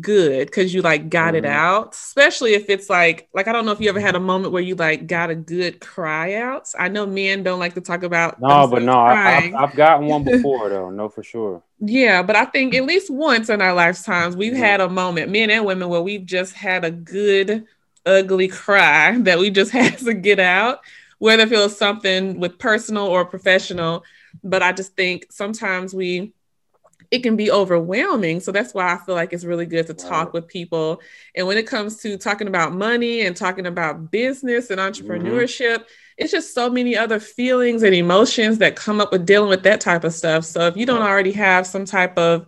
good 0.00 0.46
because 0.46 0.72
you 0.74 0.82
like 0.82 1.08
got 1.10 1.34
it 1.34 1.44
Mhm. 1.44 1.46
out 1.46 1.94
especially 1.94 2.54
if 2.54 2.68
it's 2.70 2.90
like 2.90 3.28
like 3.34 3.48
i 3.48 3.52
don't 3.52 3.66
know 3.66 3.72
if 3.72 3.80
you 3.80 3.88
ever 3.88 4.00
had 4.00 4.14
a 4.16 4.20
moment 4.20 4.52
where 4.52 4.62
you 4.62 4.74
like 4.74 5.06
got 5.06 5.30
a 5.30 5.34
good 5.34 5.80
cry 5.80 6.34
out 6.34 6.68
i 6.78 6.88
know 6.88 7.06
men 7.06 7.42
don't 7.42 7.58
like 7.58 7.74
to 7.74 7.80
talk 7.80 8.02
about 8.02 8.38
No, 8.38 8.66
but 8.68 8.82
no, 8.82 8.92
I, 8.92 9.16
crying. 9.22 9.54
I've 9.56 9.74
gotten 9.74 10.06
one 10.08 10.24
before 10.24 10.68
though. 10.68 10.90
No, 10.90 11.08
for 11.08 11.22
sure. 11.22 11.62
Yeah, 11.80 12.22
but 12.22 12.36
I 12.36 12.44
think 12.46 12.74
at 12.74 12.84
least 12.84 13.10
once 13.10 13.48
in 13.50 13.60
our 13.60 13.74
lifetimes, 13.74 14.36
we've 14.36 14.56
Yeah. 14.56 14.58
had 14.58 14.80
a 14.80 14.88
moment, 14.88 15.30
men 15.30 15.50
and 15.50 15.64
women, 15.66 15.88
where 15.88 16.00
we've 16.00 16.24
just 16.24 16.54
had 16.54 16.84
a 16.84 16.90
good, 16.90 17.66
ugly 18.06 18.48
cry 18.48 19.18
that 19.22 19.38
we 19.38 19.50
just 19.50 19.70
had 19.72 19.98
to 19.98 20.14
get 20.14 20.38
out, 20.40 20.80
whether 21.18 21.42
it 21.44 21.50
was 21.50 21.76
something 21.76 22.40
with 22.40 22.58
personal 22.58 23.06
or 23.06 23.24
professional. 23.24 24.04
But 24.42 24.62
I 24.62 24.72
just 24.72 24.96
think 24.96 25.26
sometimes 25.30 25.94
we, 25.94 26.33
it 27.14 27.22
can 27.22 27.36
be 27.36 27.50
overwhelming. 27.50 28.40
So 28.40 28.52
that's 28.52 28.74
why 28.74 28.92
I 28.92 28.98
feel 28.98 29.14
like 29.14 29.32
it's 29.32 29.44
really 29.44 29.66
good 29.66 29.86
to 29.88 29.94
talk 29.94 30.32
Right. 30.32 30.34
with 30.34 30.48
people. 30.48 31.00
And 31.34 31.46
when 31.46 31.58
it 31.58 31.66
comes 31.66 31.98
to 31.98 32.18
talking 32.18 32.48
about 32.48 32.74
money 32.74 33.22
and 33.22 33.36
talking 33.36 33.66
about 33.66 34.10
business 34.10 34.70
and 34.70 34.80
entrepreneurship, 34.80 35.84
it's 36.18 36.32
just 36.32 36.54
so 36.54 36.70
many 36.70 36.96
other 36.96 37.20
feelings 37.20 37.82
and 37.82 37.94
emotions 37.94 38.58
that 38.58 38.76
come 38.76 39.00
up 39.00 39.12
with 39.12 39.26
dealing 39.26 39.50
with 39.50 39.64
that 39.64 39.80
type 39.80 40.04
of 40.04 40.14
stuff. 40.14 40.44
So 40.44 40.66
if 40.66 40.76
you 40.76 40.86
don't 40.86 41.02
already 41.02 41.32
have 41.32 41.66
some 41.66 41.84
type 41.84 42.18
of 42.18 42.46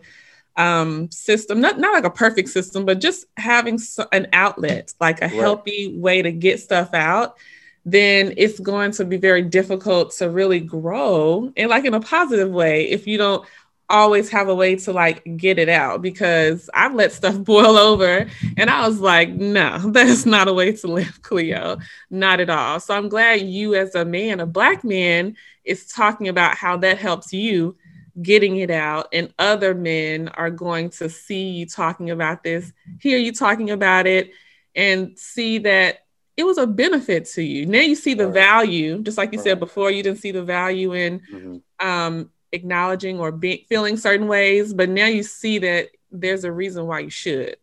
um, 0.56 1.10
system, 1.10 1.60
not 1.60 1.78
not 1.78 1.92
like 1.94 2.04
a 2.04 2.10
perfect 2.10 2.48
system, 2.48 2.84
but 2.86 3.00
just 3.00 3.26
having 3.36 3.78
so, 3.78 4.06
an 4.12 4.28
outlet, 4.32 4.92
like 5.00 5.20
a 5.22 5.28
Right. 5.28 5.28
healthy 5.28 5.94
way 5.98 6.22
to 6.22 6.32
get 6.32 6.60
stuff 6.60 6.94
out, 6.94 7.36
then 7.84 8.34
it's 8.36 8.58
going 8.58 8.90
to 8.92 9.04
be 9.04 9.16
very 9.16 9.42
difficult 9.42 10.12
to 10.12 10.30
really 10.30 10.60
grow 10.60 11.52
and 11.56 11.70
like 11.70 11.84
in 11.84 11.94
a 11.94 12.00
positive 12.00 12.50
way 12.50 12.88
if 12.90 13.06
you 13.06 13.18
don't 13.18 13.46
always 13.88 14.28
have 14.30 14.48
a 14.48 14.54
way 14.54 14.76
to 14.76 14.92
like 14.92 15.22
get 15.36 15.58
it 15.58 15.68
out 15.68 16.02
because 16.02 16.68
I've 16.74 16.94
let 16.94 17.12
stuff 17.12 17.38
boil 17.44 17.76
over 17.76 18.26
and 18.56 18.70
I 18.70 18.86
was 18.86 19.00
like, 19.00 19.30
no, 19.30 19.78
that's 19.90 20.26
not 20.26 20.48
a 20.48 20.52
way 20.52 20.72
to 20.72 20.86
live, 20.86 21.22
Cleo. 21.22 21.78
Not 22.10 22.40
at 22.40 22.50
all. 22.50 22.80
So 22.80 22.94
I'm 22.94 23.08
glad 23.08 23.42
you, 23.42 23.74
as 23.74 23.94
a 23.94 24.04
man, 24.04 24.40
a 24.40 24.46
black 24.46 24.84
man, 24.84 25.36
is 25.64 25.86
talking 25.86 26.28
about 26.28 26.56
how 26.56 26.76
that 26.78 26.98
helps 26.98 27.32
you 27.32 27.76
getting 28.22 28.56
it 28.56 28.70
out. 28.70 29.08
And 29.12 29.32
other 29.38 29.74
men 29.74 30.28
are 30.28 30.50
going 30.50 30.90
to 30.90 31.08
see 31.08 31.50
you 31.50 31.66
talking 31.66 32.10
about 32.10 32.42
this, 32.42 32.72
hear 33.00 33.18
you 33.18 33.32
talking 33.32 33.70
about 33.70 34.06
it, 34.06 34.30
and 34.74 35.18
see 35.18 35.58
that 35.58 35.98
it 36.36 36.44
was 36.44 36.58
a 36.58 36.66
benefit 36.66 37.24
to 37.26 37.42
you. 37.42 37.66
Now 37.66 37.80
you 37.80 37.94
see 37.94 38.14
the 38.14 38.26
Right. 38.26 38.34
value, 38.34 39.02
just 39.02 39.16
like 39.16 39.32
you 39.32 39.38
said 39.38 39.58
before, 39.58 39.90
you 39.90 40.02
didn't 40.02 40.18
see 40.18 40.32
the 40.32 40.42
value 40.42 40.92
in 40.94 41.20
Mhm. 41.32 41.62
um, 41.78 42.30
acknowledging 42.52 43.18
or 43.18 43.32
be, 43.32 43.66
feeling 43.68 43.96
certain 43.96 44.28
ways, 44.28 44.74
but 44.74 44.88
now 44.88 45.06
you 45.06 45.22
see 45.22 45.58
that 45.58 45.88
there's 46.10 46.44
a 46.44 46.52
reason 46.52 46.86
why 46.86 47.00
you 47.00 47.10
should. 47.10 47.56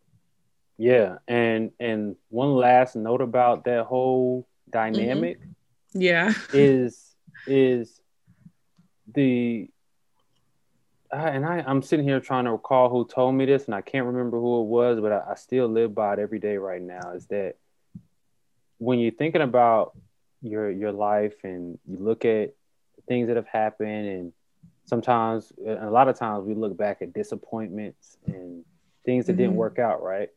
Yeah, 0.76 1.18
and 1.28 1.70
and 1.78 2.16
one 2.30 2.54
last 2.56 2.96
note 2.96 3.20
about 3.20 3.64
that 3.64 3.86
whole 3.86 4.42
mm-hmm. 4.42 4.70
dynamic 4.70 5.40
Yeah. 5.92 6.32
is 6.52 7.14
is 7.46 8.00
the 9.12 9.68
I, 11.12 11.28
and 11.28 11.46
I, 11.46 11.62
I'm 11.64 11.82
sitting 11.82 12.04
here 12.04 12.18
trying 12.18 12.44
to 12.46 12.52
recall 12.52 12.88
who 12.88 13.06
told 13.06 13.34
me 13.36 13.44
this, 13.46 13.66
and 13.66 13.74
I 13.74 13.82
can't 13.82 14.06
remember 14.06 14.38
who 14.40 14.62
it 14.62 14.66
was, 14.66 15.00
but 15.00 15.12
I, 15.12 15.32
I 15.32 15.34
still 15.36 15.68
live 15.68 15.94
by 15.94 16.14
it 16.14 16.18
every 16.18 16.40
day 16.40 16.56
right 16.56 16.82
now. 16.82 17.12
Is 17.14 17.26
that 17.26 17.54
when 18.78 18.98
you're 18.98 19.12
thinking 19.12 19.42
about 19.42 19.96
your 20.42 20.70
your 20.70 20.92
life 20.92 21.34
and 21.44 21.78
you 21.86 21.98
look 21.98 22.24
at 22.24 22.54
things 23.06 23.28
that 23.28 23.36
have 23.36 23.46
happened, 23.46 24.08
and 24.08 24.32
sometimes, 24.84 25.52
a 25.66 25.90
lot 25.90 26.08
of 26.08 26.16
times, 26.18 26.44
we 26.46 26.54
look 26.54 26.76
back 26.76 27.02
at 27.02 27.12
disappointments 27.12 28.16
and 28.26 28.64
things 29.04 29.26
that 29.26 29.36
didn't 29.36 29.54
Mhm. 29.54 29.56
work 29.58 29.78
out, 29.78 30.02
right? 30.02 30.30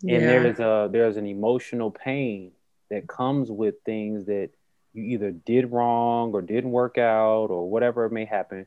Yeah. 0.00 0.18
and 0.18 0.28
there's 0.28 0.60
a 0.60 0.88
there's 0.92 1.16
an 1.16 1.26
emotional 1.26 1.90
pain 1.90 2.52
that 2.88 3.08
comes 3.08 3.50
with 3.50 3.74
things 3.84 4.26
that 4.26 4.50
you 4.94 5.02
either 5.02 5.32
did 5.32 5.72
wrong 5.72 6.32
or 6.32 6.40
didn't 6.40 6.70
work 6.70 6.98
out 6.98 7.46
or 7.50 7.68
whatever 7.68 8.08
may 8.08 8.24
happen. 8.24 8.64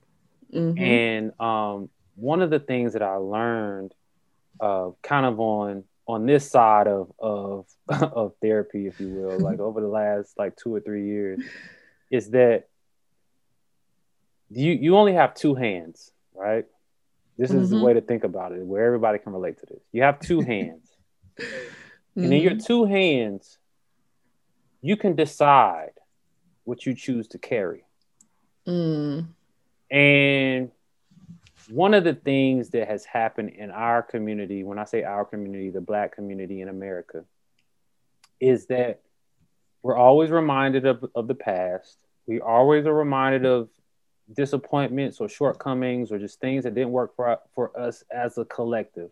Mhm. 0.54 0.78
And 0.78 1.40
um, 1.40 1.90
one 2.16 2.42
of 2.42 2.50
the 2.50 2.60
things 2.60 2.92
that 2.94 3.02
I 3.02 3.16
learned, 3.16 3.94
uh, 4.60 4.92
kind 5.02 5.26
of 5.26 5.40
on 5.40 5.86
on 6.08 6.26
this 6.26 6.50
side 6.52 6.88
of 6.88 7.12
of 7.18 7.66
of 7.88 8.36
therapy, 8.42 8.88
if 8.88 9.00
you 9.00 9.08
will, 9.08 9.40
like 9.40 9.60
over 9.68 9.80
the 9.80 9.88
last 9.88 10.38
like 10.38 10.58
two 10.58 10.76
or 10.76 10.82
three 10.82 11.06
years, 11.06 11.40
is 12.10 12.32
that 12.32 12.68
you 14.54 14.72
you 14.74 14.98
only 14.98 15.14
have 15.14 15.34
two 15.34 15.56
hands, 15.56 16.12
right? 16.34 16.66
This 17.38 17.52
is 17.52 17.70
the 17.70 17.78
Mhm. 17.78 17.82
way 17.82 17.94
to 17.94 18.02
think 18.02 18.24
about 18.24 18.52
it, 18.52 18.66
where 18.66 18.86
everybody 18.86 19.18
can 19.18 19.34
relate 19.34 19.58
to 19.60 19.66
this. 19.66 19.82
You 19.92 20.04
have 20.04 20.20
two 20.20 20.42
hands, 20.54 20.96
and 22.16 22.34
in 22.34 22.42
your 22.42 22.54
Mhm. 22.54 22.66
two 22.66 22.86
hands, 22.86 23.58
you 24.82 24.98
can 24.98 25.16
decide 25.16 25.94
what 26.64 26.86
you 26.86 26.94
choose 26.94 27.28
to 27.30 27.38
carry. 27.40 27.86
Mm. 28.68 29.28
And 29.90 30.72
one 31.70 31.94
of 31.94 32.04
the 32.04 32.14
things 32.14 32.70
that 32.72 32.88
has 32.88 33.06
happened 33.06 33.50
in 33.50 33.72
our 33.72 34.04
community, 34.04 34.64
when 34.64 34.78
I 34.78 34.84
say 34.86 35.04
our 35.04 35.26
community, 35.26 35.70
the 35.70 35.82
Black 35.82 36.14
community 36.14 36.62
in 36.62 36.68
America, 36.70 37.26
is 38.40 38.68
that 38.68 39.02
we're 39.82 39.96
always 39.96 40.30
reminded 40.30 40.86
of, 40.86 41.06
of 41.16 41.28
the 41.28 41.36
past. 41.36 41.98
We 42.28 42.40
always 42.40 42.86
are 42.86 42.94
reminded 42.94 43.46
of 43.46 43.70
disappointments 44.34 45.20
or 45.20 45.28
shortcomings 45.30 46.12
or 46.12 46.18
just 46.20 46.40
things 46.40 46.64
that 46.64 46.74
didn't 46.74 46.92
work 46.92 47.16
for, 47.16 47.40
for 47.54 47.78
us 47.80 48.04
as 48.12 48.38
a 48.38 48.46
collective. 48.46 49.12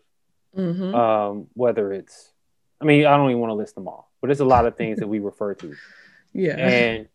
Mhm. 0.56 0.94
Um, 0.94 1.46
whether 1.54 1.92
it's, 1.92 2.32
I 2.80 2.84
mean, 2.84 3.06
I 3.06 3.16
don't 3.16 3.30
even 3.30 3.40
want 3.40 3.50
to 3.50 3.54
list 3.54 3.74
them 3.76 3.86
all, 3.86 4.10
but 4.20 4.26
there's 4.28 4.40
a 4.40 4.44
lot 4.44 4.66
of 4.66 4.76
things 4.76 4.98
that 4.98 5.06
we 5.06 5.18
refer 5.20 5.54
to. 5.54 5.74
yeah. 6.32 6.56
And 6.56 7.08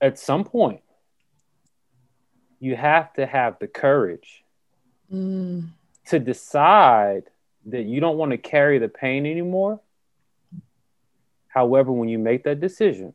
at 0.00 0.18
some 0.18 0.44
point, 0.44 0.80
you 2.60 2.76
have 2.76 3.12
to 3.14 3.26
have 3.26 3.58
the 3.58 3.66
courage 3.68 4.42
Mm. 5.12 5.68
to 6.06 6.18
decide 6.18 7.24
that 7.66 7.82
you 7.82 8.00
don't 8.00 8.16
want 8.16 8.30
to 8.30 8.38
carry 8.38 8.78
the 8.78 8.88
pain 8.88 9.26
anymore. 9.26 9.80
However, 11.48 11.92
when 11.92 12.08
you 12.08 12.18
make 12.18 12.44
that 12.44 12.58
decision, 12.58 13.12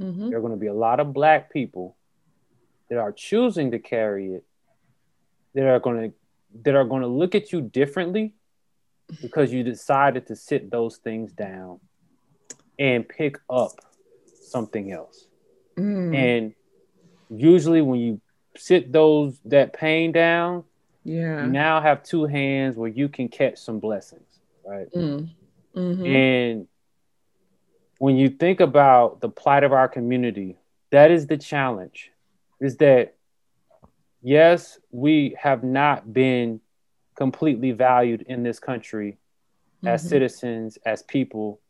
Mhm. 0.00 0.28
there 0.30 0.38
are 0.38 0.40
going 0.40 0.52
to 0.52 0.58
be 0.58 0.66
a 0.66 0.74
lot 0.74 1.00
of 1.00 1.12
black 1.12 1.52
people 1.52 1.96
that 2.88 2.98
are 2.98 3.12
choosing 3.12 3.70
to 3.70 3.78
carry 3.78 4.34
it 4.34 4.44
that 5.54 5.66
are 5.66 5.80
going 5.80 6.10
to 6.10 6.16
that 6.62 6.74
are 6.74 6.84
going 6.84 7.02
to 7.02 7.08
look 7.08 7.34
at 7.34 7.52
you 7.52 7.60
differently 7.60 8.32
because 9.20 9.52
you 9.52 9.62
decided 9.62 10.26
to 10.26 10.36
sit 10.36 10.70
those 10.70 10.96
things 10.98 11.32
down 11.32 11.80
and 12.78 13.08
pick 13.08 13.38
up 13.50 13.72
something 14.42 14.92
else. 14.92 15.26
Mm. 15.76 16.14
And 16.14 16.54
usually 17.28 17.82
when 17.82 18.00
you 18.00 18.20
sit 18.56 18.92
those 18.92 19.38
that 19.44 19.72
pain 19.72 20.12
down, 20.12 20.64
yeah. 21.04 21.44
you 21.44 21.50
now 21.50 21.80
have 21.80 22.02
two 22.02 22.24
hands 22.24 22.76
where 22.76 22.88
you 22.88 23.08
can 23.08 23.28
catch 23.28 23.58
some 23.58 23.80
blessings, 23.80 24.40
right? 24.66 24.90
Mm. 24.92 25.28
Mhm. 25.74 26.06
And 26.06 26.68
when 27.98 28.16
you 28.16 28.28
think 28.28 28.60
about 28.60 29.20
the 29.20 29.28
plight 29.28 29.64
of 29.64 29.72
our 29.72 29.88
community, 29.88 30.56
that 30.90 31.10
is 31.10 31.26
the 31.26 31.36
challenge. 31.36 32.10
Is 32.60 32.76
that 32.78 33.14
yes, 34.22 34.78
we 34.90 35.36
have 35.40 35.62
not 35.62 36.12
been 36.12 36.60
completely 37.16 37.72
valued 37.72 38.22
in 38.22 38.42
this 38.42 38.58
country 38.58 39.18
as 39.84 40.04
Mhm. 40.04 40.08
citizens, 40.08 40.78
as 40.84 41.02
people. 41.02 41.60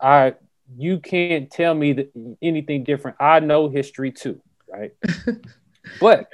I 0.00 0.34
you 0.76 1.00
can't 1.00 1.50
tell 1.50 1.74
me 1.74 1.92
that 1.94 2.12
anything 2.40 2.84
different. 2.84 3.16
I 3.18 3.40
know 3.40 3.68
history 3.68 4.12
too, 4.12 4.40
right? 4.68 4.92
but 6.00 6.28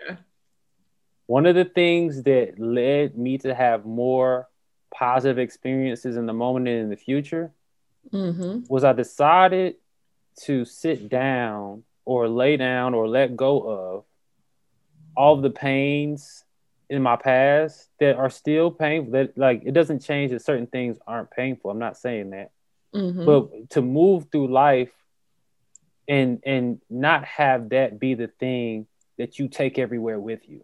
one 1.26 1.46
of 1.46 1.54
the 1.54 1.64
things 1.64 2.22
that 2.24 2.58
led 2.58 3.16
me 3.16 3.38
to 3.38 3.54
have 3.54 3.86
more 3.86 4.46
positive 4.94 5.38
experiences 5.38 6.16
in 6.16 6.26
the 6.26 6.32
moment 6.34 6.68
and 6.68 6.82
in 6.82 6.90
the 6.90 6.96
future 6.96 7.52
Mhm. 8.12 8.68
was 8.68 8.84
I 8.84 8.92
decided 8.92 9.76
to 10.42 10.64
sit 10.64 11.08
down 11.08 11.84
or 12.04 12.28
lay 12.28 12.56
down 12.56 12.94
or 12.94 13.08
let 13.08 13.36
go 13.36 13.60
of 13.62 14.04
all 15.16 15.40
the 15.40 15.50
pains 15.50 16.44
in 16.88 17.02
my 17.02 17.16
past 17.16 17.88
that 17.98 18.16
are 18.16 18.30
still 18.30 18.70
painful. 18.70 19.12
That 19.12 19.36
like 19.36 19.62
it 19.64 19.72
doesn't 19.72 20.00
change 20.02 20.30
that 20.30 20.42
certain 20.42 20.66
things 20.66 20.98
aren't 21.06 21.30
painful. 21.30 21.70
I'm 21.70 21.78
not 21.78 21.96
saying 21.96 22.30
that, 22.30 22.52
Mhm. 22.94 23.24
but 23.26 23.70
to 23.70 23.82
move 23.82 24.26
through 24.30 24.48
life 24.48 24.92
and 26.06 26.40
and 26.44 26.80
not 26.88 27.24
have 27.24 27.70
that 27.70 27.98
be 27.98 28.14
the 28.14 28.28
thing 28.28 28.86
that 29.18 29.38
you 29.38 29.48
take 29.48 29.78
everywhere 29.78 30.20
with 30.20 30.48
you. 30.48 30.62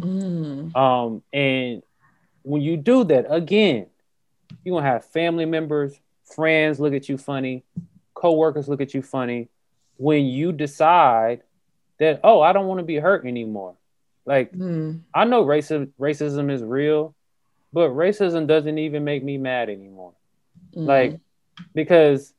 Mm. 0.00 0.76
Um, 0.76 1.22
and 1.32 1.82
when 2.42 2.62
you 2.62 2.76
do 2.76 3.02
that, 3.04 3.26
again, 3.28 3.86
you're 4.62 4.76
gonna 4.78 4.86
have 4.88 5.04
family 5.06 5.46
members, 5.46 5.98
friends 6.34 6.80
look 6.80 6.94
at 6.94 7.08
you 7.08 7.18
funny, 7.18 7.64
co-workers 8.14 8.68
look 8.68 8.80
at 8.80 8.94
you 8.94 9.02
funny 9.02 9.48
when 9.96 10.26
you 10.26 10.52
decide 10.52 11.42
that, 11.98 12.20
oh, 12.22 12.40
I 12.40 12.52
don't 12.52 12.66
want 12.66 12.78
to 12.80 12.84
be 12.84 12.96
hurt 12.96 13.24
anymore. 13.24 13.74
Like 14.24 14.52
Mm. 14.52 15.02
I 15.14 15.24
know 15.24 15.44
racism 15.44 15.90
racism 16.00 16.50
is 16.50 16.62
real, 16.62 17.14
but 17.72 17.90
racism 17.90 18.46
doesn't 18.46 18.78
even 18.78 19.04
make 19.04 19.22
me 19.22 19.38
mad 19.38 19.70
anymore. 19.70 20.12
Mm. 20.74 20.86
Like 20.86 21.20
because 21.74 22.34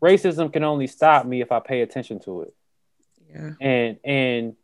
racism 0.00 0.52
can 0.52 0.64
only 0.64 0.86
stop 0.86 1.26
me 1.26 1.40
if 1.40 1.52
I 1.52 1.60
pay 1.60 1.82
attention 1.82 2.20
to 2.20 2.42
it 2.42 2.54
yeah. 3.32 3.50
and 3.60 3.98
and 4.04 4.56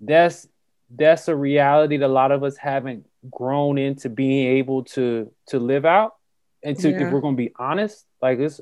that's 0.00 0.48
that's 0.90 1.28
a 1.28 1.36
reality 1.36 1.96
that 1.98 2.06
a 2.06 2.08
lot 2.08 2.32
of 2.32 2.42
us 2.44 2.56
haven't 2.56 3.06
grown 3.30 3.78
into 3.78 4.08
being 4.08 4.56
able 4.58 4.84
to 4.84 5.30
to 5.46 5.58
live 5.58 5.84
out 5.84 6.16
and 6.64 6.78
to 6.78 6.90
Yeah. 6.90 7.06
if 7.06 7.12
we're 7.12 7.20
going 7.20 7.34
to 7.36 7.42
be 7.42 7.52
honest 7.58 8.06
like 8.20 8.38
it's 8.38 8.60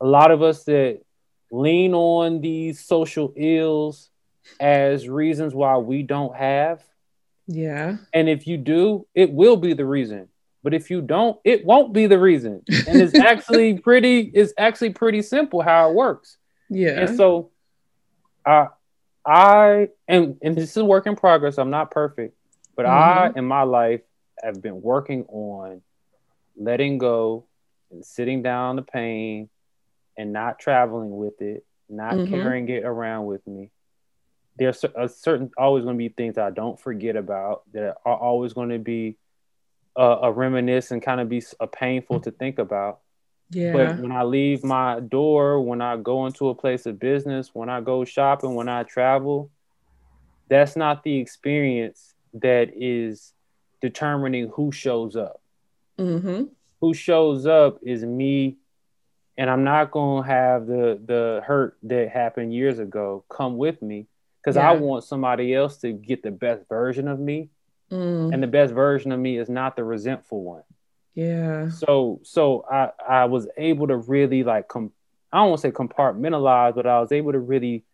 a 0.00 0.06
lot 0.06 0.30
of 0.30 0.42
us 0.42 0.64
that 0.64 1.00
lean 1.50 1.94
on 1.94 2.40
these 2.40 2.80
social 2.84 3.32
ills 3.36 4.10
as 4.60 5.08
reasons 5.08 5.54
why 5.54 5.76
we 5.76 6.02
don't 6.02 6.34
have 6.36 6.82
Yeah. 7.46 7.96
and 8.12 8.28
if 8.28 8.46
you 8.46 8.56
do 8.56 9.06
it 9.14 9.32
will 9.32 9.56
be 9.56 9.72
the 9.74 9.84
reason 9.86 10.28
but 10.62 10.72
if 10.74 10.90
you 10.90 11.02
don't 11.02 11.38
it 11.44 11.64
won't 11.64 11.92
be 11.92 12.06
the 12.06 12.18
reason 12.18 12.62
and 12.86 13.00
it's 13.00 13.14
actually 13.30 13.78
pretty 13.78 14.20
it's 14.34 14.52
actually 14.58 14.90
pretty 14.90 15.22
simple 15.22 15.60
how 15.62 15.90
it 15.90 15.94
works 15.94 16.38
Yeah. 16.70 17.00
and 17.00 17.16
so 17.16 17.50
I 18.46 18.68
I 19.24 19.88
and 20.08 20.36
and 20.42 20.56
this 20.56 20.70
is 20.70 20.76
a 20.78 20.84
work 20.84 21.06
in 21.06 21.14
progress. 21.14 21.56
I'm 21.58 21.70
not 21.70 21.92
perfect, 21.92 22.34
but 22.74 22.86
I 22.86 23.28
Mhm. 23.28 23.36
in 23.36 23.44
my 23.44 23.62
life 23.62 24.00
have 24.42 24.60
been 24.60 24.82
working 24.82 25.24
on 25.28 25.80
letting 26.56 26.98
go 26.98 27.46
and 27.90 28.04
sitting 28.04 28.42
down 28.42 28.76
the 28.76 28.82
pain 28.82 29.48
and 30.16 30.32
not 30.32 30.58
traveling 30.58 31.16
with 31.16 31.40
it, 31.40 31.64
not 31.88 32.16
Mhm. 32.16 32.28
carrying 32.30 32.68
it 32.68 32.84
around 32.84 33.26
with 33.26 33.46
me. 33.46 33.70
There's 34.56 34.84
a 34.84 35.08
certain 35.08 35.50
always 35.56 35.84
going 35.84 35.96
to 35.96 35.98
be 35.98 36.08
things 36.10 36.38
I 36.38 36.50
don't 36.50 36.78
forget 36.78 37.16
about 37.16 37.62
that 37.72 37.96
are 38.04 38.16
always 38.16 38.52
going 38.52 38.68
to 38.70 38.78
be 38.78 39.16
a, 39.96 40.02
a 40.22 40.32
reminisce 40.32 40.90
and 40.90 41.02
kind 41.02 41.20
of 41.20 41.28
be 41.28 41.42
a 41.60 41.66
painful 41.66 42.20
to 42.20 42.30
think 42.30 42.58
about. 42.58 43.00
yeah. 43.50 43.72
But 43.72 43.98
when 43.98 44.12
I 44.12 44.22
leave 44.22 44.64
my 44.64 45.00
door, 45.00 45.60
when 45.60 45.82
I 45.82 45.96
go 45.98 46.26
into 46.26 46.48
a 46.48 46.54
place 46.54 46.86
of 46.86 46.98
business, 46.98 47.54
when 47.54 47.68
I 47.68 47.80
go 47.80 48.04
shopping, 48.04 48.54
when 48.54 48.68
I 48.68 48.84
travel, 48.84 49.50
that's 50.48 50.76
not 50.76 51.02
the 51.02 51.18
experience 51.18 52.14
that 52.34 52.70
is 52.74 53.34
determining 53.82 54.48
who 54.48 54.72
shows 54.72 55.16
up. 55.16 55.41
Mm-hmm. 55.98 56.44
Who 56.80 56.94
shows 56.94 57.46
up 57.46 57.78
is 57.82 58.04
me, 58.04 58.56
and 59.38 59.48
I'm 59.48 59.62
not 59.64 59.90
gonna 59.92 60.26
have 60.26 60.66
the 60.66 61.00
the 61.04 61.42
hurt 61.44 61.76
that 61.84 62.08
happened 62.10 62.52
years 62.52 62.78
ago 62.78 63.24
come 63.28 63.56
with 63.56 63.80
me 63.82 64.06
because 64.40 64.56
I 64.56 64.72
want 64.72 65.04
somebody 65.04 65.54
else 65.54 65.76
to 65.78 65.92
get 65.92 66.22
the 66.24 66.32
best 66.32 66.68
version 66.68 67.06
of 67.08 67.20
me, 67.20 67.50
Mm. 67.90 68.32
and 68.32 68.42
the 68.42 68.46
best 68.46 68.72
version 68.72 69.12
of 69.12 69.20
me 69.20 69.36
is 69.38 69.48
not 69.50 69.76
the 69.76 69.84
resentful 69.84 70.42
one. 70.42 70.62
Yeah. 71.14 71.68
so 71.68 72.20
so 72.22 72.64
i 72.70 72.88
i 73.06 73.24
was 73.26 73.46
able 73.58 73.86
to 73.88 73.98
really 73.98 74.44
like 74.44 74.66
com- 74.66 74.92
i 75.30 75.36
don't 75.40 75.50
want 75.50 75.60
to 75.60 75.68
say 75.68 75.70
compartmentalize 75.70 76.74
but 76.74 76.86
i 76.86 76.98
was 77.00 77.12
able 77.12 77.32
to 77.32 77.38
really 77.38 77.84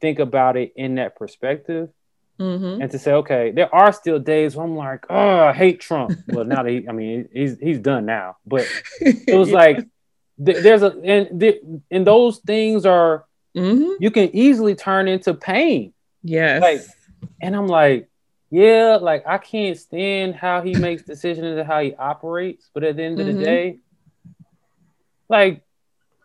think 0.00 0.18
about 0.18 0.56
it 0.56 0.72
in 0.74 0.96
that 0.96 1.14
perspective 1.14 1.90
Mm-hmm. 2.38 2.82
and 2.82 2.90
to 2.90 2.98
say 2.98 3.12
okay 3.12 3.50
there 3.50 3.74
are 3.74 3.90
still 3.92 4.18
days 4.18 4.54
where 4.54 4.66
i'm 4.66 4.76
like 4.76 5.06
oh 5.08 5.38
i 5.40 5.52
hate 5.54 5.80
trump 5.80 6.18
well 6.28 6.44
now 6.44 6.62
that 6.62 6.70
he 6.70 6.86
i 6.86 6.92
mean 6.92 7.28
he's 7.32 7.58
he's 7.58 7.78
done 7.78 8.04
now 8.04 8.36
but 8.46 8.66
it 9.00 9.34
was 9.38 9.50
like 9.62 9.78
th- 10.44 10.62
there's 10.62 10.82
a 10.82 10.92
and 11.02 11.40
th- 11.40 11.62
and 11.90 12.06
those 12.06 12.38
things 12.40 12.84
are 12.84 13.24
mm-hmm. 13.56 13.90
you 14.00 14.10
can 14.10 14.28
easily 14.36 14.74
turn 14.74 15.08
into 15.08 15.32
pain 15.32 15.94
Yes. 16.22 16.60
like- 16.60 16.82
and 17.40 17.56
i'm 17.56 17.68
like 17.68 18.10
yeah 18.50 18.98
like 19.00 19.26
i 19.26 19.38
can't 19.38 19.78
stand 19.78 20.34
how 20.34 20.60
he 20.60 20.74
makes 20.74 21.02
decisions 21.04 21.56
and 21.58 21.66
how 21.66 21.80
he 21.80 21.94
operates 21.94 22.68
but 22.74 22.84
at 22.84 22.96
the 22.96 23.02
end 23.02 23.18
of 23.18 23.26
Mhm. 23.26 23.38
the 23.38 23.44
day 23.44 23.78
like 25.28 25.62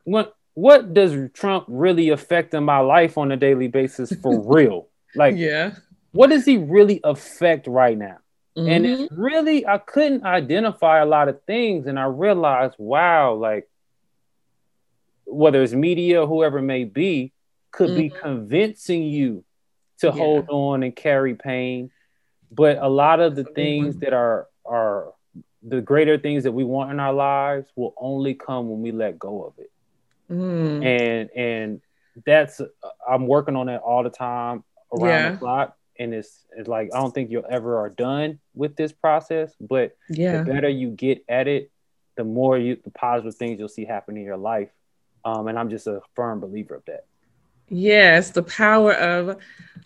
when 0.04 0.26
what 0.54 0.94
does 0.94 1.32
Trump 1.34 1.64
really 1.70 2.10
affect 2.10 2.54
in 2.54 2.64
my 2.66 2.80
life 2.80 3.18
on 3.18 3.32
a 3.32 3.38
daily 3.38 3.70
basis 3.70 4.14
for 4.14 4.38
real? 4.54 4.90
Like, 5.16 5.36
yeah. 5.38 5.76
What 6.12 6.30
does 6.30 6.46
he 6.46 6.58
really 6.58 7.00
affect 7.04 7.68
right 7.68 7.98
now? 7.98 8.18
And 8.58 8.86
Mhm. 8.86 9.04
it's 9.04 9.12
really, 9.14 9.66
I 9.66 9.78
couldn't 9.78 10.26
identify 10.26 11.00
a 11.00 11.06
lot 11.06 11.30
of 11.30 11.42
things. 11.44 11.88
And 11.88 11.98
I 11.98 12.06
realized, 12.06 12.76
wow, 12.78 13.34
like, 13.34 13.70
whether 15.26 15.62
it's 15.64 15.74
media, 15.74 16.26
whoever 16.26 16.60
it 16.60 16.64
may 16.64 16.84
be, 16.84 17.32
could 17.72 17.96
be 17.96 18.10
convincing 18.10 19.04
you 19.04 19.44
to 20.00 20.08
Mm-hmm. 20.08 20.18
Yeah. 20.18 20.24
hold 20.24 20.46
on 20.50 20.84
and 20.84 20.96
carry 20.96 21.36
pain. 21.36 21.92
But 22.52 22.78
a 22.80 22.90
lot 22.90 23.22
of 23.22 23.36
the 23.36 23.44
That's 23.44 23.52
a 23.52 23.54
big 23.54 23.56
things 23.56 23.98
that 24.00 24.14
are 24.14 24.48
are 24.66 25.14
the 25.64 25.80
greater 25.80 26.18
things 26.18 26.44
that 26.44 26.52
we 26.52 26.64
want 26.64 26.92
in 26.92 27.00
our 27.00 27.14
lives 27.14 27.68
will 27.76 27.94
only 27.98 28.34
come 28.34 28.70
when 28.70 28.82
we 28.82 28.92
let 28.92 29.18
go 29.18 29.44
of 29.46 29.54
it. 29.60 29.72
Mm. 30.30 30.84
And 30.84 31.30
and 31.36 31.82
that's 32.26 32.60
I'm 33.08 33.28
working 33.28 33.56
on 33.56 33.70
it 33.70 33.80
all 33.82 34.04
the 34.04 34.10
time 34.10 34.64
around 34.92 35.24
Yeah. 35.24 35.32
the 35.32 35.38
clock. 35.38 35.78
And 36.00 36.14
it's 36.14 36.46
it's 36.58 36.68
like 36.68 36.90
I 36.94 37.00
don't 37.00 37.14
think 37.14 37.32
you'll 37.32 37.46
ever 37.50 37.80
are 37.80 37.90
done 37.90 38.40
with 38.56 38.76
this 38.76 38.92
process, 38.92 39.54
but 39.60 39.96
yeah. 40.10 40.44
the 40.44 40.52
better 40.52 40.70
you 40.70 40.90
get 40.90 41.24
at 41.30 41.48
it, 41.48 41.72
the 42.16 42.24
more 42.24 42.58
you 42.58 42.78
the 42.84 42.92
positive 42.92 43.36
things 43.36 43.60
you'll 43.60 43.70
see 43.70 43.86
happen 43.86 44.18
in 44.18 44.24
your 44.24 44.38
life. 44.38 44.70
Um, 45.24 45.48
and 45.48 45.60
I'm 45.60 45.70
just 45.70 45.88
a 45.88 46.02
firm 46.16 46.40
believer 46.40 46.76
of 46.76 46.86
that. 46.86 47.06
Yes, 47.74 48.32
the 48.32 48.44
power 48.44 48.94
of 48.94 49.38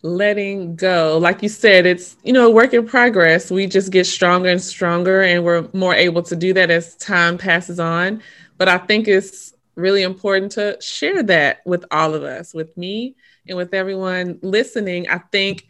letting 0.02 0.76
go. 0.76 1.20
Like 1.20 1.44
you 1.44 1.50
said, 1.50 1.86
it's, 1.86 2.18
you 2.24 2.34
know, 2.34 2.48
a 2.48 2.50
work 2.50 2.74
in 2.74 2.88
progress. 2.88 3.52
We 3.52 3.68
just 3.68 3.92
get 3.92 4.06
stronger 4.06 4.50
and 4.50 4.62
stronger, 4.62 5.22
and 5.22 5.44
we're 5.44 5.68
more 5.72 5.94
able 5.94 6.24
to 6.24 6.36
do 6.36 6.52
that 6.54 6.72
as 6.72 6.96
time 6.96 7.38
passes 7.38 7.80
on. 7.80 8.24
But 8.58 8.70
I 8.70 8.80
think 8.80 9.08
it's 9.08 9.54
really 9.76 10.02
important 10.02 10.54
to 10.54 10.78
share 10.82 11.22
that 11.24 11.62
with 11.66 11.86
all 11.92 12.16
of 12.16 12.24
us, 12.24 12.56
with 12.56 12.76
me 12.76 13.16
and 13.48 13.56
with 13.56 13.74
everyone 13.74 14.40
listening. 14.42 15.08
I 15.08 15.20
think 15.20 15.68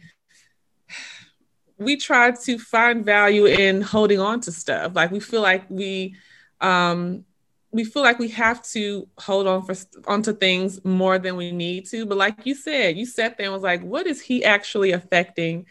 we 1.78 1.96
try 1.96 2.30
to 2.30 2.58
find 2.58 3.04
value 3.04 3.46
in 3.46 3.82
holding 3.82 4.20
on 4.20 4.40
to 4.42 4.52
stuff. 4.52 4.94
Like 4.94 5.10
we 5.10 5.20
feel 5.20 5.42
like 5.42 5.64
we, 5.68 6.14
um, 6.60 7.24
we 7.70 7.84
feel 7.84 8.02
like 8.02 8.18
we 8.18 8.28
have 8.28 8.62
to 8.62 9.06
hold 9.18 9.46
on 9.46 9.62
for 9.62 9.74
onto 10.06 10.32
things 10.32 10.82
more 10.84 11.18
than 11.18 11.36
we 11.36 11.52
need 11.52 11.86
to. 11.86 12.06
But 12.06 12.16
like 12.16 12.46
you 12.46 12.54
said, 12.54 12.96
you 12.96 13.04
sat 13.04 13.36
there 13.36 13.46
and 13.46 13.52
was 13.52 13.62
like, 13.62 13.82
what 13.82 14.06
is 14.06 14.20
he 14.20 14.44
actually 14.44 14.92
affecting 14.92 15.66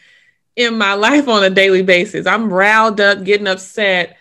in 0.54 0.78
my 0.78 0.94
life 0.94 1.26
on 1.28 1.42
a 1.42 1.50
daily 1.50 1.82
basis? 1.82 2.26
I'm 2.26 2.52
riled 2.52 3.00
up, 3.00 3.24
getting 3.24 3.48
upset 3.48 4.16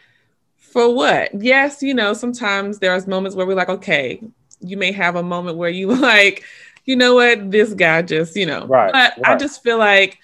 for 0.58 0.94
what? 0.94 1.42
Yes, 1.42 1.84
you 1.84 1.94
know, 1.94 2.14
sometimes 2.14 2.80
there's 2.80 3.08
moments 3.08 3.36
where 3.36 3.46
we're 3.46 3.56
like, 3.56 3.70
okay, 3.70 4.22
you 4.60 4.78
may 4.78 4.92
have 4.92 5.16
a 5.16 5.24
moment 5.24 5.58
where 5.58 5.70
you 5.70 5.88
like, 5.96 6.44
you 6.86 6.96
know 6.96 7.16
what, 7.16 7.52
this 7.52 7.74
guy 7.74 8.02
just, 8.02 8.36
you 8.36 8.46
know. 8.46 8.66
Right, 8.66 8.92
But 8.92 9.26
I 9.26 9.36
just 9.36 9.64
feel 9.64 9.78
like 9.78 10.20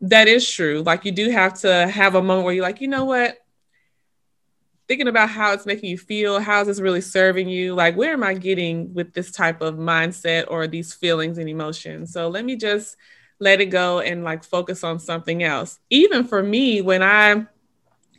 that 0.00 0.28
is 0.28 0.48
true. 0.48 0.82
Like 0.84 1.04
you 1.04 1.12
do 1.12 1.30
have 1.30 1.54
to 1.60 1.88
have 1.88 2.14
a 2.14 2.22
moment 2.22 2.44
where 2.44 2.54
you're 2.54 2.62
like, 2.62 2.80
you 2.80 2.88
know 2.88 3.04
what? 3.04 3.38
thinking 4.88 5.08
about 5.08 5.28
how 5.28 5.52
it's 5.52 5.66
making 5.66 5.90
you 5.90 5.98
feel 5.98 6.38
how 6.38 6.60
is 6.60 6.66
this 6.66 6.80
really 6.80 7.00
serving 7.00 7.48
you 7.48 7.74
like 7.74 7.96
where 7.96 8.12
am 8.12 8.22
i 8.22 8.34
getting 8.34 8.92
with 8.94 9.12
this 9.14 9.30
type 9.30 9.60
of 9.60 9.76
mindset 9.76 10.44
or 10.48 10.66
these 10.66 10.94
feelings 10.94 11.38
and 11.38 11.48
emotions 11.48 12.12
so 12.12 12.28
let 12.28 12.44
me 12.44 12.56
just 12.56 12.96
let 13.38 13.60
it 13.60 13.66
go 13.66 14.00
and 14.00 14.24
like 14.24 14.44
focus 14.44 14.84
on 14.84 14.98
something 14.98 15.42
else 15.42 15.78
even 15.90 16.24
for 16.24 16.42
me 16.42 16.80
when 16.80 17.02
i 17.02 17.44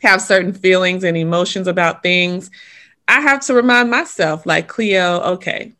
have 0.01 0.21
certain 0.21 0.53
feelings 0.53 1.03
and 1.03 1.17
emotions 1.17 1.67
about 1.67 2.03
things 2.03 2.51
i 3.07 3.19
have 3.19 3.39
to 3.39 3.53
remind 3.53 3.89
myself 3.89 4.45
like 4.45 4.67
cleo 4.67 5.21
okay 5.21 5.73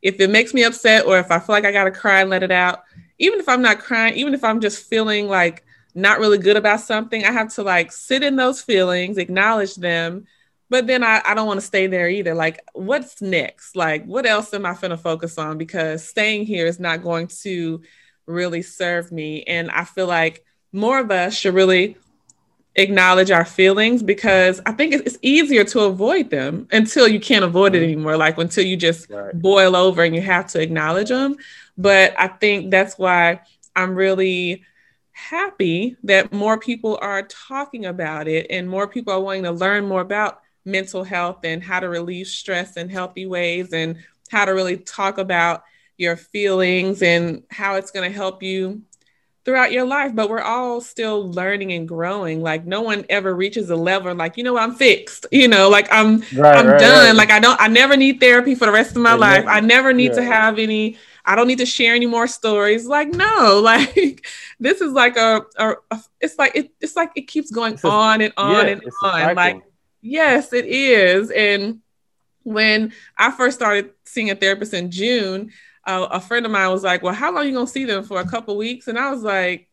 if 0.00 0.20
it 0.20 0.30
makes 0.30 0.54
me 0.54 0.62
upset 0.62 1.04
or 1.04 1.18
if 1.18 1.30
i 1.30 1.38
feel 1.38 1.54
like 1.54 1.64
i 1.64 1.72
gotta 1.72 1.90
cry 1.90 2.20
and 2.20 2.30
let 2.30 2.42
it 2.42 2.52
out 2.52 2.84
even 3.18 3.40
if 3.40 3.48
i'm 3.48 3.62
not 3.62 3.78
crying 3.78 4.14
even 4.14 4.34
if 4.34 4.44
i'm 4.44 4.60
just 4.60 4.88
feeling 4.88 5.28
like 5.28 5.64
not 5.94 6.18
really 6.18 6.38
good 6.38 6.56
about 6.56 6.80
something, 6.80 7.24
I 7.24 7.32
have 7.32 7.52
to 7.54 7.62
like 7.62 7.92
sit 7.92 8.22
in 8.22 8.36
those 8.36 8.62
feelings, 8.62 9.18
acknowledge 9.18 9.74
them, 9.74 10.26
but 10.70 10.86
then 10.86 11.04
I, 11.04 11.20
I 11.24 11.34
don't 11.34 11.46
want 11.46 11.60
to 11.60 11.66
stay 11.66 11.86
there 11.86 12.08
either. 12.08 12.34
Like, 12.34 12.60
what's 12.72 13.20
next? 13.20 13.76
Like, 13.76 14.04
what 14.06 14.24
else 14.24 14.54
am 14.54 14.64
I 14.64 14.74
going 14.74 14.90
to 14.90 14.96
focus 14.96 15.36
on? 15.36 15.58
Because 15.58 16.06
staying 16.06 16.46
here 16.46 16.66
is 16.66 16.80
not 16.80 17.02
going 17.02 17.26
to 17.42 17.82
really 18.26 18.62
serve 18.62 19.12
me. 19.12 19.42
And 19.42 19.70
I 19.70 19.84
feel 19.84 20.06
like 20.06 20.44
more 20.72 20.98
of 20.98 21.10
us 21.10 21.34
should 21.34 21.54
really 21.54 21.98
acknowledge 22.74 23.30
our 23.30 23.44
feelings 23.44 24.02
because 24.02 24.60
I 24.64 24.72
think 24.72 24.94
it's, 24.94 25.18
easier 25.22 25.64
to 25.64 25.80
avoid 25.80 26.30
them 26.30 26.66
until 26.72 27.06
you 27.06 27.20
can't 27.20 27.44
avoid 27.44 27.74
it 27.74 27.78
mm-hmm. 27.78 27.92
anymore. 27.92 28.16
Like, 28.16 28.38
until 28.38 28.64
you 28.64 28.76
just 28.76 29.10
Right. 29.10 29.32
boil 29.40 29.76
over 29.76 30.02
and 30.02 30.14
you 30.14 30.20
have 30.22 30.46
to 30.48 30.60
acknowledge 30.60 31.10
them. 31.10 31.36
But 31.76 32.14
I 32.18 32.28
think 32.28 32.70
that's 32.70 32.98
why 32.98 33.40
I'm 33.76 33.94
really 33.94 34.64
happy 35.12 35.96
that 36.04 36.32
more 36.32 36.58
people 36.58 36.98
are 37.00 37.22
talking 37.22 37.86
about 37.86 38.26
it 38.26 38.46
and 38.50 38.68
more 38.68 38.88
people 38.88 39.12
are 39.12 39.20
wanting 39.20 39.44
to 39.44 39.52
learn 39.52 39.86
more 39.86 40.00
about 40.00 40.40
mental 40.64 41.04
health 41.04 41.40
and 41.44 41.62
how 41.62 41.80
to 41.80 41.88
relieve 41.88 42.26
stress 42.26 42.76
in 42.76 42.88
healthy 42.88 43.26
ways 43.26 43.72
and 43.72 43.98
how 44.30 44.44
to 44.44 44.52
really 44.52 44.78
talk 44.78 45.18
about 45.18 45.64
your 45.98 46.16
feelings 46.16 47.02
and 47.02 47.42
how 47.50 47.76
it's 47.76 47.90
going 47.90 48.10
to 48.10 48.16
help 48.16 48.42
you 48.42 48.82
throughout 49.44 49.72
your 49.72 49.84
life 49.84 50.14
but 50.14 50.28
we're 50.28 50.40
all 50.40 50.80
still 50.80 51.30
learning 51.32 51.72
and 51.72 51.88
growing 51.88 52.40
like 52.42 52.64
no 52.66 52.80
one 52.82 53.04
ever 53.10 53.34
reaches 53.34 53.70
a 53.70 53.76
level 53.76 54.14
like 54.14 54.36
you 54.36 54.44
know 54.44 54.56
i'm 54.56 54.74
fixed 54.74 55.26
you 55.32 55.48
know 55.48 55.68
like 55.68 55.88
i'm 55.92 56.22
Right, 56.32 56.54
I'm 56.54 56.74
right, 56.74 56.76
done. 56.76 57.16
right. 57.16 57.16
Like 57.16 57.30
I 57.30 57.40
don't 57.40 57.60
I 57.60 57.68
never 57.68 57.96
need 57.96 58.20
therapy 58.20 58.54
for 58.54 58.66
the 58.66 58.72
rest 58.72 58.96
of 58.96 59.02
my 59.02 59.14
Yeah, 59.14 59.16
life. 59.16 59.44
I 59.48 59.60
never 59.60 59.92
need 59.92 60.12
to 60.14 60.22
have 60.22 60.58
any 60.58 60.96
I 61.24 61.34
don't 61.34 61.46
need 61.46 61.58
to 61.58 61.66
share 61.66 61.94
any 61.94 62.06
more 62.06 62.26
stories. 62.26 62.86
Like 62.86 63.08
no, 63.08 63.60
like 63.64 64.26
this 64.60 64.80
is 64.80 64.92
like 64.92 65.16
a, 65.16 65.42
a, 65.56 65.74
a- 65.90 66.02
it's 66.20 66.38
like 66.38 66.54
it, 66.56 66.70
it's 66.80 66.96
like 66.96 67.10
it 67.16 67.28
keeps 67.28 67.50
going 67.50 67.78
a- 67.84 67.88
on 67.88 68.20
and 68.20 68.32
on 68.36 68.68
yeah, 68.68 68.68
and 68.68 68.82
on. 69.02 69.34
Like 69.34 69.62
yes, 70.00 70.52
it 70.52 70.66
is. 70.66 71.30
And 71.30 71.80
when 72.44 72.92
I 73.16 73.30
first 73.30 73.56
started 73.56 73.90
seeing 74.04 74.30
a 74.30 74.34
therapist 74.34 74.74
in 74.74 74.90
June, 74.90 75.50
uh, 75.86 76.08
a 76.10 76.20
friend 76.20 76.46
of 76.46 76.52
mine 76.52 76.70
was 76.70 76.82
like, 76.84 77.02
"Well, 77.02 77.14
how 77.14 77.32
long 77.34 77.46
you 77.46 77.52
gonna 77.52 77.66
see 77.66 77.84
them 77.84 78.04
for? 78.04 78.20
A 78.20 78.26
couple 78.28 78.56
weeks?" 78.56 78.88
And 78.88 78.98
I 78.98 79.10
was 79.10 79.22
like, 79.22 79.68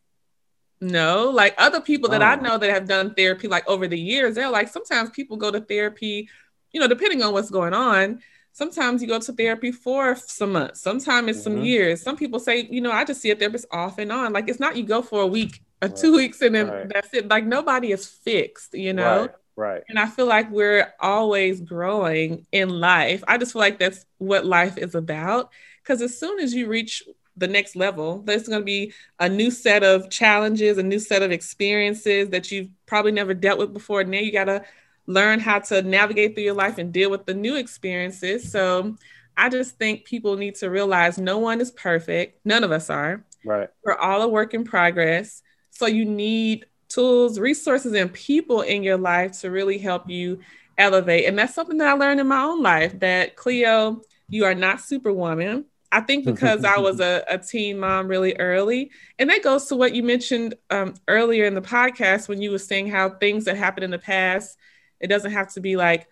"No." 0.80 1.30
Like 1.30 1.54
other 1.58 1.80
people 1.80 2.08
that 2.10 2.22
I 2.22 2.34
Oh. 2.36 2.40
know 2.40 2.58
that 2.58 2.70
have 2.70 2.88
done 2.88 3.14
therapy, 3.14 3.48
like 3.48 3.68
over 3.68 3.86
the 3.86 3.98
years, 3.98 4.34
they're 4.34 4.50
like, 4.50 4.68
sometimes 4.68 5.10
people 5.10 5.36
go 5.36 5.50
to 5.50 5.60
therapy, 5.60 6.28
you 6.72 6.80
know, 6.80 6.88
depending 6.88 7.22
on 7.22 7.32
what's 7.32 7.50
going 7.50 7.74
on. 7.74 8.22
Sometimes 8.52 9.00
you 9.00 9.08
go 9.08 9.18
to 9.20 9.32
therapy 9.32 9.70
for 9.72 10.16
some 10.16 10.52
months. 10.52 10.80
Sometimes 10.82 11.28
it's 11.28 11.42
some 11.44 11.56
Mhm. 11.56 11.64
years. 11.64 12.02
Some 12.02 12.16
people 12.16 12.40
say, 12.40 12.66
you 12.70 12.80
know, 12.80 12.90
I 12.90 13.04
just 13.04 13.20
see 13.20 13.30
a 13.30 13.36
therapist 13.36 13.66
off 13.70 13.98
and 13.98 14.10
on. 14.10 14.32
Like 14.32 14.48
it's 14.48 14.58
not 14.60 14.76
you 14.76 14.82
go 14.84 15.02
for 15.02 15.22
a 15.22 15.26
week 15.26 15.60
or 15.82 15.88
Right. 15.88 15.96
two 15.96 16.12
weeks 16.16 16.42
and 16.42 16.54
then 16.54 16.68
Right. 16.68 16.88
that's 16.88 17.14
it. 17.14 17.28
Like 17.28 17.44
nobody 17.46 17.92
is 17.92 18.06
fixed, 18.06 18.74
you 18.74 18.92
know. 18.92 19.20
Right. 19.20 19.30
Right. 19.56 19.82
And 19.88 19.98
I 19.98 20.06
feel 20.06 20.26
like 20.26 20.50
we're 20.50 20.92
always 21.00 21.60
growing 21.60 22.46
in 22.50 22.68
life. 22.70 23.22
I 23.28 23.36
just 23.38 23.52
feel 23.52 23.60
like 23.60 23.78
that's 23.78 24.04
what 24.18 24.46
life 24.46 24.78
is 24.78 24.94
about. 24.94 25.50
Because 25.82 26.02
as 26.02 26.18
soon 26.18 26.38
as 26.40 26.54
you 26.54 26.68
reach 26.68 27.02
the 27.36 27.48
next 27.48 27.76
level, 27.76 28.22
there's 28.22 28.46
going 28.48 28.60
to 28.60 28.64
be 28.64 28.92
a 29.18 29.28
new 29.28 29.50
set 29.50 29.82
of 29.82 30.10
challenges, 30.10 30.78
a 30.78 30.82
new 30.82 30.98
set 30.98 31.22
of 31.22 31.30
experiences 31.32 32.28
that 32.30 32.50
you've 32.50 32.68
probably 32.86 33.12
never 33.12 33.34
dealt 33.34 33.58
with 33.58 33.72
before. 33.72 34.04
Now 34.04 34.18
you 34.18 34.32
got 34.32 34.44
to 34.44 34.62
learn 35.06 35.40
how 35.40 35.58
to 35.58 35.82
navigate 35.82 36.34
through 36.34 36.44
your 36.44 36.54
life 36.54 36.78
and 36.78 36.92
deal 36.92 37.10
with 37.10 37.26
the 37.26 37.34
new 37.34 37.56
experiences. 37.56 38.50
So 38.50 38.96
I 39.36 39.48
just 39.48 39.78
think 39.78 40.04
people 40.04 40.36
need 40.36 40.54
to 40.56 40.70
realize 40.70 41.18
no 41.18 41.38
one 41.38 41.60
is 41.60 41.70
perfect. 41.70 42.44
None 42.44 42.64
of 42.64 42.72
us 42.72 42.90
are 42.90 43.24
Right. 43.44 43.70
we're 43.84 43.96
all 43.96 44.22
a 44.22 44.28
work 44.28 44.52
in 44.52 44.64
progress. 44.64 45.42
So 45.70 45.86
you 45.86 46.04
need 46.04 46.66
tools, 46.88 47.38
resources, 47.38 47.94
and 47.94 48.12
people 48.12 48.60
in 48.60 48.82
your 48.82 48.98
life 48.98 49.40
to 49.40 49.50
really 49.50 49.78
help 49.78 50.10
you 50.10 50.40
elevate. 50.76 51.26
And 51.26 51.38
that's 51.38 51.54
something 51.54 51.78
that 51.78 51.88
I 51.88 51.92
learned 51.92 52.20
in 52.20 52.26
my 52.26 52.42
own 52.42 52.62
life 52.62 52.98
that 53.00 53.36
Cleo, 53.36 54.02
you 54.30 54.44
are 54.44 54.54
not 54.54 54.80
superwoman. 54.80 55.66
I 55.92 56.00
think 56.00 56.24
because 56.24 56.64
I 56.64 56.78
was 56.78 57.00
a, 57.00 57.24
a 57.28 57.38
teen 57.38 57.78
mom 57.78 58.08
really 58.08 58.34
early. 58.36 58.90
And 59.18 59.28
that 59.30 59.42
goes 59.42 59.66
to 59.66 59.76
what 59.76 59.94
you 59.94 60.02
mentioned 60.02 60.54
um, 60.70 60.94
earlier 61.08 61.44
in 61.44 61.54
the 61.54 61.60
podcast 61.60 62.28
when 62.28 62.40
you 62.40 62.50
were 62.50 62.58
saying 62.58 62.88
how 62.88 63.10
things 63.10 63.44
that 63.44 63.56
happened 63.56 63.84
in 63.84 63.90
the 63.90 63.98
past, 63.98 64.56
it 65.00 65.08
doesn't 65.08 65.32
have 65.32 65.52
to 65.54 65.60
be 65.60 65.76
like 65.76 66.06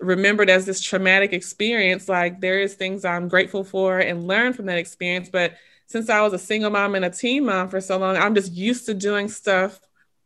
remembered 0.00 0.50
as 0.50 0.64
this 0.66 0.80
traumatic 0.80 1.32
experience. 1.32 2.08
Like 2.08 2.40
there 2.40 2.60
is 2.60 2.74
things 2.74 3.04
I'm 3.04 3.28
grateful 3.28 3.64
for 3.64 3.98
and 3.98 4.26
learn 4.26 4.52
from 4.52 4.66
that 4.66 4.78
experience. 4.78 5.28
But 5.28 5.54
since 5.86 6.08
I 6.08 6.22
was 6.22 6.32
a 6.32 6.38
single 6.38 6.70
mom 6.70 6.94
and 6.94 7.04
a 7.04 7.10
teen 7.10 7.44
mom 7.44 7.68
for 7.68 7.80
so 7.80 7.98
long, 7.98 8.16
I'm 8.16 8.34
just 8.34 8.52
used 8.52 8.86
to 8.86 8.94
doing 8.94 9.28
stuff 9.28 9.78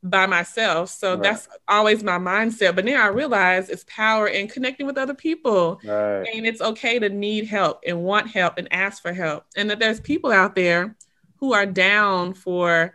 by 0.02 0.26
myself. 0.26 0.88
So 0.88 1.12
Right. 1.14 1.22
that's 1.22 1.48
always 1.68 2.02
my 2.02 2.18
mindset. 2.18 2.74
But 2.74 2.84
now 2.84 3.04
I 3.04 3.08
realize 3.08 3.68
it's 3.68 3.84
power 3.86 4.26
in 4.26 4.48
connecting 4.48 4.86
with 4.86 4.96
other 4.96 5.14
people. 5.14 5.80
Right. 5.84 6.28
And 6.34 6.46
it's 6.46 6.60
okay 6.60 6.98
to 6.98 7.08
need 7.08 7.46
help 7.46 7.80
and 7.86 8.02
want 8.02 8.28
help 8.28 8.54
and 8.56 8.72
ask 8.72 9.02
for 9.02 9.12
help. 9.12 9.44
And 9.56 9.70
that 9.70 9.78
there's 9.78 10.00
people 10.00 10.32
out 10.32 10.54
there 10.54 10.96
who 11.36 11.52
are 11.52 11.66
down 11.66 12.34
for 12.34 12.94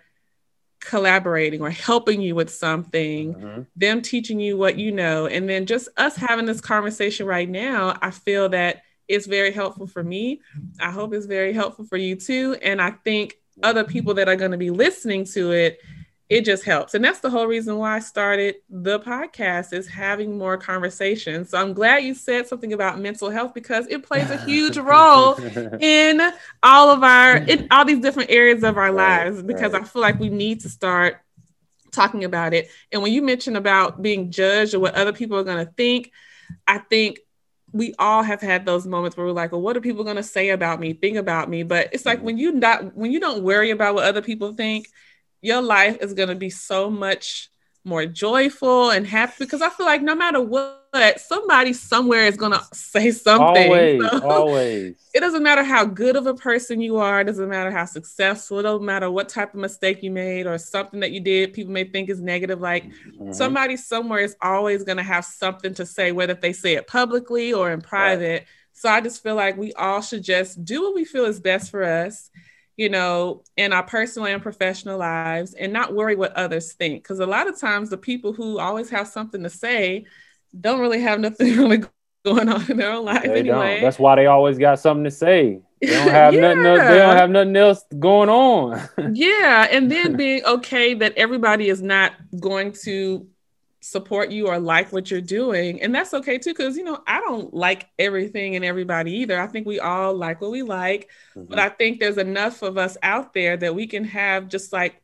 collaborating 0.79 1.61
or 1.61 1.69
helping 1.69 2.21
you 2.21 2.35
with 2.35 2.49
something 2.49 3.33
Mhm. 3.33 3.65
them 3.75 4.01
teaching 4.01 4.39
you 4.39 4.55
what 4.55 4.77
you 4.77 4.91
know 4.91 5.25
and 5.25 5.49
then 5.49 5.65
just 5.65 5.89
us 5.97 6.15
having 6.15 6.45
this 6.45 6.61
conversation 6.61 7.25
right 7.25 7.49
now 7.49 7.97
i 8.03 8.11
feel 8.11 8.49
that 8.49 8.83
it's 9.07 9.25
very 9.27 9.51
helpful 9.51 9.85
for 9.85 10.03
me. 10.03 10.41
I 10.79 10.89
hope 10.89 11.13
it's 11.13 11.27
very 11.27 11.53
helpful 11.53 11.85
for 11.85 11.95
you 11.97 12.15
too. 12.15 12.57
And 12.63 12.81
I 12.81 12.89
think 12.89 13.35
other 13.61 13.83
people 13.83 14.15
that 14.15 14.27
are 14.27 14.35
going 14.35 14.49
to 14.49 14.57
be 14.57 14.71
listening 14.71 15.25
to 15.25 15.51
it, 15.51 15.79
it 16.27 16.43
just 16.43 16.63
helps. 16.63 16.95
And 16.95 17.05
that's 17.05 17.19
the 17.19 17.29
whole 17.29 17.45
reason 17.45 17.77
why 17.77 17.97
I 17.97 17.99
started 17.99 18.55
the 18.67 18.99
podcast 18.99 19.73
is 19.73 19.87
having 19.87 20.37
more 20.37 20.57
conversations. 20.57 21.51
So 21.51 21.59
I'm 21.59 21.73
glad 21.73 22.03
you 22.03 22.15
said 22.15 22.47
something 22.47 22.73
about 22.73 22.99
mental 22.99 23.29
health 23.29 23.53
because 23.53 23.85
it 23.87 24.03
plays 24.03 24.31
a 24.31 24.37
huge 24.37 24.77
role 24.79 25.35
in 25.79 26.21
all 26.63 26.89
of 26.89 27.03
our 27.03 27.37
in 27.37 27.67
all 27.69 27.85
these 27.85 27.99
different 27.99 28.31
areas 28.31 28.63
of 28.63 28.77
our 28.77 28.91
lives 28.91 29.43
because. 29.43 29.75
I 29.75 29.83
feel 29.83 30.01
like 30.01 30.19
we 30.19 30.29
need 30.29 30.61
to 30.61 30.69
start 30.69 31.17
talking 31.91 32.23
about 32.23 32.53
it. 32.53 32.69
And 32.91 33.01
when 33.01 33.13
you 33.13 33.21
mention 33.21 33.55
about 33.55 34.01
being 34.01 34.31
judged 34.31 34.73
or 34.73 34.79
what 34.79 34.95
other 34.95 35.13
people 35.13 35.37
are 35.37 35.43
going 35.43 35.65
to 35.65 35.71
think, 35.73 36.11
I 36.67 36.77
think 36.77 37.19
we 37.71 37.93
all 37.99 38.23
have 38.23 38.41
had 38.41 38.65
those 38.65 38.87
moments 38.87 39.17
where 39.17 39.25
we're 39.25 39.33
like, 39.33 39.51
well, 39.51 39.61
what 39.61 39.75
are 39.75 39.81
people 39.81 40.03
going 40.03 40.15
to 40.15 40.23
say 40.23 40.49
about 40.49 40.79
me, 40.79 40.93
think 40.93 41.17
about 41.17 41.49
me? 41.49 41.63
But 41.63 41.89
it's 41.91 42.05
like 42.05 42.17
mm-hmm. 42.19 42.25
when 42.25 42.37
you 42.37 42.51
not 42.53 42.95
when 42.95 43.11
you 43.11 43.19
don't 43.19 43.43
worry 43.43 43.71
about 43.71 43.95
what 43.95 44.05
other 44.05 44.21
people 44.21 44.53
think, 44.53 44.87
your 45.45 45.61
life 45.61 45.97
is 46.01 46.13
going 46.13 46.29
to 46.29 46.35
be 46.35 46.49
so 46.49 46.89
much 46.89 47.49
more 47.85 48.05
joyful 48.07 48.89
and 48.89 49.05
happy 49.05 49.33
because 49.39 49.61
I 49.61 49.69
feel 49.69 49.85
like 49.85 50.01
no 50.01 50.15
matter 50.15 50.41
what, 50.41 50.81
somebody 51.17 51.71
somewhere 51.71 52.25
is 52.25 52.35
gonna 52.35 52.61
say 52.73 53.11
something. 53.11 53.69
Always, 53.69 54.09
so, 54.09 54.29
always. 54.29 54.95
It 55.13 55.21
doesn't 55.21 55.43
matter 55.43 55.63
how 55.63 55.85
good 55.85 56.17
of 56.17 56.25
a 56.25 56.33
person 56.33 56.81
you 56.81 56.97
are. 56.97 57.21
It 57.21 57.25
doesn't 57.25 57.47
matter 57.47 57.71
how 57.71 57.85
successful. 57.85 58.59
It 58.59 58.63
doesn't 58.63 58.85
matter 58.85 59.09
what 59.09 59.29
type 59.29 59.53
of 59.53 59.61
mistake 59.61 60.03
you 60.03 60.11
made 60.11 60.45
or 60.45 60.57
something 60.57 60.99
that 61.01 61.11
you 61.11 61.21
did. 61.21 61.53
People 61.53 61.71
may 61.71 61.85
think 61.85 62.09
is 62.09 62.21
negative. 62.21 62.59
Like 62.59 62.85
mm-hmm. 62.85 63.31
somebody 63.31 63.77
somewhere 63.77 64.19
is 64.19 64.35
always 64.41 64.83
gonna 64.83 65.03
have 65.03 65.23
something 65.23 65.73
to 65.75 65.85
say, 65.85 66.11
whether 66.11 66.33
they 66.33 66.53
say 66.53 66.73
it 66.75 66.87
publicly 66.87 67.53
or 67.53 67.71
in 67.71 67.81
private. 67.81 68.41
Right. 68.41 68.47
So 68.73 68.89
I 68.89 68.99
just 68.99 69.23
feel 69.23 69.35
like 69.35 69.57
we 69.57 69.73
all 69.73 70.01
should 70.01 70.23
just 70.23 70.65
do 70.65 70.81
what 70.81 70.95
we 70.95 71.05
feel 71.05 71.25
is 71.25 71.39
best 71.39 71.71
for 71.71 71.83
us 71.83 72.29
you 72.77 72.89
know, 72.89 73.43
in 73.55 73.71
our 73.71 73.83
personal 73.83 74.27
and 74.27 74.41
professional 74.41 74.97
lives 74.97 75.53
and 75.53 75.71
not 75.71 75.93
worry 75.93 76.15
what 76.15 76.33
others 76.33 76.73
think. 76.73 77.03
Because 77.03 77.19
a 77.19 77.25
lot 77.25 77.47
of 77.47 77.59
times 77.59 77.89
the 77.89 77.97
people 77.97 78.33
who 78.33 78.59
always 78.59 78.89
have 78.89 79.07
something 79.07 79.43
to 79.43 79.49
say 79.49 80.05
don't 80.59 80.79
really 80.79 81.01
have 81.01 81.19
nothing 81.19 81.57
really 81.57 81.83
going 82.25 82.49
on 82.49 82.69
in 82.69 82.77
their 82.77 82.91
own 82.91 83.05
life 83.05 83.23
they 83.23 83.39
anyway. 83.39 83.75
Don't. 83.75 83.83
That's 83.83 83.99
why 83.99 84.15
they 84.15 84.25
always 84.25 84.57
got 84.57 84.79
something 84.79 85.03
to 85.05 85.11
say. 85.11 85.61
They 85.81 85.87
don't 85.87 86.09
have 86.09 86.33
yeah. 86.33 86.41
nothing 86.53 86.65
else, 86.65 86.79
they 86.79 86.97
don't 86.97 87.17
have 87.17 87.29
nothing 87.29 87.55
else 87.55 87.83
going 87.99 88.29
on. 88.29 88.89
yeah. 89.13 89.67
And 89.71 89.91
then 89.91 90.17
being 90.17 90.43
okay 90.45 90.93
that 90.95 91.13
everybody 91.15 91.69
is 91.69 91.81
not 91.81 92.13
going 92.39 92.73
to 92.83 93.27
support 93.85 94.31
you 94.31 94.47
or 94.47 94.57
like 94.57 94.91
what 94.91 95.11
you're 95.11 95.21
doing. 95.21 95.79
And 95.79 95.93
that's 95.93 96.11
okay 96.15 96.39
too, 96.39 96.53
because, 96.53 96.75
you 96.75 96.83
know, 96.83 97.03
I 97.05 97.19
don't 97.19 97.53
like 97.53 97.87
everything 97.99 98.55
and 98.55 98.65
everybody 98.65 99.11
either. 99.17 99.39
I 99.39 99.45
think 99.45 99.67
we 99.67 99.79
all 99.79 100.15
like 100.15 100.41
what 100.41 100.49
we 100.49 100.63
like, 100.63 101.11
mm-hmm. 101.35 101.47
but 101.47 101.59
I 101.59 101.69
think 101.69 101.99
there's 101.99 102.17
enough 102.17 102.63
of 102.63 102.79
us 102.79 102.97
out 103.03 103.35
there 103.35 103.55
that 103.57 103.75
we 103.75 103.85
can 103.85 104.03
have 104.05 104.47
just 104.47 104.73
like 104.73 104.99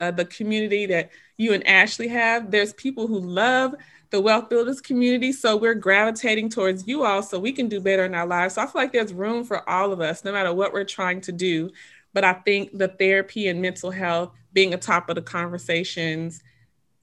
uh, 0.00 0.10
the 0.10 0.24
community 0.24 0.86
that 0.86 1.10
you 1.36 1.52
and 1.52 1.64
Ashley 1.64 2.08
have. 2.08 2.50
There's 2.50 2.72
people 2.72 3.06
who 3.06 3.20
love 3.20 3.76
the 4.10 4.20
Wealth 4.20 4.48
Builders 4.48 4.80
community. 4.80 5.30
So 5.30 5.56
we're 5.56 5.74
gravitating 5.74 6.48
towards 6.48 6.88
you 6.88 7.04
all 7.04 7.22
so 7.22 7.38
we 7.38 7.52
can 7.52 7.68
do 7.68 7.80
better 7.80 8.04
in 8.04 8.16
our 8.16 8.26
lives. 8.26 8.54
So 8.54 8.62
I 8.62 8.66
feel 8.66 8.82
like 8.82 8.92
there's 8.92 9.14
room 9.14 9.44
for 9.44 9.68
all 9.70 9.92
of 9.92 10.00
us, 10.00 10.24
no 10.24 10.32
matter 10.32 10.52
what 10.52 10.72
we're 10.72 10.84
trying 10.84 11.20
to 11.22 11.32
do. 11.32 11.70
But 12.12 12.24
I 12.24 12.32
think 12.32 12.76
the 12.76 12.88
therapy 12.88 13.46
and 13.46 13.62
mental 13.62 13.92
health 13.92 14.32
being 14.52 14.74
a 14.74 14.76
top 14.76 15.08
of 15.08 15.14
the 15.14 15.22
conversations 15.22 16.42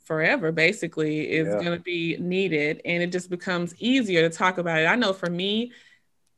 forever 0.04 0.52
basically 0.52 1.32
is 1.32 1.48
yeah. 1.48 1.54
going 1.54 1.78
to 1.78 1.80
be 1.80 2.18
needed 2.20 2.82
and 2.86 3.02
it 3.02 3.12
just 3.12 3.30
becomes 3.30 3.74
easier 3.80 4.28
to 4.28 4.36
talk 4.36 4.58
about 4.58 4.80
it 4.80 4.86
i 4.86 4.96
know 4.96 5.14
for 5.14 5.30
me 5.30 5.72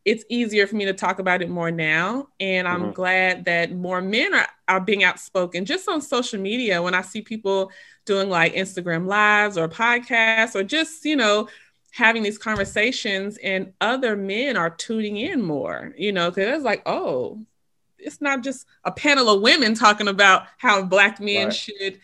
it's 0.05 0.23
easier 0.29 0.67
for 0.67 0.75
me 0.75 0.85
to 0.85 0.93
talk 0.93 1.17
about 1.17 1.41
it 1.41 1.49
more 1.49 1.71
now 1.71 2.27
and 2.39 2.67
i'm 2.67 2.83
mm-hmm. 2.83 2.91
glad 2.91 3.45
that 3.45 3.71
more 3.71 4.01
men 4.01 4.33
are, 4.33 4.47
are 4.67 4.79
being 4.79 5.03
outspoken 5.03 5.65
just 5.65 5.89
on 5.89 5.99
social 5.99 6.39
media 6.39 6.81
when 6.81 6.93
i 6.93 7.01
see 7.01 7.21
people 7.21 7.71
doing 8.05 8.29
like 8.29 8.53
instagram 8.53 9.07
lives 9.07 9.57
or 9.57 9.67
podcasts 9.67 10.55
or 10.55 10.63
just 10.63 11.03
you 11.03 11.15
know 11.15 11.47
having 11.91 12.21
these 12.21 12.37
conversations 12.37 13.37
and 13.37 13.73
other 13.81 14.15
men 14.15 14.57
are 14.57 14.69
tuning 14.69 15.17
in 15.17 15.41
more 15.41 15.93
you 15.97 16.11
know 16.11 16.29
because 16.29 16.55
it's 16.55 16.63
like 16.65 16.83
oh 16.85 17.39
it's 17.97 18.21
not 18.21 18.43
just 18.43 18.67
a 18.83 18.91
panel 18.91 19.29
of 19.29 19.41
women 19.41 19.73
talking 19.73 20.07
about 20.07 20.43
how 20.57 20.83
black 20.83 21.19
men 21.19 21.45
right. 21.45 21.55
should 21.55 21.99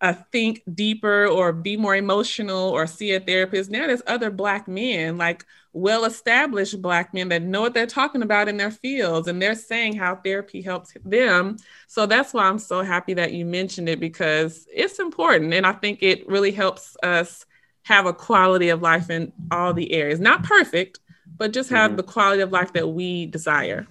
uh, 0.00 0.14
think 0.32 0.62
deeper 0.74 1.26
or 1.26 1.52
be 1.52 1.76
more 1.76 1.94
emotional 1.94 2.70
or 2.70 2.86
see 2.86 3.12
a 3.12 3.20
therapist. 3.20 3.70
Now 3.70 3.86
there's 3.86 4.02
other 4.06 4.30
Black 4.30 4.66
men, 4.66 5.18
like 5.18 5.44
well 5.72 6.04
established 6.04 6.80
Black 6.80 7.12
men 7.12 7.28
that 7.28 7.42
know 7.42 7.60
what 7.60 7.74
they're 7.74 7.86
talking 7.86 8.22
about 8.22 8.48
in 8.48 8.56
their 8.56 8.70
fields 8.70 9.28
and 9.28 9.40
they're 9.40 9.54
saying 9.54 9.96
how 9.96 10.16
therapy 10.16 10.62
helps 10.62 10.94
them. 11.04 11.56
So 11.86 12.06
that's 12.06 12.32
why 12.32 12.44
I'm 12.44 12.58
so 12.58 12.82
happy 12.82 13.14
that 13.14 13.32
you 13.32 13.44
mentioned 13.44 13.88
it 13.88 14.00
because 14.00 14.66
it's 14.72 14.98
important. 14.98 15.52
And 15.52 15.66
I 15.66 15.72
think 15.72 16.02
it 16.02 16.26
really 16.28 16.52
helps 16.52 16.96
us 17.02 17.44
have 17.82 18.06
a 18.06 18.12
quality 18.12 18.70
of 18.70 18.82
life 18.82 19.10
in 19.10 19.32
all 19.50 19.74
the 19.74 19.92
areas. 19.92 20.18
Not 20.18 20.44
perfect, 20.44 21.00
but 21.36 21.52
just 21.52 21.70
have 21.70 21.90
mm-hmm. 21.90 21.96
the 21.98 22.02
quality 22.04 22.42
of 22.42 22.52
life 22.52 22.72
that 22.72 22.88
we 22.88 23.26
desire. 23.26 23.86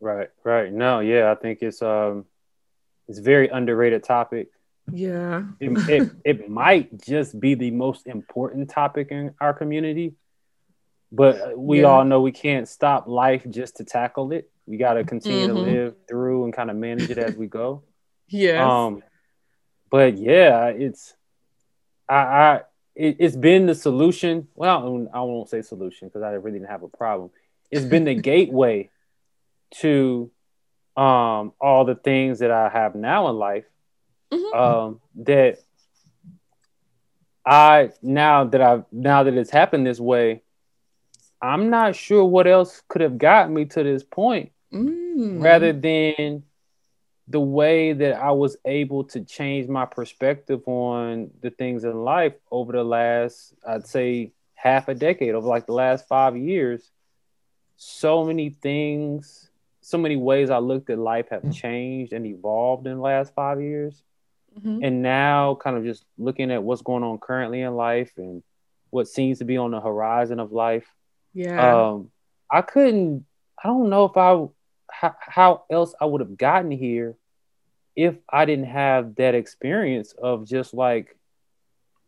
Right, 0.00 0.28
right. 0.44 0.72
No, 0.72 1.00
yeah, 1.00 1.30
I 1.30 1.34
think 1.34 1.60
it's 1.62 1.82
um 1.82 2.24
it's 3.08 3.18
a 3.18 3.22
very 3.22 3.48
underrated 3.48 4.02
topic 4.02 4.48
yeah. 4.92 5.44
it, 5.60 5.70
it, 5.88 6.12
it 6.24 6.50
might 6.50 7.00
just 7.00 7.38
be 7.38 7.54
the 7.54 7.70
most 7.70 8.06
important 8.06 8.70
topic 8.70 9.08
in 9.10 9.34
our 9.40 9.52
community. 9.52 10.14
But 11.12 11.56
we 11.58 11.80
yeah. 11.80 11.86
all 11.86 12.04
know 12.04 12.20
we 12.20 12.32
can't 12.32 12.68
stop 12.68 13.06
life 13.06 13.46
just 13.48 13.76
to 13.76 13.84
tackle 13.84 14.32
it. 14.32 14.50
We 14.66 14.76
got 14.76 14.94
to 14.94 15.04
continue 15.04 15.46
mm-hmm. 15.46 15.54
to 15.54 15.60
live 15.60 15.94
through 16.08 16.44
and 16.44 16.52
kind 16.52 16.70
of 16.70 16.76
manage 16.76 17.10
it 17.10 17.18
as 17.18 17.36
we 17.36 17.46
go. 17.46 17.84
Yeah. 18.28 18.66
Um, 18.66 19.02
but 19.90 20.18
yeah, 20.18 20.66
it's 20.66 21.14
I, 22.08 22.16
I 22.16 22.60
it, 22.96 23.20
has 23.20 23.36
been 23.36 23.66
the 23.66 23.74
solution. 23.74 24.48
Well, 24.54 25.08
I 25.12 25.20
won't 25.20 25.48
say 25.48 25.62
solution 25.62 26.08
because 26.08 26.22
I 26.22 26.30
really 26.32 26.58
didn't 26.58 26.70
have 26.70 26.82
a 26.82 26.88
problem. 26.88 27.30
It's 27.70 27.84
been 27.84 28.04
the 28.04 28.14
gateway 28.20 28.90
to 29.76 30.30
um 30.96 31.52
all 31.60 31.84
the 31.84 31.94
things 31.94 32.38
that 32.38 32.50
I 32.50 32.68
have 32.68 32.94
now 32.94 33.28
in 33.28 33.36
life 33.36 33.64
mm-hmm. 34.32 34.58
um, 34.58 35.00
that 35.16 35.58
I 37.44 37.90
now 38.02 38.44
that 38.44 38.60
I've 38.60 38.84
now 38.90 39.22
that 39.22 39.34
it's 39.34 39.50
happened 39.50 39.86
this 39.86 40.00
way, 40.00 40.42
I'm 41.40 41.70
not 41.70 41.94
sure 41.94 42.24
what 42.24 42.46
else 42.46 42.82
could 42.88 43.02
have 43.02 43.18
got 43.18 43.50
me 43.50 43.66
to 43.66 43.82
this 43.82 44.02
point, 44.02 44.52
mm. 44.72 45.42
rather 45.42 45.72
than 45.72 46.42
the 47.28 47.40
way 47.40 47.92
that 47.92 48.14
I 48.20 48.30
was 48.30 48.56
able 48.64 49.04
to 49.04 49.20
change 49.20 49.68
my 49.68 49.84
perspective 49.84 50.62
on 50.66 51.30
the 51.40 51.50
things 51.50 51.84
in 51.84 52.04
life 52.04 52.34
over 52.50 52.72
the 52.72 52.84
last, 52.84 53.54
I'd 53.66 53.86
say, 53.86 54.32
half 54.54 54.88
a 54.88 54.94
decade, 54.94 55.34
over 55.34 55.46
like 55.46 55.66
the 55.66 55.72
last 55.72 56.06
five 56.06 56.36
years. 56.36 56.90
So 57.76 58.24
many 58.24 58.50
things, 58.50 59.50
so 59.80 59.98
many 59.98 60.16
ways 60.16 60.50
I 60.50 60.58
looked 60.58 60.88
at 60.88 60.98
life 60.98 61.28
have 61.30 61.52
changed 61.52 62.12
and 62.12 62.24
evolved 62.26 62.86
in 62.86 62.94
the 62.94 63.02
last 63.02 63.34
five 63.34 63.60
years. 63.60 64.02
Mm-hmm. 64.58 64.84
And 64.84 65.02
now, 65.02 65.54
kind 65.56 65.76
of 65.76 65.84
just 65.84 66.04
looking 66.16 66.50
at 66.50 66.62
what's 66.62 66.82
going 66.82 67.02
on 67.02 67.18
currently 67.18 67.60
in 67.60 67.74
life 67.74 68.12
and 68.16 68.42
what 68.90 69.08
seems 69.08 69.38
to 69.38 69.44
be 69.44 69.56
on 69.56 69.70
the 69.70 69.80
horizon 69.80 70.40
of 70.40 70.52
life. 70.52 70.86
Yeah. 71.34 71.88
Um, 71.88 72.10
I 72.50 72.62
couldn't, 72.62 73.26
I 73.62 73.68
don't 73.68 73.90
know 73.90 74.06
if 74.06 74.16
I, 74.16 74.46
how, 74.90 75.16
how 75.20 75.64
else 75.70 75.94
I 76.00 76.06
would 76.06 76.20
have 76.20 76.38
gotten 76.38 76.70
here 76.70 77.16
if 77.94 78.16
I 78.30 78.44
didn't 78.44 78.66
have 78.66 79.16
that 79.16 79.34
experience 79.34 80.12
of 80.12 80.46
just 80.46 80.72
like 80.72 81.16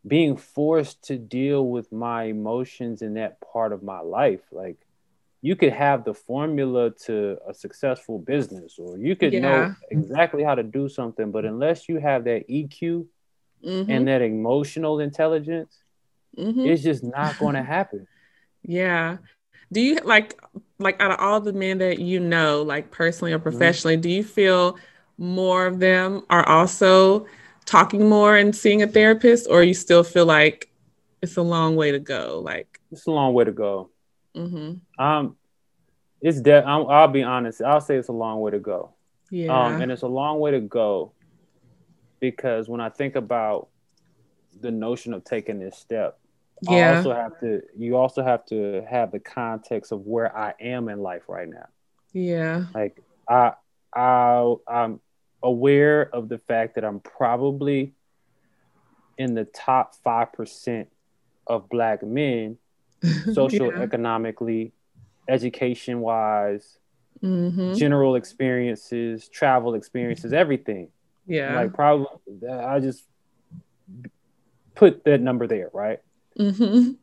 being 0.06 0.36
forced 0.36 1.02
to 1.04 1.18
deal 1.18 1.66
with 1.66 1.92
my 1.92 2.24
emotions 2.24 3.02
in 3.02 3.14
that 3.14 3.40
part 3.40 3.72
of 3.72 3.82
my 3.82 4.00
life. 4.00 4.40
Like, 4.52 4.76
you 5.40 5.54
could 5.54 5.72
have 5.72 6.04
the 6.04 6.14
formula 6.14 6.90
to 6.90 7.38
a 7.48 7.54
successful 7.54 8.18
business 8.18 8.78
or 8.78 8.98
you 8.98 9.14
could 9.14 9.32
yeah. 9.32 9.40
know 9.40 9.74
exactly 9.90 10.42
how 10.42 10.54
to 10.54 10.62
do 10.62 10.88
something 10.88 11.30
but 11.30 11.44
unless 11.44 11.88
you 11.88 11.98
have 11.98 12.24
that 12.24 12.48
eq 12.48 13.06
mm-hmm. 13.64 13.90
and 13.90 14.08
that 14.08 14.22
emotional 14.22 15.00
intelligence 15.00 15.78
mm-hmm. 16.36 16.60
it's 16.60 16.82
just 16.82 17.04
not 17.04 17.38
going 17.38 17.54
to 17.60 17.62
happen 17.62 18.06
yeah 18.62 19.18
do 19.72 19.80
you 19.80 19.96
like 20.04 20.40
like 20.78 21.00
out 21.00 21.10
of 21.10 21.20
all 21.20 21.40
the 21.40 21.52
men 21.52 21.78
that 21.78 21.98
you 21.98 22.20
know 22.20 22.62
like 22.62 22.90
personally 22.90 23.32
or 23.32 23.38
mm-hmm. 23.38 23.50
professionally 23.50 23.94
mm-hmm. 23.94 24.02
do 24.02 24.10
you 24.10 24.24
feel 24.24 24.78
more 25.18 25.66
of 25.66 25.78
them 25.80 26.22
are 26.30 26.46
also 26.48 27.26
talking 27.64 28.08
more 28.08 28.36
and 28.36 28.54
seeing 28.54 28.82
a 28.82 28.86
therapist 28.86 29.46
or 29.50 29.62
you 29.62 29.74
still 29.74 30.02
feel 30.02 30.24
like 30.24 30.70
it's 31.20 31.36
a 31.36 31.42
long 31.42 31.76
way 31.76 31.90
to 31.90 31.98
go 31.98 32.40
like 32.44 32.80
it's 32.90 33.06
a 33.06 33.10
long 33.10 33.34
way 33.34 33.44
to 33.44 33.52
go 33.52 33.90
Mm-hmm. 34.38 35.02
Um, 35.02 35.36
it's 36.20 36.40
de- 36.40 36.64
I'll, 36.64 36.88
I'll, 36.88 37.08
be 37.08 37.22
honest. 37.22 37.62
I'll 37.62 37.80
say 37.80 37.96
it's 37.96 38.08
a 38.08 38.12
long 38.12 38.40
way 38.40 38.50
to 38.50 38.58
go. 38.58 38.94
Yeah. 39.30 39.56
Um, 39.56 39.80
and 39.82 39.92
it's 39.92 40.02
a 40.02 40.08
long 40.08 40.40
way 40.40 40.52
to 40.52 40.60
go 40.60 41.12
because 42.20 42.68
when 42.68 42.80
I 42.80 42.88
think 42.88 43.14
about 43.16 43.68
the 44.60 44.70
notion 44.70 45.14
of 45.14 45.24
taking 45.24 45.58
this 45.58 45.76
step, 45.76 46.18
I 46.68 46.76
Yeah. 46.78 46.96
also 46.96 47.12
have 47.14 47.38
to 47.40 47.62
you 47.76 47.96
also 47.96 48.22
have 48.22 48.44
to 48.46 48.84
have 48.88 49.12
the 49.12 49.20
context 49.20 49.92
of 49.92 50.06
where 50.06 50.36
I 50.36 50.54
am 50.60 50.88
in 50.88 51.00
life 51.00 51.22
right 51.28 51.48
now. 51.48 51.66
Yeah. 52.12 52.64
Like 52.74 53.00
I 53.28 53.52
I 53.94 54.54
I'm 54.66 55.00
aware 55.42 56.12
of 56.12 56.28
the 56.28 56.38
fact 56.38 56.74
that 56.74 56.84
I'm 56.84 56.98
probably 57.00 57.92
in 59.18 59.34
the 59.34 59.44
top 59.44 59.94
five 59.96 60.32
percent 60.32 60.88
of 61.46 61.68
black 61.68 62.02
men, 62.02 62.58
social 63.32 63.72
Yeah. 63.72 63.80
economically, 63.82 64.72
education 65.28 66.00
wise, 66.00 66.78
Mhm. 67.22 67.76
general 67.76 68.14
experiences, 68.14 69.28
travel 69.28 69.74
experiences, 69.74 70.32
everything. 70.32 70.88
Yeah. 71.26 71.56
Like 71.56 71.72
probably 71.74 72.06
I 72.48 72.80
just 72.80 73.04
put 74.74 75.04
that 75.04 75.20
number 75.20 75.46
there, 75.46 75.70
right? 75.72 76.00
Mhm. 76.38 76.96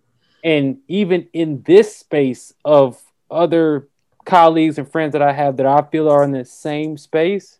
and 0.43 0.77
even 0.87 1.27
in 1.33 1.61
this 1.63 1.95
space 1.97 2.53
of 2.63 3.01
other 3.31 3.89
colleagues 4.25 4.77
and 4.77 4.89
friends 4.89 5.11
that 5.13 5.21
I 5.21 5.33
have 5.33 5.57
that 5.57 5.65
I 5.65 5.81
feel 5.81 6.07
are 6.07 6.23
in 6.23 6.31
the 6.31 6.45
same 6.45 6.97
space, 6.97 7.59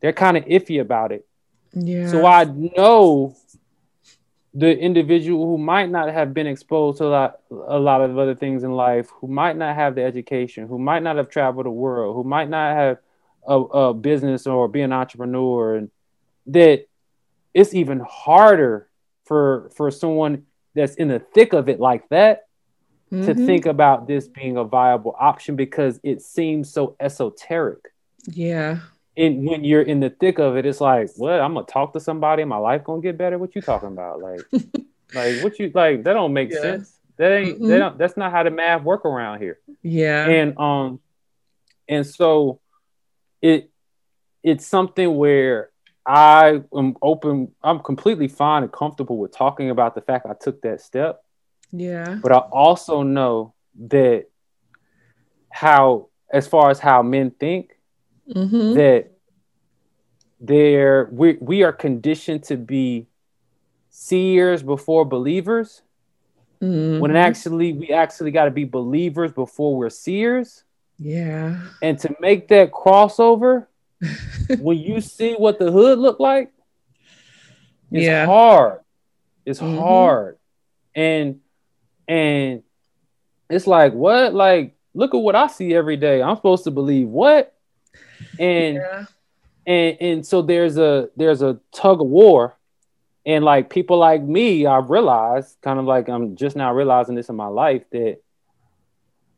they're 0.00 0.12
kind 0.14 0.36
of 0.38 0.44
iffy 0.46 0.80
about 0.80 1.12
it. 1.12 1.26
Yeah. 1.74 2.10
So 2.10 2.24
I 2.26 2.44
know 2.44 3.36
the 4.52 4.76
individual 4.76 5.46
who 5.46 5.58
might 5.58 5.90
not 5.90 6.08
have 6.12 6.34
been 6.34 6.46
exposed 6.46 6.98
to 6.98 7.04
a 7.04 7.08
lot, 7.08 7.40
a 7.50 7.78
lot 7.78 8.00
of 8.00 8.18
other 8.18 8.34
things 8.34 8.64
in 8.64 8.72
life, 8.72 9.08
who 9.20 9.28
might 9.28 9.56
not 9.56 9.76
have 9.76 9.94
the 9.94 10.02
education, 10.02 10.66
who 10.66 10.78
might 10.78 11.02
not 11.02 11.16
have 11.16 11.28
traveled 11.28 11.66
the 11.66 11.70
world, 11.70 12.16
who 12.16 12.24
might 12.24 12.48
not 12.48 12.74
have 12.74 12.98
a, 13.46 13.54
a 13.54 13.94
business 13.94 14.46
or 14.46 14.66
be 14.68 14.80
an 14.80 14.92
entrepreneur, 14.92 15.76
and 15.76 15.90
that 16.46 16.86
it's 17.54 17.74
even 17.74 18.00
harder 18.00 18.88
for 19.24 19.70
for 19.76 19.90
someone 19.90 20.44
that's 20.74 20.94
in 20.96 21.08
the 21.08 21.20
thick 21.20 21.52
of 21.52 21.68
it 21.68 21.78
like 21.80 22.08
that 22.08 22.46
to 23.10 23.16
Mhm. 23.34 23.46
think 23.46 23.66
about 23.66 24.06
this 24.06 24.28
being 24.28 24.56
a 24.56 24.64
viable 24.64 25.14
option 25.18 25.56
because 25.56 25.98
it 26.02 26.22
seems 26.22 26.72
so 26.72 26.94
esoteric 27.00 27.92
Yeah. 28.26 28.78
And 29.16 29.44
when 29.46 29.64
you're 29.64 29.82
in 29.82 30.00
the 30.00 30.10
thick 30.10 30.38
of 30.38 30.56
it, 30.56 30.64
it's 30.66 30.80
like, 30.80 31.10
what? 31.16 31.40
I'm 31.40 31.54
gonna 31.54 31.66
talk 31.66 31.92
to 31.94 32.00
somebody, 32.00 32.44
my 32.44 32.56
life 32.58 32.84
gonna 32.84 33.02
get 33.02 33.18
better. 33.18 33.38
What 33.38 33.54
you 33.54 33.62
talking 33.62 33.88
about? 33.88 34.20
Like, 34.20 34.40
like 35.14 35.42
what 35.42 35.58
you 35.58 35.70
like? 35.74 36.04
That 36.04 36.14
don't 36.14 36.32
make 36.32 36.50
Yeah. 36.50 36.60
sense. 36.62 36.96
That 37.16 37.32
ain't. 37.32 37.60
Mm-mm. 37.60 37.68
That 37.68 37.78
don't, 37.78 37.98
that's 37.98 38.16
not 38.16 38.30
how 38.32 38.42
the 38.42 38.50
math 38.50 38.82
work 38.82 39.04
around 39.04 39.40
here. 39.40 39.58
Yeah. 39.82 40.26
And 40.26 40.58
um, 40.58 41.00
and 41.88 42.06
so 42.06 42.60
it 43.42 43.70
it's 44.42 44.66
something 44.66 45.16
where 45.16 45.70
I 46.06 46.62
am 46.74 46.96
open. 47.02 47.52
I'm 47.62 47.80
completely 47.80 48.28
fine 48.28 48.62
and 48.62 48.72
comfortable 48.72 49.18
with 49.18 49.32
talking 49.36 49.68
about 49.70 49.94
the 49.94 50.00
fact 50.00 50.24
I 50.26 50.32
took 50.40 50.62
that 50.62 50.80
step. 50.80 51.22
yeah. 51.72 52.18
But 52.22 52.32
I 52.32 52.38
also 52.38 53.02
know 53.02 53.52
that 53.88 54.26
how, 55.50 56.08
as 56.32 56.46
far 56.46 56.70
as 56.70 56.78
how 56.78 57.02
men 57.02 57.30
think, 57.32 57.76
Mhm. 58.34 58.74
that 58.76 59.10
there 60.40 61.08
we 61.12 61.36
we 61.40 61.62
are 61.62 61.72
conditioned 61.72 62.42
to 62.44 62.56
be 62.56 63.06
seers 63.90 64.62
before 64.62 65.04
believers 65.04 65.82
when 66.60 67.10
Mhm. 67.12 67.16
actually 67.16 67.72
we 67.72 67.88
actually 67.90 68.30
got 68.30 68.44
to 68.44 68.50
be 68.50 68.64
believers 68.64 69.32
before 69.32 69.74
we're 69.76 69.90
seers 69.90 70.64
Yeah. 70.98 71.56
and 71.82 71.98
to 72.00 72.14
make 72.20 72.48
that 72.48 72.70
crossover 72.70 73.66
when 74.60 74.78
you 74.78 75.00
see 75.00 75.34
what 75.34 75.58
the 75.58 75.70
hood 75.72 75.98
look 75.98 76.20
like 76.20 76.52
it's 77.92 78.04
Yeah. 78.04 78.26
hard 78.26 78.80
it's 79.44 79.60
Mhm. 79.60 79.76
hard 79.78 80.38
and 80.94 81.40
and 82.08 82.62
it's 83.48 83.66
like 83.66 83.92
what 83.92 84.32
like 84.34 84.74
look 84.94 85.14
at 85.14 85.18
what 85.18 85.34
i 85.36 85.46
see 85.48 85.74
every 85.74 85.96
day 85.96 86.22
i'm 86.22 86.36
supposed 86.36 86.64
to 86.64 86.70
believe 86.70 87.08
what 87.08 87.54
and 88.38 88.76
Yeah. 88.76 89.04
and 89.66 89.96
and 90.00 90.26
so 90.26 90.42
there's 90.42 90.78
a 90.78 91.08
there's 91.16 91.42
a 91.42 91.58
tug 91.72 92.00
of 92.00 92.06
war 92.06 92.56
and 93.26 93.44
like 93.44 93.68
people 93.70 93.98
like 93.98 94.22
me 94.22 94.66
i've 94.66 94.88
realized 94.90 95.56
kind 95.62 95.78
of 95.78 95.84
like 95.84 96.08
i'm 96.08 96.36
just 96.36 96.56
now 96.56 96.72
realizing 96.72 97.14
this 97.14 97.28
in 97.28 97.36
my 97.36 97.46
life 97.46 97.82
that 97.92 98.18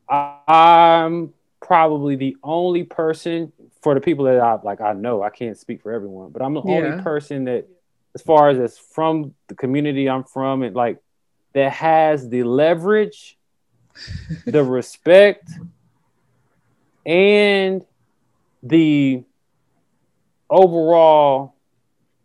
I, 0.09 0.37
i'm 0.49 1.33
probably 1.61 2.17
the 2.17 2.37
only 2.43 2.85
person 2.85 3.53
for 3.81 3.95
the 3.95 4.01
people 4.01 4.25
that 4.27 4.39
i 4.39 4.59
like 4.63 4.81
i 4.81 4.93
know 4.93 5.23
i 5.23 5.31
can't 5.31 5.57
speak 5.59 5.83
for 5.83 5.93
everyone 5.93 6.31
but 6.31 6.43
i'm 6.43 6.55
the 6.55 6.63
Yeah. 6.63 6.75
only 6.77 7.03
person 7.03 7.45
that 7.45 7.69
as 8.15 8.23
far 8.23 8.49
as 8.51 8.59
as 8.59 8.79
from 8.79 9.35
the 9.49 9.55
community 9.55 10.09
i'm 10.09 10.25
from 10.25 10.63
and 10.63 10.77
like 10.77 10.99
that 11.55 11.73
has 11.73 12.29
the 12.29 12.45
leverage 12.45 13.37
the 14.47 14.63
respect 14.63 15.51
and 17.05 17.85
the 18.63 19.25
overall 20.51 21.55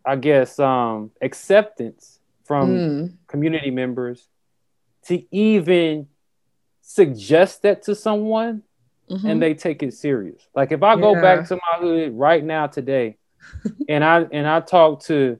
i 0.04 0.16
guess 0.16 0.58
um 0.58 1.10
acceptance 1.22 2.20
from 2.44 2.68
Mm. 2.70 3.12
community 3.26 3.70
members 3.70 4.28
to 5.06 5.22
even 5.34 6.06
suggest 6.82 7.62
that 7.62 7.82
to 7.82 7.94
someone 7.94 8.62
Mhm. 9.10 9.30
and 9.30 9.42
they 9.42 9.54
take 9.54 9.82
it 9.82 9.94
serious 9.94 10.46
like 10.54 10.70
if 10.72 10.82
i 10.82 10.94
go 10.96 11.14
back 11.14 11.46
to 11.48 11.56
my 11.56 11.78
hood 11.78 12.12
right 12.12 12.44
now 12.44 12.66
today 12.66 13.16
and 13.88 14.04
i 14.04 14.22
and 14.32 14.46
i 14.46 14.60
talk 14.60 15.02
to 15.04 15.38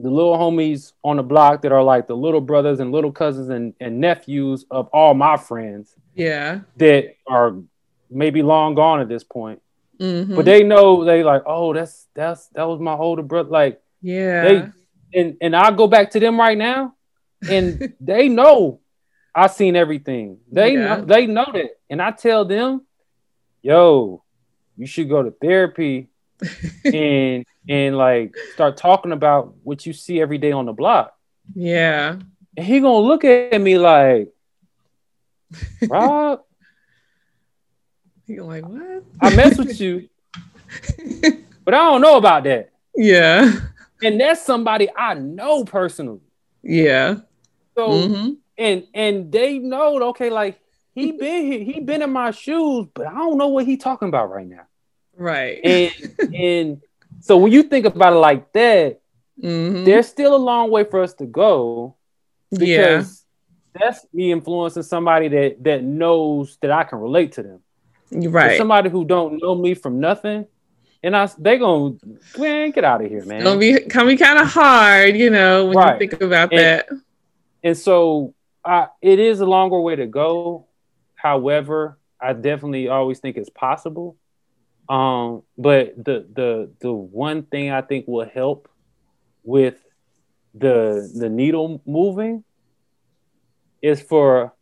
the 0.00 0.08
little 0.10 0.36
homies 0.38 0.92
on 1.02 1.16
the 1.16 1.22
block 1.24 1.62
that 1.62 1.72
are 1.72 1.82
like 1.82 2.06
the 2.06 2.16
little 2.16 2.40
brothers 2.40 2.78
and 2.78 2.92
little 2.92 3.10
cousins 3.10 3.48
and, 3.48 3.74
and 3.80 3.98
nephews 4.00 4.64
of 4.70 4.86
all 4.92 5.12
my 5.14 5.36
friends 5.36 5.96
yeah. 6.14 6.60
that 6.76 7.16
are 7.26 7.56
maybe 8.08 8.40
long 8.42 8.76
gone 8.76 9.00
at 9.00 9.08
this 9.08 9.24
point 9.24 9.60
Mhm. 10.00 10.36
but 10.36 10.44
they 10.44 10.62
know 10.62 11.04
they 11.04 11.22
like 11.24 11.42
oh 11.46 11.72
that's 11.74 12.06
that's 12.14 12.48
that 12.48 12.64
was 12.64 12.78
my 12.80 12.94
older 12.94 13.22
brother 13.22 13.50
like 13.50 13.80
yeah. 14.00 14.42
they 14.42 14.72
and 15.14 15.36
and 15.40 15.56
I 15.56 15.70
go 15.72 15.86
back 15.88 16.10
to 16.10 16.20
them 16.20 16.38
right 16.38 16.56
now, 16.58 16.94
and 17.50 17.94
they 18.00 18.28
know 18.28 18.80
I 19.34 19.46
seen 19.48 19.74
everything. 19.76 20.38
They 20.52 20.74
Yeah. 20.74 20.96
know 20.96 21.04
they 21.04 21.26
know 21.26 21.46
that, 21.52 21.70
and 21.90 22.00
I 22.02 22.10
tell 22.12 22.44
them, 22.44 22.82
"Yo, 23.62 24.22
you 24.76 24.86
should 24.86 25.08
go 25.08 25.22
to 25.22 25.30
therapy 25.30 26.08
and 26.84 27.44
and 27.68 27.96
like 27.96 28.36
start 28.54 28.76
talking 28.76 29.12
about 29.12 29.54
what 29.64 29.84
you 29.86 29.92
see 29.92 30.20
every 30.20 30.38
day 30.38 30.52
on 30.52 30.66
the 30.66 30.72
block." 30.72 31.14
yeah. 31.54 32.18
And 32.56 32.66
he 32.66 32.80
gonna 32.80 33.06
look 33.06 33.24
at 33.24 33.60
me 33.60 33.78
like, 33.78 34.28
"Rob, 35.88 36.42
You're 38.34 38.44
like, 38.44 38.64
what? 38.68 39.02
I 39.20 39.30
mess 39.34 39.58
with 39.58 39.80
you, 39.80 40.08
but 41.64 41.74
I 41.74 41.78
don't 41.78 42.00
know 42.00 42.16
about 42.16 42.44
that." 42.44 42.70
yeah. 42.96 43.52
And 44.00 44.20
that's 44.20 44.42
somebody 44.44 44.88
I 44.96 45.14
know 45.14 45.64
personally. 45.64 46.20
Yeah. 46.62 47.16
So 47.76 47.88
Mhm. 47.90 48.36
and 48.56 48.86
and 48.94 49.32
they 49.32 49.58
know 49.58 50.00
okay 50.10 50.30
like 50.30 50.60
he 50.94 51.12
been 51.18 51.46
here 51.50 51.64
he 51.64 51.80
been 51.80 52.02
in 52.02 52.10
my 52.12 52.30
shoes 52.32 52.86
but 52.94 53.06
i 53.06 53.14
don't 53.14 53.38
know 53.38 53.48
what 53.48 53.64
he 53.66 53.76
talking 53.76 54.08
about 54.08 54.30
right 54.30 54.46
now 54.48 54.66
Right. 55.16 55.60
and 55.64 55.92
and 56.34 56.82
so 57.20 57.36
when 57.38 57.52
you 57.52 57.62
think 57.64 57.86
about 57.86 58.12
it 58.12 58.16
like 58.16 58.52
that 58.52 59.00
Mhm. 59.40 59.84
there's 59.84 60.08
still 60.08 60.34
a 60.34 60.42
long 60.50 60.70
way 60.72 60.82
for 60.84 61.00
us 61.02 61.14
to 61.14 61.26
go 61.26 61.96
yeah. 62.50 62.58
because 62.58 63.24
that's 63.72 64.04
me 64.12 64.32
influencing 64.32 64.82
somebody 64.82 65.28
that 65.28 65.62
that 65.62 65.82
knows 65.84 66.58
that 66.62 66.70
i 66.72 66.82
can 66.84 66.98
relate 66.98 67.32
to 67.32 67.42
them 67.44 67.60
You're 68.10 68.30
right. 68.30 68.56
somebody 68.58 68.90
who 68.90 69.04
don't 69.04 69.40
know 69.42 69.54
me 69.54 69.74
from 69.74 70.00
nothing 70.00 70.46
and 71.02 71.16
i 71.16 71.28
they 71.38 71.58
gonna 71.58 71.94
man 72.38 72.70
get 72.70 72.84
out 72.84 73.02
of 73.04 73.08
here 73.10 73.24
man 73.24 73.38
It's 73.38 73.44
gonna 73.44 73.60
be 73.60 73.80
can 73.80 74.06
be 74.06 74.16
kind 74.16 74.38
of 74.38 74.48
hard, 74.48 75.16
you 75.16 75.30
know, 75.30 75.66
when 75.66 75.76
Right. 75.76 75.92
you 76.00 76.08
think 76.08 76.20
about 76.22 76.52
And- 76.52 76.60
that. 76.60 76.88
and 77.62 77.76
so 77.76 78.34
uh, 78.64 78.86
it 79.00 79.18
is 79.18 79.40
a 79.40 79.46
longer 79.46 79.80
way 79.80 79.96
to 79.96 80.06
go. 80.06 80.66
However, 81.14 81.98
I 82.20 82.32
definitely 82.32 82.88
always 82.88 83.18
think 83.20 83.36
it's 83.36 83.48
possible. 83.50 84.16
Um, 84.88 85.42
but 85.56 85.94
the 85.96 86.26
the 86.32 86.70
the 86.80 86.92
one 86.92 87.42
thing 87.44 87.70
I 87.70 87.80
think 87.82 88.06
will 88.08 88.28
help 88.28 88.68
with 89.44 89.76
the 90.54 91.08
the 91.14 91.28
needle 91.28 91.80
moving 91.86 92.42
is 93.80 94.00
for 94.02 94.52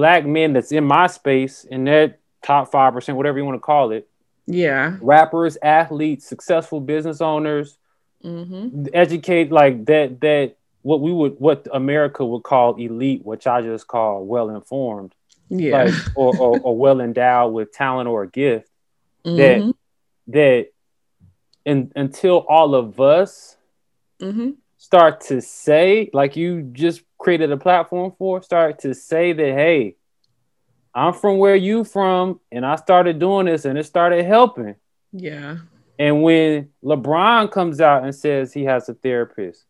black 0.00 0.24
men 0.24 0.54
that's 0.54 0.72
in 0.72 0.82
my 0.84 1.06
space 1.06 1.64
in 1.64 1.84
that 1.84 2.18
top 2.42 2.70
five 2.72 2.94
percent, 2.94 3.18
whatever 3.18 3.36
you 3.38 3.44
want 3.44 3.56
to 3.56 3.60
call 3.60 3.90
it, 3.92 4.08
Yeah. 4.46 4.96
rappers, 5.02 5.58
athletes, 5.62 6.26
successful 6.26 6.80
business 6.80 7.20
owners, 7.20 7.76
Mm-hmm. 8.24 8.86
educate 8.92 9.50
like 9.50 9.84
that 9.86 10.20
that 10.20 10.56
what 10.82 11.00
we 11.00 11.10
would 11.12 11.34
what 11.38 11.66
America 11.72 12.22
would 12.24 12.42
call 12.42 12.74
elite, 12.76 13.24
which 13.24 13.46
I 13.46 13.60
just 13.62 13.86
call 13.86 14.24
well 14.34 14.48
informed, 14.50 15.14
Yeah. 15.50 15.84
like 15.84 15.94
or, 16.14 16.30
or, 16.44 16.60
or 16.60 16.76
well 16.84 17.00
endowed 17.00 17.52
with 17.54 17.72
talent 17.72 18.08
or 18.08 18.22
a 18.24 18.28
gift. 18.42 18.68
Mhm. 19.26 19.72
That 20.28 20.68
and 21.66 21.92
until 21.96 22.36
all 22.48 22.74
of 22.74 23.00
us 23.00 23.56
Mhm. 24.20 24.56
start 24.76 25.20
to 25.28 25.40
say, 25.40 26.10
like 26.12 26.36
you 26.36 26.62
just 26.84 27.00
created 27.20 27.52
a 27.52 27.56
platform 27.56 28.12
for 28.18 28.42
start 28.42 28.80
to 28.80 28.94
say 28.94 29.32
that, 29.32 29.44
hey, 29.54 29.94
I'm 30.94 31.12
from 31.12 31.38
where 31.38 31.54
you 31.54 31.84
from, 31.84 32.40
and 32.50 32.66
I 32.66 32.74
started 32.76 33.20
doing 33.20 33.46
this 33.46 33.64
and 33.64 33.78
it 33.78 33.84
started 33.84 34.24
helping. 34.24 34.74
Yeah. 35.12 35.58
And 35.98 36.22
when 36.22 36.70
LeBron 36.82 37.50
comes 37.52 37.80
out 37.80 38.02
and 38.04 38.14
says 38.14 38.52
he 38.52 38.64
has 38.64 38.88
a 38.88 38.94
therapist, 38.94 39.64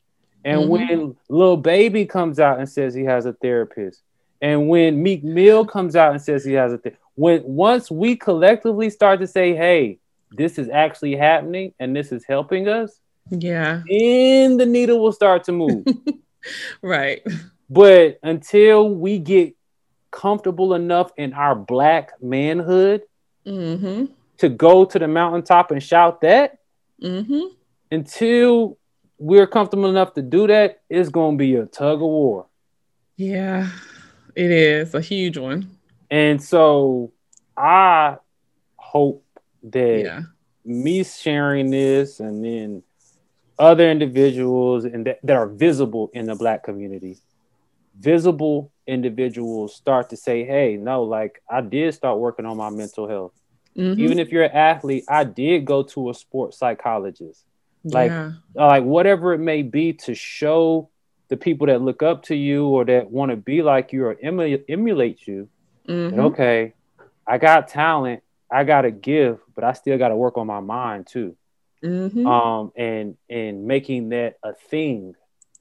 and 0.44 0.62
Mhm. 0.62 0.68
when 0.68 1.16
Lil 1.28 1.56
Baby 1.58 2.06
comes 2.06 2.38
out 2.40 2.58
and 2.60 2.68
says 2.68 2.94
he 2.94 3.04
has 3.04 3.26
a 3.26 3.34
therapist, 3.34 4.02
and 4.40 4.68
when 4.68 5.02
Meek 5.02 5.22
Mill 5.22 5.66
comes 5.66 5.94
out 5.96 6.12
and 6.12 6.22
says 6.22 6.44
he 6.44 6.54
has 6.54 6.72
a 6.72 6.78
ther- 6.78 6.96
when 7.16 7.42
once 7.44 7.90
we 7.90 8.16
collectively 8.16 8.88
start 8.88 9.20
to 9.20 9.26
say, 9.26 9.54
hey, 9.54 9.98
this 10.38 10.58
is 10.58 10.70
actually 10.70 11.16
happening 11.16 11.74
and 11.80 11.94
this 11.94 12.12
is 12.12 12.24
helping 12.24 12.68
us, 12.68 12.98
Yeah. 13.30 13.82
then 13.90 14.56
the 14.56 14.64
needle 14.66 15.00
will 15.00 15.12
start 15.12 15.44
to 15.44 15.52
move. 15.52 15.84
Right. 16.82 17.22
but 17.68 18.18
until 18.22 18.88
we 18.94 19.18
get 19.18 19.54
comfortable 20.10 20.74
enough 20.74 21.12
in 21.16 21.32
our 21.34 21.54
black 21.54 22.12
manhood 22.22 23.02
Mm-hmm. 23.46 24.06
to 24.38 24.48
go 24.48 24.84
to 24.84 24.98
the 24.98 25.08
mountaintop 25.08 25.70
and 25.70 25.82
shout 25.82 26.20
that, 26.22 26.58
Mm-hmm. 27.02 27.54
until 27.90 28.76
we're 29.18 29.46
comfortable 29.46 29.88
enough 29.88 30.14
to 30.14 30.22
do 30.22 30.46
that, 30.46 30.80
it's 30.88 31.08
gonna 31.10 31.36
be 31.36 31.54
a 31.56 31.66
tug 31.66 31.96
of 31.96 32.00
war. 32.02 32.46
Yeah. 33.16 33.68
It 34.34 34.50
is 34.50 34.94
a 34.94 35.00
huge 35.00 35.36
one. 35.38 35.76
And 36.10 36.42
so 36.42 37.12
I 37.56 38.16
hope 38.76 39.24
that 39.64 40.00
Yeah. 40.04 40.20
me 40.64 41.04
sharing 41.04 41.70
this 41.70 42.20
and 42.20 42.44
then 42.44 42.82
other 43.60 43.88
individuals 43.90 44.84
and 44.84 45.06
that, 45.06 45.18
that 45.22 45.36
are 45.36 45.46
visible 45.46 46.10
in 46.14 46.26
the 46.26 46.34
black 46.34 46.64
community, 46.64 47.18
visible 47.98 48.72
individuals 48.86 49.74
start 49.74 50.10
to 50.10 50.16
say, 50.16 50.44
hey, 50.44 50.76
no, 50.76 51.02
like 51.04 51.42
I 51.48 51.60
did 51.60 51.94
start 51.94 52.18
working 52.18 52.46
on 52.46 52.56
my 52.56 52.70
mental 52.70 53.08
health. 53.08 53.32
Mhm. 53.76 53.98
Even 53.98 54.18
if 54.18 54.32
you're 54.32 54.44
an 54.44 54.52
athlete, 54.52 55.04
I 55.08 55.24
did 55.24 55.64
go 55.64 55.82
to 55.84 56.10
a 56.10 56.14
sports 56.14 56.58
psychologist. 56.58 57.44
like, 57.84 58.10
yeah. 58.10 58.32
like 58.54 58.84
whatever 58.84 59.32
it 59.32 59.38
may 59.38 59.62
be 59.62 59.94
to 59.94 60.14
show 60.14 60.90
the 61.28 61.36
people 61.38 61.66
that 61.68 61.80
look 61.80 62.02
up 62.02 62.22
to 62.24 62.34
you 62.34 62.66
or 62.66 62.84
that 62.84 63.10
want 63.10 63.30
to 63.30 63.36
be 63.36 63.62
like 63.62 63.90
you 63.94 64.04
or 64.04 64.18
emu- 64.22 64.62
emulate 64.68 65.26
you 65.26 65.48
Mhm. 65.88 66.10
that, 66.10 66.20
okay 66.20 66.74
i 67.26 67.38
got 67.38 67.68
talent 67.68 68.22
i 68.50 68.64
got 68.64 68.82
to 68.82 68.90
give 68.90 69.38
but 69.54 69.64
i 69.64 69.72
still 69.72 69.96
got 69.96 70.08
to 70.08 70.16
work 70.16 70.36
on 70.36 70.46
my 70.46 70.60
mind 70.60 71.06
too 71.06 71.34
Mhm. 71.82 72.26
um 72.26 72.72
and 72.76 73.16
and 73.30 73.64
making 73.64 74.10
that 74.10 74.36
a 74.42 74.52
thing 74.54 75.14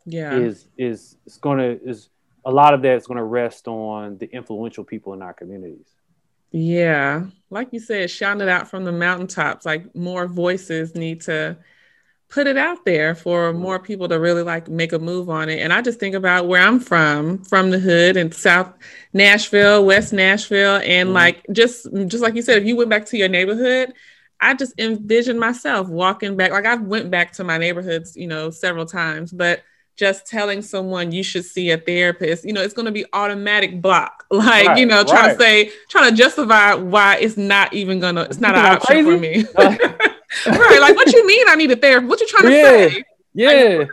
yeah. 0.05 0.35
is 0.37 0.67
is 0.77 1.17
is 1.25 1.37
gonna 1.37 1.77
is 1.83 2.09
a 2.45 2.51
lot 2.51 2.73
of 2.73 2.81
that 2.81 2.95
is 2.97 3.07
gonna 3.07 3.23
rest 3.23 3.67
on 3.67 4.17
the 4.17 4.25
influential 4.33 4.83
people 4.83 5.13
in 5.13 5.21
our 5.21 5.33
communities 5.33 5.87
Yeah, 6.51 7.25
like 7.51 7.69
you 7.73 7.79
said, 7.79 8.09
shout 8.09 8.41
it 8.41 8.49
out 8.49 8.67
from 8.69 8.83
the 8.83 8.91
mountaintops. 8.91 9.65
Like 9.65 9.93
more 9.95 10.25
voices 10.27 10.95
need 10.95 11.21
to 11.21 11.57
put 12.29 12.47
it 12.47 12.57
out 12.57 12.85
there 12.85 13.15
for 13.15 13.53
more 13.53 13.79
people 13.79 14.07
to 14.07 14.19
really 14.19 14.43
like 14.43 14.67
make 14.67 14.93
a 14.93 14.99
move 14.99 15.29
on 15.29 15.49
it. 15.49 15.59
And 15.59 15.71
I 15.73 15.81
just 15.81 15.99
think 15.99 16.15
about 16.15 16.47
where 16.47 16.61
I'm 16.61 16.79
from, 16.79 17.43
from 17.43 17.69
the 17.71 17.79
hood 17.79 18.17
in 18.17 18.31
South 18.31 18.73
Nashville, 19.13 19.85
West 19.85 20.13
Nashville, 20.13 20.79
and 20.83 21.09
Mhm. 21.09 21.13
like 21.13 21.45
just 21.51 21.87
just 22.07 22.23
like 22.23 22.35
you 22.35 22.41
said, 22.41 22.57
if 22.61 22.65
you 22.67 22.75
went 22.75 22.89
back 22.89 23.05
to 23.07 23.17
your 23.17 23.29
neighborhood, 23.29 23.93
I 24.41 24.53
just 24.53 24.73
envision 24.79 25.37
myself 25.37 25.89
walking 25.89 26.35
back. 26.37 26.51
Like 26.51 26.65
I've 26.65 26.81
went 26.81 27.11
back 27.11 27.33
to 27.33 27.43
my 27.43 27.57
neighborhoods, 27.57 28.15
you 28.15 28.27
know, 28.27 28.49
several 28.49 28.85
times, 28.85 29.31
but 29.31 29.63
just 29.97 30.25
telling 30.25 30.61
someone 30.61 31.11
you 31.11 31.23
should 31.23 31.43
see 31.43 31.71
a 31.71 31.77
therapist, 31.77 32.45
you 32.45 32.53
know, 32.53 32.61
it's 32.61 32.73
going 32.73 32.85
to 32.85 32.91
be 32.91 33.05
automatic 33.13 33.81
block. 33.81 34.25
Like, 34.31 34.77
you 34.77 34.85
know, 34.85 35.03
trying 35.03 35.25
right. 35.25 35.37
to 35.37 35.43
say, 35.43 35.71
trying 35.89 36.11
to 36.11 36.15
justify 36.15 36.75
why 36.75 37.17
it's 37.17 37.35
not 37.35 37.73
even 37.73 37.99
gonna, 37.99 38.21
it's 38.21 38.39
not 38.39 38.55
an 38.55 38.63
option 38.63 39.03
for 39.03 39.17
me. 39.17 39.43
crazy? 39.43 39.53
right. 40.47 40.79
Like, 40.79 40.95
what 40.95 41.11
you 41.11 41.25
mean 41.25 41.45
I 41.49 41.55
need 41.55 41.71
a 41.71 41.75
therapist? 41.75 42.09
What 42.09 42.21
you 42.21 42.27
trying 42.27 42.43
to 42.43 42.51
Yeah. 42.51 42.89
say? 42.89 43.03
yeah 43.33 43.85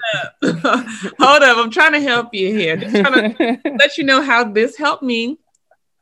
Hold 0.42 1.42
up. 1.42 1.56
I'm 1.58 1.70
trying 1.70 1.92
to 1.92 2.00
help 2.00 2.34
you 2.34 2.52
here. 2.52 2.76
Just 2.76 2.96
trying 2.96 3.34
to 3.34 3.60
let 3.78 3.96
you 3.96 4.04
know 4.04 4.20
how 4.20 4.44
this 4.44 4.76
helped 4.76 5.02
me. 5.02 5.38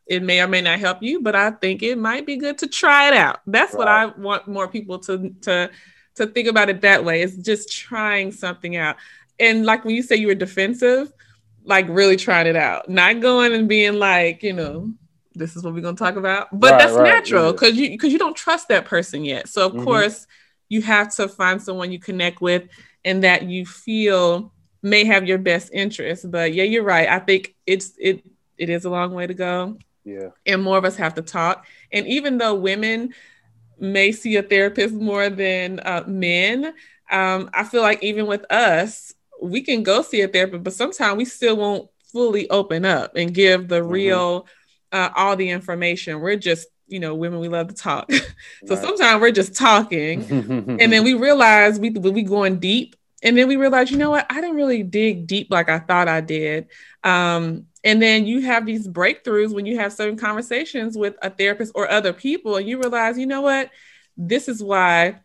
It 0.07 0.23
may 0.23 0.41
or 0.41 0.47
may 0.49 0.61
not 0.61 0.81
help 0.81 1.03
you, 1.03 1.23
but 1.23 1.35
I 1.35 1.51
think 1.53 1.83
it 1.83 1.97
might 1.99 2.27
be 2.27 2.37
good 2.37 2.59
to 2.59 2.67
try 2.67 3.09
it 3.09 3.15
out. 3.15 3.41
That's 3.47 3.77
what 3.77 3.89
I 3.89 4.07
want 4.07 4.47
more 4.49 4.69
people 4.69 4.99
to 5.01 5.31
to 5.43 5.71
to 6.17 6.27
think 6.27 6.49
about 6.49 6.69
it 6.69 6.83
that 6.83 7.05
way. 7.05 7.23
It's 7.23 7.37
just 7.37 7.73
trying 7.73 8.31
something 8.33 8.77
out. 8.77 8.97
And 9.39 9.65
like 9.65 9.85
when 9.85 9.95
you 9.95 10.03
say 10.03 10.17
you 10.17 10.27
were 10.29 10.35
defensive, 10.35 11.11
like 11.65 11.87
really 11.89 12.17
trying 12.17 12.47
it 12.47 12.57
out, 12.57 12.89
not 12.89 13.21
going 13.21 13.55
and 13.55 13.69
being 13.69 13.95
like, 13.95 14.43
you 14.43 14.53
know, 14.53 14.93
this 15.35 15.57
is 15.57 15.63
what 15.65 15.75
we're 15.75 15.81
gonna 15.81 15.97
talk 15.97 16.17
about. 16.17 16.49
But 16.53 16.79
Right, 16.79 16.79
that's 16.79 16.99
right, 16.99 17.03
natural 17.03 17.53
because 17.53 17.77
you 17.77 17.91
because 17.91 18.13
you 18.13 18.19
don't 18.19 18.37
trust 18.37 18.69
that 18.69 18.85
person 18.85 19.25
yet. 19.25 19.49
So 19.49 19.67
of 19.67 19.73
Mhm. 19.73 19.85
course 19.85 20.27
you 20.69 20.83
have 20.83 21.15
to 21.17 21.29
find 21.29 21.63
someone 21.63 21.93
you 21.93 21.99
connect 21.99 22.41
with 22.41 22.65
and 23.05 23.25
that 23.25 23.45
you 23.45 23.67
feel 23.67 24.53
may 24.83 25.05
have 25.05 25.27
your 25.27 25.39
best 25.39 25.71
interest. 25.73 26.31
But 26.31 26.53
yeah, 26.55 26.65
you're 26.65 26.85
right. 26.85 27.09
I 27.09 27.19
think 27.19 27.55
it's 27.67 27.93
it 27.99 28.23
it 28.59 28.69
is 28.71 28.85
a 28.85 28.91
long 28.91 29.15
way 29.15 29.27
to 29.27 29.35
go 29.35 29.79
yeah 30.05 30.29
and 30.47 30.63
more 30.63 30.79
of 30.79 30.85
us 30.85 30.97
have 30.97 31.15
to 31.15 31.23
talk. 31.23 31.67
And 31.93 32.07
even 32.07 32.39
though 32.39 32.55
women 32.55 33.15
may 33.79 34.13
see 34.13 34.37
a 34.37 34.43
therapist 34.43 34.95
more 34.95 35.29
than 35.31 35.81
uh, 35.81 36.05
men, 36.07 36.75
um, 37.11 37.51
I 37.53 37.65
feel 37.65 37.83
like 37.83 38.03
even 38.03 38.27
with 38.27 38.45
us, 38.51 39.13
we 39.43 39.63
can 39.63 39.83
go 39.83 40.03
see 40.03 40.21
a 40.23 40.29
therapist, 40.29 40.63
but 40.65 40.73
sometimes 40.73 41.17
we 41.17 41.25
still 41.25 41.57
won't 41.57 41.89
fully 42.13 42.49
open 42.51 42.85
up 42.85 43.17
and 43.17 43.35
give 43.35 43.69
the 43.69 43.81
Mhm. 43.81 43.89
real, 43.91 44.47
uh, 44.93 45.11
all 45.17 45.37
the 45.37 45.51
information. 45.51 46.21
We're 46.21 46.37
just, 46.37 46.69
you 46.87 47.01
know, 47.01 47.15
women, 47.15 47.41
we 47.41 47.49
love 47.49 47.69
to 47.69 47.75
talk. 47.75 48.11
so 48.67 48.75
Right. 48.75 48.79
sometimes 48.83 49.21
we're 49.21 49.33
just 49.33 49.55
talking 49.57 50.25
and 50.79 50.93
then 50.93 51.05
we 51.05 51.15
realize 51.15 51.79
we 51.79 51.91
we 51.91 52.23
going 52.23 52.59
deep 52.59 52.97
and 53.23 53.37
then 53.37 53.49
we 53.49 53.57
realize 53.57 53.91
you 53.91 53.97
know 53.97 54.11
what 54.11 54.27
i 54.31 54.41
didn't 54.41 54.57
really 54.57 54.83
dig 54.83 55.27
deep 55.27 55.49
like 55.51 55.69
i 55.69 55.79
thought 55.79 56.09
i 56.09 56.21
did 56.21 56.67
um, 57.05 57.67
and 57.85 58.01
then 58.01 58.27
you 58.27 58.41
have 58.41 58.65
these 58.65 58.89
breakthroughs 58.89 59.53
when 59.53 59.67
you 59.67 59.79
have 59.79 59.93
certain 59.93 60.17
conversations 60.17 60.97
with 60.97 61.15
a 61.23 61.29
therapist 61.29 61.73
or 61.75 61.89
other 61.89 62.15
people 62.15 62.57
and 62.57 62.67
you 62.67 62.79
realize 62.81 63.19
you 63.19 63.27
know 63.27 63.43
what? 63.43 63.71
This 64.17 64.49
is 64.49 64.63
why 64.63 65.21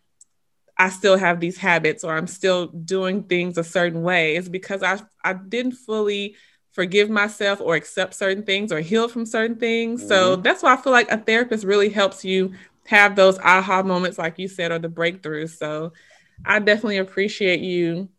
i 0.78 0.88
still 0.88 1.18
have 1.18 1.42
these 1.42 1.58
habits 1.58 2.06
or 2.06 2.16
i'm 2.16 2.26
still 2.26 2.68
doing 2.68 3.24
things 3.24 3.58
a 3.58 3.64
certain 3.64 4.02
way. 4.02 4.36
Is 4.36 4.50
because 4.50 4.84
i 4.84 5.00
i 5.24 5.34
didn't 5.34 5.74
fully 5.74 6.36
forgive 6.72 7.10
myself 7.10 7.60
or 7.62 7.76
accept 7.76 8.14
certain 8.14 8.44
things 8.44 8.72
or 8.72 8.80
heal 8.80 9.08
from 9.08 9.26
certain 9.26 9.58
things. 9.58 10.08
So 10.08 10.34
mm-hmm. 10.34 10.42
that's 10.42 10.62
why 10.62 10.74
i 10.74 10.78
feel 10.78 10.94
like 10.94 11.12
a 11.12 11.18
therapist 11.18 11.64
really 11.64 11.90
helps 11.90 12.24
you 12.24 12.54
have 12.88 13.16
those 13.16 13.38
aha 13.40 13.84
moments, 13.84 14.18
like 14.18 14.40
you 14.40 14.48
said, 14.48 14.72
or 14.72 14.80
the 14.80 14.90
breakthroughs. 14.90 15.58
So 15.58 15.94
I 16.44 16.60
definitely 16.60 16.98
appreciate 16.98 17.60
you 17.60 18.10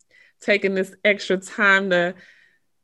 taking 0.40 0.74
this 0.74 0.94
extra 1.04 1.36
time 1.38 1.90
to 1.90 2.14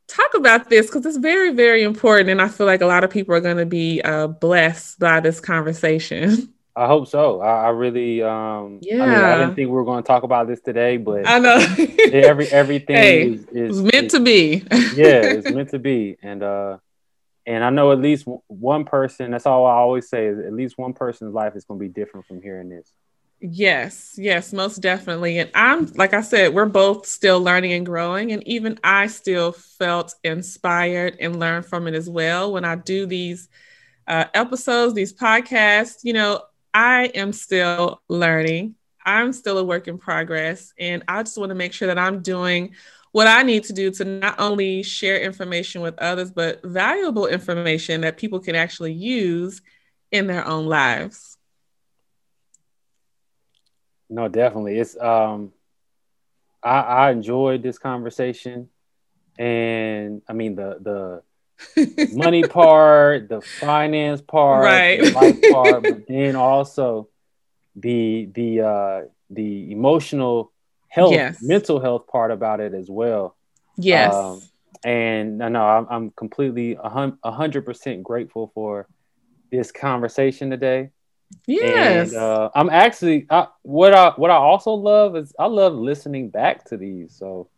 talk 0.09 0.35
about 0.35 0.69
this 0.70 0.87
because 0.87 1.07
it's 1.07 1.16
very, 1.16 1.53
very 1.53 1.83
important. 1.83 2.31
And 2.31 2.41
I 2.41 2.49
feel 2.49 2.66
like 2.66 2.81
a 2.81 2.87
lot 2.87 3.05
of 3.05 3.11
people 3.11 3.35
are 3.35 3.41
going 3.41 3.57
to 3.59 3.66
be 3.66 4.01
uh, 4.03 4.28
blessed 4.28 4.99
by 4.99 5.20
this 5.20 5.41
conversation. 5.41 6.53
I 6.77 6.87
hope 6.87 7.09
so. 7.09 7.41
I, 7.41 7.65
I 7.65 7.69
really, 7.70 8.23
um, 8.23 8.81
I 8.85 8.87
mean, 8.93 9.01
I 9.01 9.39
didn't 9.39 9.55
think 9.55 9.69
we 9.69 9.73
were 9.73 9.85
going 9.87 10.03
to 10.03 10.07
talk 10.07 10.24
about 10.24 10.47
this 10.47 10.61
today, 10.61 10.99
but 10.99 11.27
I 11.27 11.39
know. 11.39 11.57
every 12.12 12.49
everything 12.49 12.97
Hey, 12.97 13.28
is, 13.28 13.47
is 13.51 13.83
meant 13.83 13.95
is- 14.07 14.12
to 14.12 14.20
be. 14.20 14.57
yeah, 14.95 15.23
it's 15.23 15.49
meant 15.49 15.70
to 15.70 15.78
be, 15.78 16.19
and 16.23 16.43
uh, 16.43 16.77
and 17.47 17.65
I 17.65 17.70
know 17.70 17.93
at 17.93 18.01
least 18.01 18.27
one 18.49 18.85
person. 18.85 19.31
That's 19.31 19.47
all 19.47 19.65
I 19.65 19.73
always 19.73 20.07
say 20.11 20.27
is 20.27 20.39
at 20.39 20.53
least 20.53 20.77
one 20.77 20.93
person's 20.93 21.33
life 21.33 21.57
is 21.57 21.65
going 21.65 21.81
to 21.81 21.83
be 21.83 21.89
different 21.89 22.27
from 22.27 22.43
hearing 22.43 22.69
this. 22.69 22.93
Yes, 23.41 24.15
yes, 24.17 24.53
most 24.53 24.79
definitely. 24.81 25.39
And 25.39 25.51
I'm, 25.55 25.87
like 25.95 26.15
I 26.15 26.23
said, 26.23 26.55
we're 26.55 26.65
both 26.67 27.07
still 27.07 27.41
learning 27.41 27.73
and 27.75 27.85
growing. 27.85 28.33
And 28.33 28.47
even 28.49 28.79
I 28.83 29.09
still 29.09 29.53
felt 29.53 30.15
inspired 30.25 31.19
and 31.21 31.39
learned 31.39 31.67
from 31.67 31.87
it 31.87 31.95
as 31.95 32.09
well. 32.09 32.53
When 32.53 32.65
I 32.65 32.77
do 32.77 33.05
these 33.05 33.49
uh, 34.09 34.25
episodes, 34.35 34.95
these 34.95 35.13
podcasts, 35.13 35.99
you 36.03 36.15
know, 36.15 36.43
I 36.73 37.07
am 37.15 37.33
still 37.33 38.01
learning. 38.09 38.77
I'm 39.05 39.33
still 39.33 39.59
a 39.59 39.65
work 39.65 39.87
in 39.89 39.99
progress. 39.99 40.73
And 40.79 41.03
I 41.09 41.23
just 41.23 41.39
want 41.39 41.51
to 41.51 41.55
make 41.55 41.75
sure 41.75 41.89
that 41.89 41.99
I'm 41.99 42.23
doing 42.23 42.75
what 43.13 43.27
I 43.27 43.43
need 43.43 43.65
to 43.65 43.73
do 43.75 43.91
to 43.93 44.05
not 44.05 44.41
only 44.41 44.83
share 44.83 45.21
information 45.21 45.83
with 45.83 45.99
others, 45.99 46.31
but 46.31 46.63
valuable 46.65 47.27
information 47.27 48.03
that 48.03 48.17
people 48.19 48.41
can 48.41 48.57
actually 48.57 48.93
use 48.95 49.63
in 50.11 50.27
their 50.27 50.47
own 50.47 50.67
lives. 50.67 51.37
No, 54.09 54.28
definitely. 54.28 54.78
It's 54.78 54.97
um, 54.97 55.53
I 56.62 56.81
I 56.81 57.11
enjoyed 57.11 57.62
this 57.62 57.78
conversation, 57.78 58.69
and 59.39 60.23
I 60.28 60.33
mean 60.33 60.55
the 60.55 61.23
the 61.77 62.07
money 62.15 62.45
part, 62.45 63.28
the 63.28 63.43
finance 63.61 64.20
part, 64.20 64.65
Right. 64.65 65.01
the 65.01 65.11
life 65.12 65.37
part, 65.51 65.83
but 65.83 66.07
then 66.07 66.37
also 66.37 67.09
the 67.74 68.28
the 68.33 68.61
uh 68.61 69.01
the 69.31 69.73
emotional 69.73 70.53
health, 70.89 71.12
Yes. 71.12 71.43
mental 71.43 71.81
health 71.81 72.07
part 72.07 72.31
about 72.31 72.61
it 72.61 72.74
as 72.74 72.89
well. 72.89 73.37
Yes. 73.77 74.15
Um, 74.15 74.43
and 74.85 75.39
no, 75.39 75.49
no, 75.49 75.65
I'm, 75.66 75.87
I'm 75.91 76.11
completely 76.11 76.78
a 76.81 76.89
hundred 77.33 77.62
percent 77.65 78.03
grateful 78.05 78.53
for 78.55 78.87
this 79.51 79.73
conversation 79.73 80.49
today. 80.51 80.91
Yes, 81.47 82.12
and, 82.12 82.20
uh, 82.20 82.51
I'm 82.55 82.70
actually 82.70 83.27
I, 83.31 83.48
what 83.62 83.94
I 83.94 84.11
what 84.16 84.31
I 84.31 84.36
also 84.36 84.73
love 84.73 85.16
is 85.16 85.32
I 85.39 85.47
love 85.47 85.74
listening 85.74 86.28
back 86.28 86.65
to 86.66 86.77
these. 86.77 87.15
So 87.15 87.48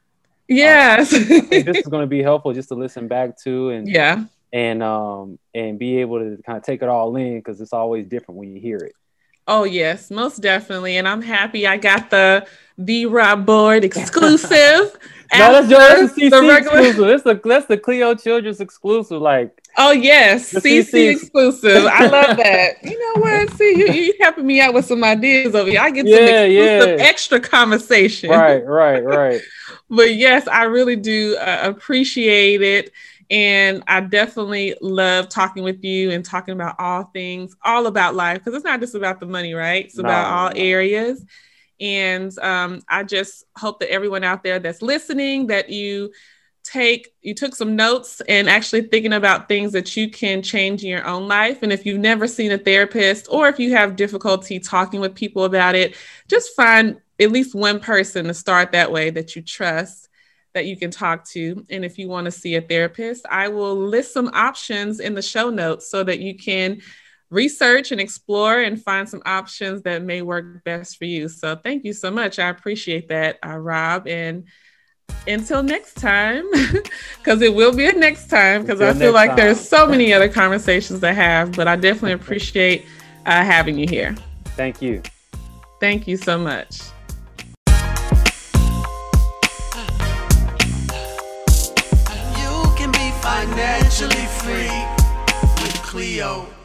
yes, 0.47 1.13
um, 1.13 1.21
I 1.21 1.41
think 1.41 1.67
this 1.67 1.79
is 1.79 1.87
going 1.91 2.03
to 2.03 2.07
be 2.09 2.23
helpful 2.23 2.53
just 2.53 2.69
to 2.69 2.75
listen 2.75 3.09
back 3.09 3.39
to 3.45 3.71
and 3.71 3.89
yeah, 3.89 4.25
and 4.53 4.83
um 4.83 5.39
and 5.55 5.79
be 5.79 5.99
able 5.99 6.19
to 6.19 6.43
kind 6.45 6.59
of 6.59 6.65
take 6.65 6.83
it 6.83 6.89
all 6.89 7.17
in 7.17 7.39
because 7.39 7.61
it's 7.61 7.73
always 7.73 8.07
different 8.07 8.39
when 8.39 8.55
you 8.55 8.61
hear 8.61 8.79
it. 8.79 8.95
Oh 9.49 9.65
yes, 9.65 10.11
most 10.11 10.43
definitely, 10.43 10.99
and 10.99 11.09
I'm 11.09 11.23
happy 11.23 11.67
I 11.67 11.79
got 11.79 12.11
the 12.11 12.47
the 12.77 13.07
Rob 13.07 13.47
Board 13.47 13.83
exclusive. 13.83 14.51
no, 15.33 15.67
that's, 15.67 15.69
that's 15.69 16.15
the 16.15 16.21
CC 16.21 16.31
the 16.31 16.43
regular... 16.43 16.79
exclusive. 16.81 17.07
That's 17.07 17.23
the 17.23 17.49
that's 17.49 17.67
the 17.67 17.79
Cleo 17.79 18.15
Children's 18.15 18.61
exclusive. 18.61 19.23
Like, 19.23 19.59
oh 19.79 19.91
yes, 19.91 20.53
CC, 20.53 20.81
CC, 20.81 21.11
exclusive. 21.13 21.87
I 21.87 22.07
love 22.09 22.37
that. 22.37 22.75
You 22.83 22.99
know 22.99 23.23
what? 23.23 23.51
See, 23.55 23.75
you 23.75 23.87
you 23.87 24.15
helping 24.21 24.47
me 24.47 24.61
out 24.61 24.75
with 24.75 24.85
some 24.85 25.03
ideas 25.03 25.55
over 25.55 25.71
here. 25.71 25.81
I 25.81 25.93
get 25.93 26.07
yeah, 26.07 26.17
some 26.17 26.25
exclusive 26.27 26.99
yeah. 26.99 27.07
extra 27.07 27.41
conversation. 27.41 28.29
Right, 28.29 28.65
right, 28.67 29.03
right. 29.03 29.41
but 29.89 30.15
yes, 30.15 30.47
I 30.47 30.65
really 30.65 30.97
do 30.97 31.39
uh, 31.39 31.61
appreciate 31.63 32.61
it. 32.61 32.93
And 33.31 33.83
I 33.87 34.01
definitely 34.01 34.75
love 34.81 35.29
talking 35.29 35.63
with 35.63 35.85
you 35.85 36.11
and 36.11 36.25
talking 36.25 36.55
about 36.55 36.77
all 36.79 37.05
things, 37.05 37.55
all 37.63 37.87
about 37.87 38.15
life, 38.15 38.39
because 38.39 38.55
it's 38.55 38.65
not 38.65 38.81
just 38.81 38.95
about 38.95 39.21
the 39.21 39.27
money, 39.27 39.53
right? 39.53 39.85
It's 39.85 39.99
about 39.99 40.31
no, 40.31 40.37
all 40.37 40.51
no. 40.51 40.57
areas. 40.57 41.25
And 41.79 42.37
um, 42.39 42.83
I 42.89 43.05
just 43.05 43.45
hope 43.57 43.81
that 43.81 43.91
everyone 43.93 44.25
out 44.25 44.43
there 44.43 44.59
that's 44.59 44.83
listening, 44.83 45.49
that 45.49 45.69
you 45.69 46.11
take 46.73 47.15
you 47.23 47.35
took 47.35 47.55
some 47.55 47.77
notes 47.77 48.21
and 48.29 48.49
actually 48.49 48.83
thinking 48.83 49.13
about 49.13 49.49
things 49.49 49.73
that 49.73 49.97
you 49.97 50.11
can 50.11 50.43
change 50.43 50.83
in 50.83 50.91
your 50.91 51.07
own 51.07 51.27
life 51.27 51.63
and 51.63 51.73
if 51.73 51.87
you've 51.87 52.01
never 52.01 52.27
seen 52.27 52.53
a 52.53 52.59
therapist 52.59 53.27
or 53.31 53.49
if 53.49 53.59
you 53.59 53.71
have 53.71 53.97
difficulty 53.97 54.61
talking 54.61 55.01
with 55.01 55.15
people 55.15 55.45
about 55.45 55.75
it 55.75 55.97
just 56.29 56.55
find 56.55 57.01
at 57.21 57.33
least 57.33 57.55
one 57.55 57.81
person 57.81 58.27
to 58.27 58.35
start 58.35 58.73
that 58.73 58.93
way 58.93 59.09
that 59.09 59.35
you 59.35 59.41
trust 59.41 60.08
that 60.59 60.67
you 60.67 60.77
can 60.77 60.91
talk 60.91 61.25
to 61.25 61.65
and 61.71 61.85
if 61.85 61.97
you 61.97 62.09
want 62.09 62.25
to 62.25 62.31
see 62.31 62.57
a 62.57 62.61
therapist 62.61 63.25
i 63.31 63.47
will 63.47 63.77
list 63.77 64.13
some 64.13 64.29
options 64.35 64.99
in 64.99 65.15
the 65.15 65.23
show 65.23 65.49
notes 65.49 65.89
so 65.89 66.03
that 66.03 66.19
you 66.19 66.35
can 66.37 66.81
research 67.31 67.93
and 67.93 68.01
explore 68.01 68.61
and 68.61 68.83
find 68.83 69.09
some 69.09 69.23
options 69.27 69.83
that 69.83 70.03
may 70.03 70.23
work 70.23 70.65
best 70.65 70.97
for 70.97 71.05
you. 71.05 71.29
So 71.29 71.57
thank 71.57 71.85
you 71.85 71.93
so 71.93 72.11
much. 72.11 72.39
I 72.39 72.49
appreciate 72.49 73.09
that, 73.09 73.39
uh, 73.45 73.59
Rob. 73.59 74.07
And 74.09 74.45
until 75.27 75.63
next 75.63 75.95
time, 75.95 76.45
because 77.19 77.43
it 77.43 77.55
will 77.55 77.75
be 77.75 77.87
a 77.87 77.93
next 77.93 78.29
time, 78.29 78.63
because 78.63 78.81
I 78.81 78.95
feel 78.95 79.13
like 79.13 79.31
time. 79.31 79.37
there's 79.37 79.69
so 79.69 79.87
many 79.87 80.13
other 80.13 80.29
conversations 80.29 81.01
to 81.01 81.13
have, 81.13 81.53
but 81.53 81.69
I 81.69 81.77
definitely 81.77 82.13
appreciate 82.13 82.87
uh, 83.27 83.45
having 83.45 83.79
you 83.79 83.87
here. 83.87 84.17
Thank 84.57 84.81
you. 84.81 85.03
Thank 85.81 86.09
you 86.09 86.17
so 86.17 86.39
much. 86.39 86.81
Financially 93.59 94.27
free 94.39 94.71
with 95.61 95.83
Cleo. 95.83 96.58